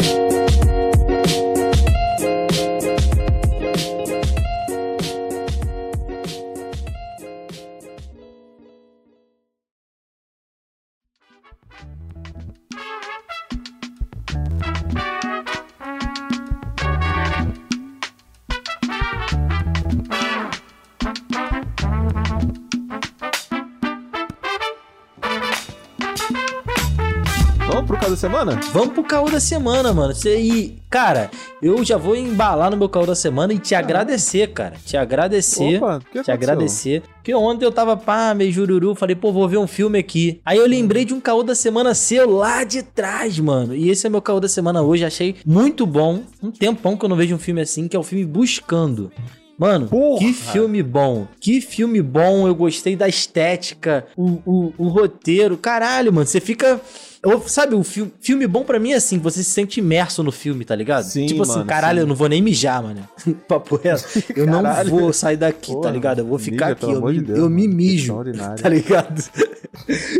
Vamos 28.02 28.02
pro 28.02 28.02
caso 28.02 28.10
da 28.10 28.16
semana? 28.16 28.60
Vamos 28.72 28.94
pro 28.94 29.04
caô 29.04 29.30
da 29.30 29.38
semana, 29.38 29.92
mano. 29.92 30.12
E, 30.26 30.76
cara, 30.90 31.30
eu 31.62 31.84
já 31.84 31.96
vou 31.96 32.16
embalar 32.16 32.68
no 32.68 32.76
meu 32.76 32.88
caô 32.88 33.06
da 33.06 33.14
semana 33.14 33.52
e 33.52 33.60
te 33.60 33.76
agradecer, 33.76 34.52
cara. 34.52 34.74
Te 34.84 34.96
agradecer. 34.96 35.76
Opa, 35.76 36.00
que 36.00 36.04
te 36.04 36.18
aconteceu? 36.18 36.34
agradecer. 36.34 37.02
Porque 37.14 37.32
ontem 37.32 37.64
eu 37.64 37.70
tava, 37.70 37.96
pá, 37.96 38.34
meio 38.34 38.50
jururu, 38.50 38.96
falei, 38.96 39.14
pô, 39.14 39.30
vou 39.32 39.48
ver 39.48 39.58
um 39.58 39.68
filme 39.68 40.00
aqui. 40.00 40.40
Aí 40.44 40.58
eu 40.58 40.66
lembrei 40.66 41.04
de 41.04 41.14
um 41.14 41.20
caô 41.20 41.44
da 41.44 41.54
semana 41.54 41.94
seu 41.94 42.28
lá 42.28 42.64
de 42.64 42.82
trás, 42.82 43.38
mano. 43.38 43.72
E 43.72 43.88
esse 43.88 44.04
é 44.04 44.10
meu 44.10 44.20
caô 44.20 44.40
da 44.40 44.48
semana 44.48 44.82
hoje, 44.82 45.04
achei 45.04 45.36
muito 45.46 45.86
bom. 45.86 46.22
Um 46.42 46.50
tempão 46.50 46.96
que 46.96 47.04
eu 47.04 47.08
não 47.08 47.16
vejo 47.16 47.36
um 47.36 47.38
filme 47.38 47.60
assim, 47.60 47.86
que 47.86 47.96
é 47.96 48.00
o 48.00 48.02
filme 48.02 48.24
Buscando. 48.26 49.12
Mano, 49.56 49.86
Porra! 49.86 50.18
que 50.18 50.32
filme 50.32 50.82
bom. 50.82 51.28
Que 51.38 51.60
filme 51.60 52.02
bom. 52.02 52.48
Eu 52.48 52.54
gostei 52.56 52.96
da 52.96 53.06
estética, 53.06 54.06
o, 54.16 54.40
o, 54.44 54.74
o 54.76 54.88
roteiro. 54.88 55.56
Caralho, 55.56 56.12
mano, 56.12 56.26
você 56.26 56.40
fica... 56.40 56.80
eu- 57.24 57.42
sabe, 57.46 57.74
o 57.74 57.82
filme, 57.84 58.12
filme 58.20 58.46
bom 58.46 58.64
pra 58.64 58.78
mim 58.78 58.92
é 58.92 58.96
assim, 58.96 59.18
você 59.18 59.42
se 59.42 59.50
sente 59.50 59.80
imerso 59.80 60.22
no 60.22 60.32
filme, 60.32 60.64
tá 60.64 60.74
ligado? 60.74 61.04
Sim, 61.04 61.26
tipo 61.26 61.42
assim, 61.42 61.52
mano, 61.52 61.66
caralho, 61.66 61.98
sim. 61.98 62.02
eu 62.02 62.06
não 62.08 62.14
vou 62.16 62.28
nem 62.28 62.42
mijar, 62.42 62.82
mano. 62.82 63.08
Papo 63.48 63.76
reto. 63.76 64.04
Eu 64.34 64.46
não 64.46 64.62
vou 64.86 65.12
sair 65.12 65.36
daqui, 65.36 65.68
tá 65.68 65.74
Porra, 65.74 65.90
ligado? 65.90 66.18
Eu 66.20 66.26
vou 66.26 66.38
ficar 66.38 66.68
aqui, 66.72 66.80
pelo 66.80 66.92
eu, 66.92 66.98
amor 66.98 67.12
me, 67.12 67.18
de 67.18 67.24
Deus, 67.26 67.38
eu 67.38 67.50
me 67.50 67.68
mijo, 67.68 68.14
tá 68.60 68.68
ligado? 68.68 69.22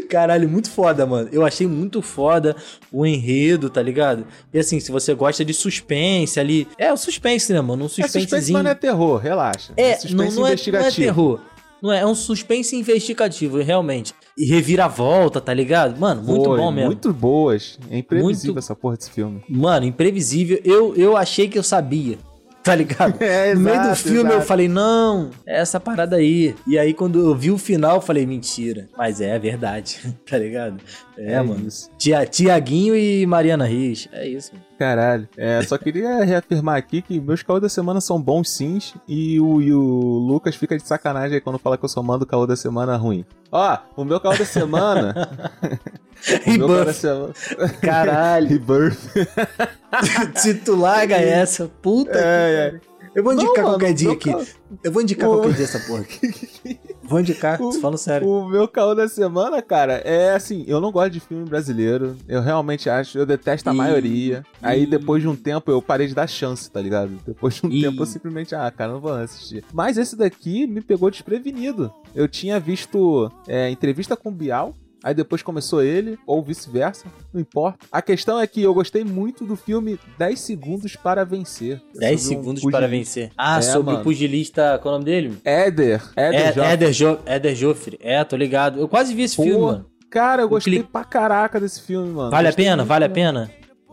Caralho, 0.09 0.49
muito 0.49 0.71
foda, 0.71 1.05
mano. 1.07 1.29
Eu 1.33 1.45
achei 1.45 1.67
muito 1.67 2.01
foda 2.03 2.57
o 2.91 3.05
enredo, 3.07 3.69
tá 3.71 3.83
ligado? 3.83 4.25
E 4.53 4.59
assim, 4.59 4.81
se 4.81 4.91
você 4.91 5.15
gosta 5.15 5.45
de 5.45 5.53
suspense 5.53 6.39
ali. 6.39 6.67
É, 6.79 6.93
o 6.93 6.97
suspense, 6.97 7.53
né, 7.53 7.61
mano? 7.61 7.85
Um 7.85 7.87
É 7.87 7.89
suspense, 7.89 8.21
suspensezinho. 8.21 8.55
mas 8.59 8.65
não 8.65 8.71
é 8.71 8.75
terror, 8.75 9.19
relaxa. 9.19 9.73
É, 9.77 9.95
suspense 9.97 10.15
não, 10.37 10.43
não, 10.43 10.47
é, 10.49 10.55
não 10.57 10.79
é 10.81 10.91
terror. 10.91 11.41
Não 11.83 11.93
é, 11.93 12.01
é 12.01 12.07
um 12.07 12.15
suspense 12.15 12.77
investigativo, 12.77 13.59
realmente. 13.61 14.15
E 14.39 14.45
reviravolta, 14.47 15.41
tá 15.41 15.53
ligado? 15.53 15.99
Mano, 15.99 16.23
muito 16.23 16.45
Foi, 16.45 16.59
bom 16.59 16.71
mesmo. 16.71 16.87
Muito 16.87 17.13
boas. 17.13 17.79
É 17.91 17.99
imprevisível 17.99 18.55
Muito- 18.55 18.59
essa 18.59 18.75
porra 18.77 18.97
desse 18.97 19.11
filme. 19.11 19.43
Mano, 19.49 19.85
imprevisível. 19.85 20.61
Eu, 20.65 20.95
eu 20.97 21.17
achei 21.17 21.49
que 21.49 21.59
eu 21.59 21.63
sabia. 21.63 22.19
Tá 22.63 22.77
ligado? 22.77 23.17
É, 23.21 23.55
no 23.55 23.61
meio 23.61 23.77
do 23.77 23.83
exato, 23.87 23.97
filme 24.03 24.21
eu 24.21 24.27
exato. 24.37 24.47
falei, 24.47 24.69
não, 24.69 25.31
é 25.45 25.59
essa 25.61 25.81
parada 25.81 26.15
aí. 26.15 26.55
E 26.65 26.79
aí 26.79 26.95
quando 26.95 27.19
eu 27.19 27.35
vi 27.35 27.51
o 27.51 27.59
final, 27.59 27.97
eu 27.97 28.01
falei, 28.01 28.25
mentira. 28.25 28.89
Mas 28.97 29.21
é, 29.21 29.31
é 29.35 29.39
verdade. 29.41 29.99
tá 30.31 30.39
ligado? 30.39 30.77
É, 31.19 31.33
É 31.33 31.43
mano. 31.43 31.67
isso. 31.67 31.91
Tia, 31.99 32.25
Tiaguinho 32.25 32.95
e 32.95 33.27
Mariana 33.27 33.65
Rios. 33.67 34.07
É 34.13 34.29
isso. 34.29 34.53
mano. 34.53 34.65
Caralho. 34.79 35.29
É, 35.37 35.63
só 35.63 35.79
queria 35.79 36.25
reafirmar 36.25 36.77
aqui 36.77 37.03
que 37.03 37.21
meus 37.21 37.43
caô 37.43 37.61
da 37.61 37.69
semana 37.69 38.01
são 38.01 38.21
bons 38.21 38.51
sims 38.51 38.95
e 39.07 39.39
o, 39.41 39.61
e 39.61 39.73
o 39.73 39.81
Lucas 39.81 40.57
fica 40.57 40.77
de 40.77 40.87
sacanagem 40.87 41.35
aí 41.37 41.41
quando 41.41 41.59
fala 41.59 41.79
que 41.79 41.85
eu 41.85 41.89
só 41.89 42.03
mando 42.03 42.27
caô 42.27 42.47
da 42.47 42.57
semana 42.57 42.97
ruim. 42.97 43.25
Ó, 43.51 43.79
o 43.97 44.05
meu 44.05 44.19
caô 44.21 44.37
da 44.37 44.45
semana. 44.45 45.13
da 45.63 46.51
Rebirth. 46.51 46.93
semana. 46.95 47.33
Caralho. 47.81 48.49
Rebirth. 48.49 48.99
Se 50.37 50.55
tu 50.55 50.75
larga 50.77 51.17
essa, 51.17 51.71
puta 51.81 52.19
É, 52.19 52.71
que 52.71 52.79
pariu. 52.79 52.93
Eu 53.15 53.23
vou 53.23 53.33
indicar 53.35 53.55
Não, 53.57 53.63
mano, 53.65 53.75
qualquer 53.75 53.93
dia 53.95 54.09
meu 54.09 54.17
aqui. 54.17 54.31
Eu 54.83 54.91
vou 54.93 55.03
indicar 55.03 55.29
qualquer 55.29 55.53
dia 55.53 55.65
essa 55.65 55.79
porra 55.81 56.01
aqui. 56.01 56.81
Vou 57.03 57.21
indicar, 57.21 57.61
O- 57.61 57.73
falando 57.73 57.99
sério. 57.99 58.29
O 58.29 58.49
meu 58.49 58.67
caô 58.69 58.95
da 58.95 59.09
semana, 59.09 59.61
cara, 59.61 59.95
é 60.05 60.35
assim, 60.35 60.65
eu 60.67 60.81
não 60.81 60.91
gosto 60.93 61.11
de 61.13 61.21
filme 61.21 61.45
brasileiro. 61.45 62.17
Eu 62.29 62.41
realmente 62.41 62.89
acho, 62.89 63.19
eu 63.19 63.27
detesto 63.27 63.69
a 63.69 63.75
Ih, 63.75 63.77
maioria. 63.77 64.45
Aí 64.63 64.85
ih. 64.85 64.87
depois 64.87 65.21
de 65.23 65.29
um 65.29 65.37
tempo 65.37 65.71
eu 65.71 65.83
parei 65.83 66.07
de 66.07 66.15
dar 66.15 66.27
chance, 66.27 66.71
tá 66.71 66.81
ligado? 66.81 67.19
Depois 67.27 67.55
de 67.55 67.67
um 67.67 67.71
Ih. 67.71 67.83
tempo 67.83 68.03
eu 68.03 68.07
simplesmente, 68.07 68.55
ah, 68.55 68.71
cara, 68.71 68.93
não 68.93 69.01
vou 69.01 69.13
assistir. 69.13 69.65
Mas 69.73 69.99
esse 69.99 70.17
daqui 70.17 70.67
me 70.67 70.81
pegou 70.81 71.11
desprevenido. 71.11 71.93
Eu 72.15 72.29
tinha 72.29 72.59
visto 72.61 73.31
é, 73.49 73.69
entrevista 73.71 74.17
com 74.17 74.29
o 74.29 74.33
Bial. 74.33 74.75
Aí 75.03 75.15
depois 75.15 75.43
começou 75.43 75.83
ele, 75.83 76.19
ou 76.27 76.43
vice-versa, 76.43 77.07
não 77.33 77.41
importa. 77.41 77.79
A 77.91 78.01
questão 78.01 78.39
é 78.41 78.47
que 78.47 78.63
eu 78.63 78.73
gostei 78.73 79.03
muito 79.05 79.45
do 79.45 79.57
filme 79.57 79.99
10 80.19 80.39
Segundos 80.41 80.95
para 80.97 81.25
Vencer. 81.25 81.81
É 81.97 82.01
10 82.01 82.21
sobre 82.21 82.37
um 82.37 82.41
segundos 82.41 82.63
pugilista. 82.63 82.79
para 82.79 82.87
vencer. 82.87 83.31
Ah, 83.37 83.59
É, 83.59 83.63
sobre 83.63 83.87
mano. 83.91 84.01
o 84.01 84.03
pugilista. 84.05 84.79
Qual 84.81 84.95
é 84.95 84.97
o 84.97 84.99
nome 85.01 85.05
dele? 85.11 85.39
Éder. 85.45 86.03
Éder, 86.17 86.59
É. 86.59 86.73
Éder, 86.73 86.93
jo 86.93 87.19
Éder 87.27 87.55
Joffre. 87.55 87.99
É, 88.01 88.23
tô 88.25 88.37
ligado. 88.37 88.79
Eu 88.79 88.87
quase 88.89 89.15
vi 89.15 89.23
esse 89.23 89.37
Pô, 89.37 89.43
filme, 89.43 89.61
mano. 89.65 89.87
Cara, 90.11 90.43
eu 90.43 90.49
gostei 90.49 90.75
clique- 90.75 90.89
pra 90.93 91.05
caraca 91.05 91.59
desse 91.59 91.81
filme, 91.83 92.11
mano. 92.11 92.31
Vale 92.31 92.49
a 92.49 92.51
Gostei 92.51 92.65
pena? 92.67 92.77
muito 92.77 92.89
Vale 92.89 93.05
a 93.05 93.09
mesmo. 93.09 93.15
pena? 93.15 93.51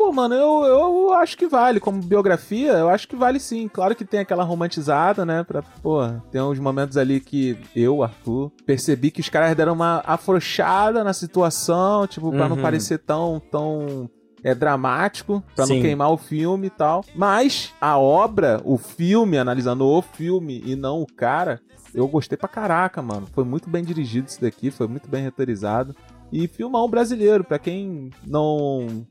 Pô, 0.10 0.13
mano, 0.15 0.34
eu, 0.34 0.63
eu 0.65 1.13
acho 1.13 1.38
que 1.38 1.48
vale. 1.48 1.80
Como 1.80 2.02
biografia, 2.02 2.72
eu 2.72 2.89
acho 2.89 3.08
que 3.08 3.15
vale 3.15 3.39
sim. 3.39 3.67
Claro 3.67 3.95
que 3.95 4.04
tem 4.04 4.19
aquela 4.19 4.43
romantizada, 4.43 5.24
né? 5.24 5.43
Pra, 5.43 5.62
pô, 5.62 6.00
tem 6.32 6.41
uns 6.41 6.58
momentos 6.58 6.98
ali 6.98 7.19
que 7.19 7.56
eu, 7.76 8.02
Arthur, 8.02 8.52
percebi 8.65 9.12
que 9.12 9.22
os 9.22 9.30
caras 9.30 9.56
deram 9.56 9.74
uma 9.74 10.02
afrouxada 10.04 11.04
na 11.04 11.13
situação, 11.13 12.08
tipo, 12.08 12.32
pra 12.32 12.50
não 12.50 12.56
Uhum. 12.56 12.62
parecer 12.63 12.98
tão, 12.98 13.39
tão 13.52 14.10
é 14.43 14.56
dramático, 14.56 15.43
pra 15.56 15.67
Sim. 15.67 15.76
não 15.76 15.82
queimar 15.84 16.12
o 16.12 16.17
filme 16.17 16.67
e 16.67 16.72
tal. 16.72 17.06
Mas 17.13 17.72
a 17.80 17.95
obra, 18.00 18.60
o 18.65 18.80
filme, 18.80 19.38
analisando 19.38 19.86
o 19.86 20.02
filme 20.02 20.63
e 20.65 20.76
não 20.76 21.04
o 21.04 21.06
cara, 21.06 21.62
eu 21.93 22.08
gostei 22.08 22.36
pra 22.36 22.50
caraca, 22.50 23.00
mano. 23.00 23.28
Foi 23.32 23.43
muito 23.43 23.69
bem 23.69 23.84
dirigido 23.84 24.28
isso 24.28 24.41
daqui, 24.41 24.72
foi 24.72 24.88
muito 24.88 25.08
bem 25.08 25.24
roteirizado. 25.26 25.95
E 26.32 26.48
filmar 26.48 26.84
um 26.84 26.89
brasileiro, 26.89 27.43
pra 27.43 27.60
quem 27.60 28.10
não. 28.26 29.06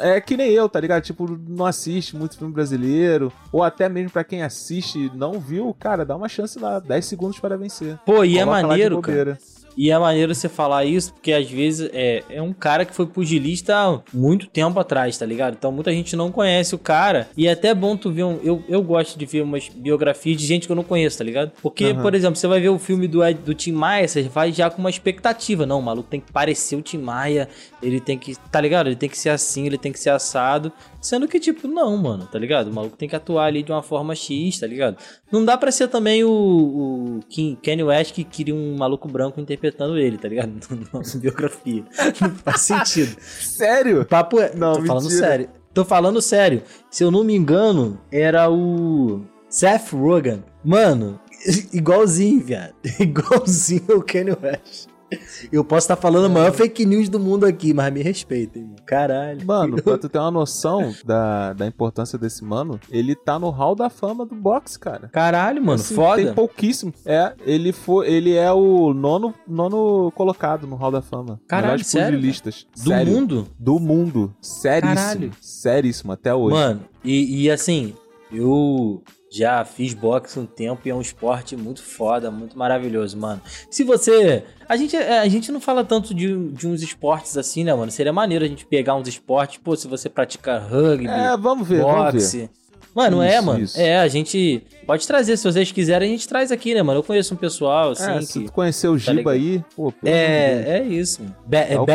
É 0.00 0.20
que 0.20 0.36
nem 0.36 0.50
eu, 0.50 0.68
tá 0.68 0.80
ligado? 0.80 1.02
Tipo, 1.02 1.26
não 1.48 1.64
assiste 1.64 2.16
muito 2.16 2.36
filme 2.36 2.52
brasileiro. 2.52 3.32
Ou 3.52 3.62
até 3.62 3.88
mesmo 3.88 4.10
pra 4.10 4.24
quem 4.24 4.42
assiste 4.42 4.98
e 4.98 5.10
não 5.16 5.40
viu, 5.40 5.74
cara, 5.78 6.04
dá 6.04 6.14
uma 6.16 6.28
chance 6.28 6.58
lá. 6.58 6.78
10 6.78 7.04
segundos 7.04 7.38
para 7.38 7.56
vencer. 7.56 7.98
Pô, 8.04 8.24
e 8.24 8.38
é 8.38 8.44
Coloca 8.44 8.62
de 8.62 8.66
maneiro, 8.68 9.00
cara. 9.00 9.38
E 9.78 9.92
é 9.92 9.98
maneiro 9.98 10.34
você 10.34 10.48
falar 10.48 10.84
isso, 10.84 11.12
porque 11.12 11.32
às 11.32 11.48
vezes 11.48 11.88
é, 11.92 12.24
é 12.28 12.42
um 12.42 12.52
cara 12.52 12.84
que 12.84 12.92
foi 12.92 13.06
pugilista 13.06 13.76
há 13.76 14.00
muito 14.12 14.48
tempo 14.48 14.80
atrás, 14.80 15.16
tá 15.16 15.24
ligado? 15.24 15.54
Então 15.56 15.70
muita 15.70 15.92
gente 15.92 16.16
não 16.16 16.32
conhece 16.32 16.74
o 16.74 16.78
cara. 16.78 17.28
E 17.36 17.46
é 17.46 17.52
até 17.52 17.72
bom 17.72 17.96
tu 17.96 18.10
ver 18.10 18.24
um. 18.24 18.40
Eu, 18.42 18.60
eu 18.68 18.82
gosto 18.82 19.16
de 19.16 19.24
ver 19.24 19.42
umas 19.42 19.68
biografias 19.68 20.36
de 20.36 20.44
gente 20.44 20.66
que 20.66 20.72
eu 20.72 20.74
não 20.76 20.82
conheço, 20.82 21.18
tá 21.18 21.22
ligado? 21.22 21.52
Porque, 21.62 21.84
Aham. 21.84 22.02
por 22.02 22.12
exemplo, 22.12 22.34
você 22.34 22.48
vai 22.48 22.60
ver 22.60 22.70
o 22.70 22.78
filme 22.78 23.06
do, 23.06 23.20
do 23.34 23.54
Tim 23.54 23.70
Maia, 23.70 24.08
você 24.08 24.22
vai 24.22 24.50
já 24.50 24.68
com 24.68 24.80
uma 24.80 24.90
expectativa. 24.90 25.64
Não, 25.64 25.78
o 25.78 25.82
maluco 25.82 26.10
tem 26.10 26.20
que 26.20 26.32
parecer 26.32 26.74
o 26.74 26.82
Tim 26.82 26.98
Maia, 26.98 27.48
ele 27.80 28.00
tem 28.00 28.18
que. 28.18 28.34
Tá 28.50 28.60
ligado? 28.60 28.88
Ele 28.88 28.96
tem 28.96 29.08
que 29.08 29.16
ser 29.16 29.28
assim, 29.28 29.64
ele 29.64 29.78
tem 29.78 29.92
que 29.92 30.00
ser 30.00 30.10
assado. 30.10 30.72
Sendo 31.00 31.28
que, 31.28 31.38
tipo, 31.38 31.68
não, 31.68 31.96
mano, 31.96 32.26
tá 32.26 32.38
ligado? 32.38 32.68
O 32.68 32.74
maluco 32.74 32.96
tem 32.96 33.08
que 33.08 33.14
atuar 33.14 33.44
ali 33.46 33.62
de 33.62 33.70
uma 33.70 33.82
forma 33.82 34.14
X, 34.16 34.58
tá 34.58 34.66
ligado? 34.66 34.96
Não 35.30 35.44
dá 35.44 35.56
pra 35.56 35.70
ser 35.70 35.86
também 35.88 36.24
o, 36.24 36.30
o 36.30 37.20
Kim- 37.28 37.56
Kanye 37.62 37.84
West 37.84 38.12
que 38.12 38.24
queria 38.24 38.54
um 38.54 38.76
maluco 38.76 39.06
branco 39.08 39.40
interpretando 39.40 39.96
ele, 39.96 40.18
tá 40.18 40.28
ligado? 40.28 40.52
Nossa 40.92 41.16
biografia. 41.18 41.84
Não 42.20 42.30
faz 42.36 42.60
sentido. 42.62 43.16
Sério? 43.22 44.04
Papo 44.06 44.40
é. 44.40 44.52
Não, 44.54 44.74
Tô 44.74 44.84
falando 44.86 45.04
mentira. 45.04 45.26
sério. 45.28 45.50
Tô 45.72 45.84
falando 45.84 46.20
sério. 46.20 46.62
Se 46.90 47.04
eu 47.04 47.10
não 47.10 47.22
me 47.22 47.36
engano, 47.36 48.00
era 48.10 48.50
o 48.50 49.22
Seth 49.48 49.92
Rogen. 49.92 50.42
Mano, 50.64 51.20
igualzinho, 51.72 52.40
viado. 52.40 52.74
Igualzinho 52.98 53.98
o 53.98 54.02
Kanye 54.02 54.36
West. 54.42 54.88
Eu 55.52 55.64
posso 55.64 55.84
estar 55.84 55.96
falando 55.96 56.26
a 56.26 56.28
maior 56.28 56.52
fake 56.52 56.84
news 56.84 57.08
do 57.08 57.18
mundo 57.18 57.44
aqui, 57.44 57.72
mas 57.72 57.92
me 57.92 58.02
respeitem. 58.02 58.74
Caralho. 58.86 59.44
Mano, 59.46 59.80
pra 59.82 59.98
tu 59.98 60.08
ter 60.08 60.18
uma 60.18 60.30
noção 60.30 60.94
da, 61.04 61.52
da 61.52 61.66
importância 61.66 62.18
desse 62.18 62.44
mano, 62.44 62.78
ele 62.90 63.14
tá 63.14 63.38
no 63.38 63.50
hall 63.50 63.74
da 63.74 63.88
fama 63.88 64.24
do 64.24 64.34
boxe, 64.34 64.78
cara. 64.78 65.08
Caralho, 65.08 65.62
mano, 65.62 65.80
Assim, 65.80 65.94
foda. 65.94 66.22
Tem 66.22 66.34
pouquíssimo. 66.34 66.92
É, 67.04 67.32
ele 67.44 67.72
foi, 67.72 68.08
ele 68.08 68.34
é 68.34 68.52
o 68.52 68.92
nono, 68.92 69.34
nono 69.46 70.12
colocado 70.14 70.66
no 70.66 70.76
hall 70.76 70.90
da 70.90 71.02
fama. 71.02 71.40
Caralho, 71.46 71.84
sério, 71.84 72.18
pugilistas. 72.18 72.66
Do 72.76 72.90
Sério. 72.90 73.12
mundo? 73.12 73.48
Do 73.58 73.78
mundo. 73.78 74.34
Seríssimo. 74.40 74.94
Caralho. 74.94 75.30
Seríssimo, 75.40 76.12
até 76.12 76.34
hoje. 76.34 76.54
Mano, 76.54 76.80
e, 77.04 77.44
e 77.44 77.50
assim, 77.50 77.94
eu 78.32 79.02
já 79.30 79.64
fiz 79.64 79.92
boxe 79.94 80.38
um 80.38 80.46
tempo 80.46 80.80
e 80.86 80.90
é 80.90 80.94
um 80.94 81.00
esporte 81.00 81.56
muito 81.56 81.82
foda, 81.82 82.30
muito 82.30 82.58
maravilhoso, 82.58 83.16
mano. 83.16 83.40
Se 83.70 83.84
você. 83.84 84.42
A 84.68 84.76
gente, 84.76 84.96
é, 84.96 85.18
a 85.20 85.28
gente 85.28 85.50
não 85.52 85.60
fala 85.60 85.84
tanto 85.84 86.14
de, 86.14 86.48
de 86.50 86.66
uns 86.66 86.82
esportes 86.82 87.36
assim, 87.36 87.64
né, 87.64 87.74
mano? 87.74 87.90
Seria 87.90 88.12
maneiro 88.12 88.44
a 88.44 88.48
gente 88.48 88.66
pegar 88.66 88.94
uns 88.94 89.08
esportes, 89.08 89.58
pô, 89.62 89.76
se 89.76 89.86
você 89.88 90.08
pratica 90.08 90.58
rugby, 90.58 91.06
é, 91.06 91.36
vamos 91.36 91.66
ver, 91.68 91.80
vamos 91.82 92.04
ver. 92.06 92.12
boxe. 92.12 92.50
Mano, 92.94 93.22
é, 93.22 93.36
Isso, 93.36 93.46
mano. 93.46 93.60
isso. 93.64 93.80
É, 93.80 94.00
a 94.00 94.08
gente 94.08 94.62
pode 94.84 95.06
trazer, 95.06 95.36
se 95.36 95.44
vocês 95.44 95.70
quiserem, 95.70 96.08
a 96.08 96.12
gente 96.12 96.26
traz 96.26 96.50
aqui, 96.50 96.74
né, 96.74 96.82
mano? 96.82 96.98
Eu 96.98 97.04
conheço 97.04 97.32
um 97.32 97.36
pessoal, 97.36 97.90
assim, 97.92 98.10
É, 98.10 98.22
se 98.22 98.40
que. 98.40 98.46
tu 98.46 98.52
conhecer 98.52 98.88
o 98.88 98.98
Giba 98.98 99.12
ligado? 99.12 99.34
aí, 99.34 99.64
pô. 99.76 99.92
É, 100.04 100.78
é 100.80 100.82
isso. 100.82 101.22
Ba 101.46 101.58
é 101.58 101.74
Dá 101.74 101.82
o 101.82 101.86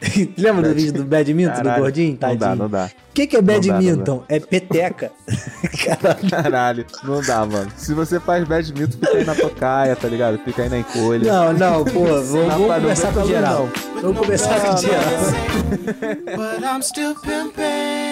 badminton. 0.00 0.32
Lembra 0.42 0.62
do 0.62 0.68
Bad- 0.68 0.74
vídeo 0.80 0.92
do 0.92 1.04
badminton, 1.04 1.50
do 1.52 1.56
Caralho, 1.56 1.82
gordinho? 1.82 2.10
Não 2.12 2.16
Tadinho. 2.18 2.38
dá, 2.40 2.56
não 2.56 2.68
dá. 2.68 2.84
O 2.86 3.14
que, 3.16 3.26
que 3.26 3.36
é 3.36 3.42
dá, 3.42 3.52
não 3.54 3.60
badminton? 3.60 4.24
É 4.28 4.40
peteca. 4.40 5.12
Caralho. 5.84 6.30
Caralho, 6.30 6.86
não 7.04 7.20
dá, 7.22 7.46
mano. 7.46 7.70
Se 7.76 7.94
você 7.94 8.20
faz 8.20 8.44
badminton, 8.44 8.92
fica 8.98 9.16
aí 9.16 9.24
na 9.24 9.34
tocaia, 9.34 9.96
tá 9.96 10.06
ligado? 10.08 10.38
Fica 10.44 10.62
aí 10.62 10.68
na 10.68 10.78
encolha. 10.78 11.32
Não, 11.32 11.52
não, 11.52 11.84
pô, 11.84 12.04
vamos, 12.04 12.32
Não, 12.32 12.58
não 12.68 12.80
começar 12.80 13.12
com 13.12 13.26
geral. 13.26 13.68
Vamos 14.02 14.18
começar 14.18 14.60
com 14.60 14.68
o 14.68 14.72
Não, 14.72 14.78
geral. 14.78 15.12
But 16.36 16.62
I'm 16.62 16.82
still 16.82 17.14
pimping. 17.14 18.05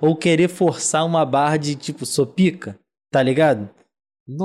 Ou 0.00 0.14
querer 0.16 0.48
forçar 0.48 1.04
uma 1.04 1.24
barra 1.24 1.56
de 1.56 1.74
tipo 1.74 2.06
sopica, 2.06 2.78
tá 3.10 3.22
ligado? 3.22 3.68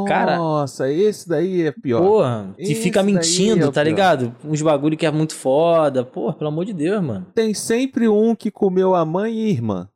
Cara- 0.07 0.37
Nossa, 0.37 0.89
esse 0.89 1.27
daí 1.27 1.63
é 1.67 1.71
pior. 1.71 2.01
Porra, 2.01 2.53
que 2.55 2.63
Esse 2.63 2.75
fica 2.75 3.03
mentindo, 3.03 3.65
é 3.65 3.67
tá 3.67 3.73
pior. 3.73 3.83
ligado? 3.83 4.35
Uns 4.45 4.61
bagulho 4.61 4.95
que 4.95 5.05
é 5.05 5.11
muito 5.11 5.35
foda. 5.35 6.05
Porra, 6.05 6.33
pelo 6.33 6.47
amor 6.49 6.63
de 6.63 6.71
Deus, 6.73 7.03
mano. 7.03 7.27
Tem 7.35 7.53
sempre 7.53 8.07
um 8.07 8.33
que 8.33 8.49
comeu 8.49 8.95
a 8.95 9.03
mãe 9.05 9.33
e 9.37 9.45
a 9.47 9.49
irmã. 9.49 9.89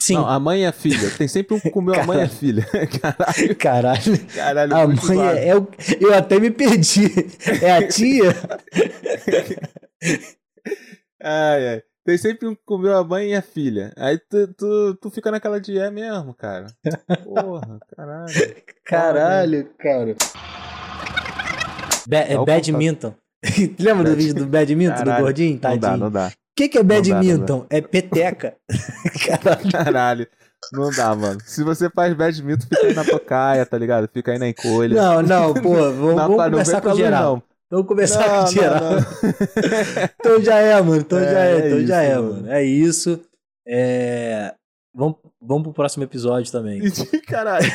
Sim. 0.00 0.14
Não, 0.14 0.26
a 0.28 0.40
mãe 0.40 0.62
e 0.62 0.66
a 0.66 0.72
filha. 0.72 1.08
Tem 1.16 1.28
sempre 1.28 1.54
um 1.56 1.60
que 1.60 1.70
comeu 1.70 1.94
a 1.94 2.04
mãe 2.04 2.18
e 2.18 2.22
a 2.22 2.26
filha. 2.28 2.66
Caralho, 3.00 3.56
Caralho. 3.56 4.26
caralho. 4.34 4.74
A 4.76 4.86
mãe 4.88 5.20
é, 5.38 5.48
é 5.50 5.56
o. 5.56 5.68
Eu 6.00 6.12
até 6.12 6.40
me 6.40 6.50
perdi. 6.50 7.04
É 7.62 7.70
a 7.76 7.86
tia? 7.86 8.34
Ai, 11.22 11.68
ai. 11.68 11.82
Tem 12.06 12.16
sempre 12.16 12.46
um 12.46 12.54
que 12.54 12.62
comeu 12.64 12.96
a 12.96 13.02
mãe 13.02 13.32
e 13.32 13.34
a 13.34 13.42
filha. 13.42 13.92
Aí 13.96 14.16
tu, 14.16 14.46
tu, 14.56 14.94
tu 15.02 15.10
fica 15.10 15.28
naquela 15.28 15.60
de 15.60 15.76
é 15.76 15.90
mesmo, 15.90 16.32
cara. 16.34 16.68
Porra, 17.24 17.80
caralho. 17.96 18.32
Caralho, 18.84 19.68
cara. 19.76 20.14
Ba 22.08 22.18
é 22.18 22.34
É 22.34 22.44
badminton. 22.44 23.12
Lembra 23.80 24.04
do 24.10 24.14
vídeo 24.14 24.34
do 24.34 24.46
badminton, 24.46 25.02
do 25.02 25.16
gordinho? 25.18 25.54
Não 25.54 25.58
Tadinho. 25.58 25.80
dá, 25.80 25.96
não 25.96 26.10
dá. 26.12 26.28
O 26.28 26.32
que, 26.54 26.68
que 26.68 26.78
é 26.78 26.82
dá, 26.84 26.94
não 26.94 27.02
badminton? 27.02 27.66
É 27.68 27.80
peteca. 27.80 28.54
Caralho. 29.26 29.72
Caralho. 29.72 30.26
Não 30.72 30.90
dá, 30.92 31.12
mano. 31.16 31.40
Se 31.44 31.64
você 31.64 31.90
faz 31.90 32.14
badminton, 32.14 32.66
fica 32.72 32.86
aí 32.86 32.94
na 32.94 33.04
tocaia, 33.04 33.66
tá 33.66 33.76
ligado? 33.76 34.08
Fica 34.12 34.30
aí 34.30 34.38
na 34.38 34.48
encolha. 34.48 34.94
Não, 34.94 35.22
não, 35.22 35.54
pô, 35.54 35.74
vamos, 35.74 36.14
Não, 36.14 36.28
não 36.28 36.36
começar 36.36 36.80
com 36.80 36.94
geral. 36.94 37.34
não. 37.34 37.42
Vamos 37.70 37.86
começar 37.88 38.28
Não, 38.28 38.44
com 38.44 38.50
geral. 38.52 38.80
não, 38.80 38.90
não. 38.92 39.00
Então 40.20 40.40
já 40.42 40.58
é, 40.58 40.80
mano. 40.80 41.00
Então 41.00 41.18
É, 41.18 41.32
já 41.32 41.44
é, 41.44 41.52
é 41.52 41.58
então 41.66 41.86
já 41.86 42.04
isso, 42.04 42.12
é, 42.12 42.16
mano. 42.16 42.32
mano. 42.34 42.52
É 42.52 42.64
isso. 42.64 43.20
É... 43.66 44.54
Vamos, 44.94 45.16
vamos 45.40 45.62
pro 45.64 45.72
próximo 45.72 46.04
episódio 46.04 46.50
também. 46.52 46.80
Caralho. 47.26 47.66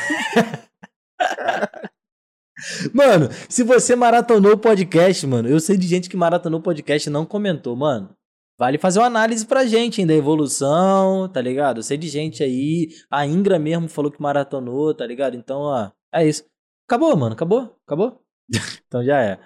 Mano, 2.94 3.28
se 3.48 3.64
você 3.64 3.96
maratonou 3.96 4.52
o 4.52 4.58
podcast, 4.58 5.26
mano, 5.26 5.48
eu 5.48 5.58
sei 5.58 5.76
de 5.76 5.86
gente 5.88 6.08
que 6.08 6.16
maratonou 6.16 6.60
o 6.60 6.62
podcast 6.62 7.08
e 7.08 7.12
não 7.12 7.26
comentou, 7.26 7.74
mano. 7.74 8.10
Vale 8.58 8.78
fazer 8.78 9.00
uma 9.00 9.06
análise 9.06 9.44
pra 9.46 9.64
gente, 9.66 10.00
hein, 10.00 10.06
da 10.06 10.14
evolução, 10.14 11.28
tá 11.28 11.40
ligado? 11.40 11.78
Eu 11.78 11.82
sei 11.82 11.96
de 11.96 12.08
gente 12.08 12.42
aí. 12.42 12.90
A 13.10 13.26
Ingra 13.26 13.58
mesmo 13.58 13.88
falou 13.88 14.12
que 14.12 14.22
maratonou, 14.22 14.94
tá 14.94 15.04
ligado? 15.04 15.36
Então, 15.36 15.58
ó, 15.60 15.90
é 16.14 16.26
isso. 16.28 16.44
Acabou, 16.88 17.16
mano, 17.16 17.32
acabou? 17.34 17.74
Acabou? 17.84 18.20
então 18.86 19.02
já 19.04 19.20
é. 19.20 19.40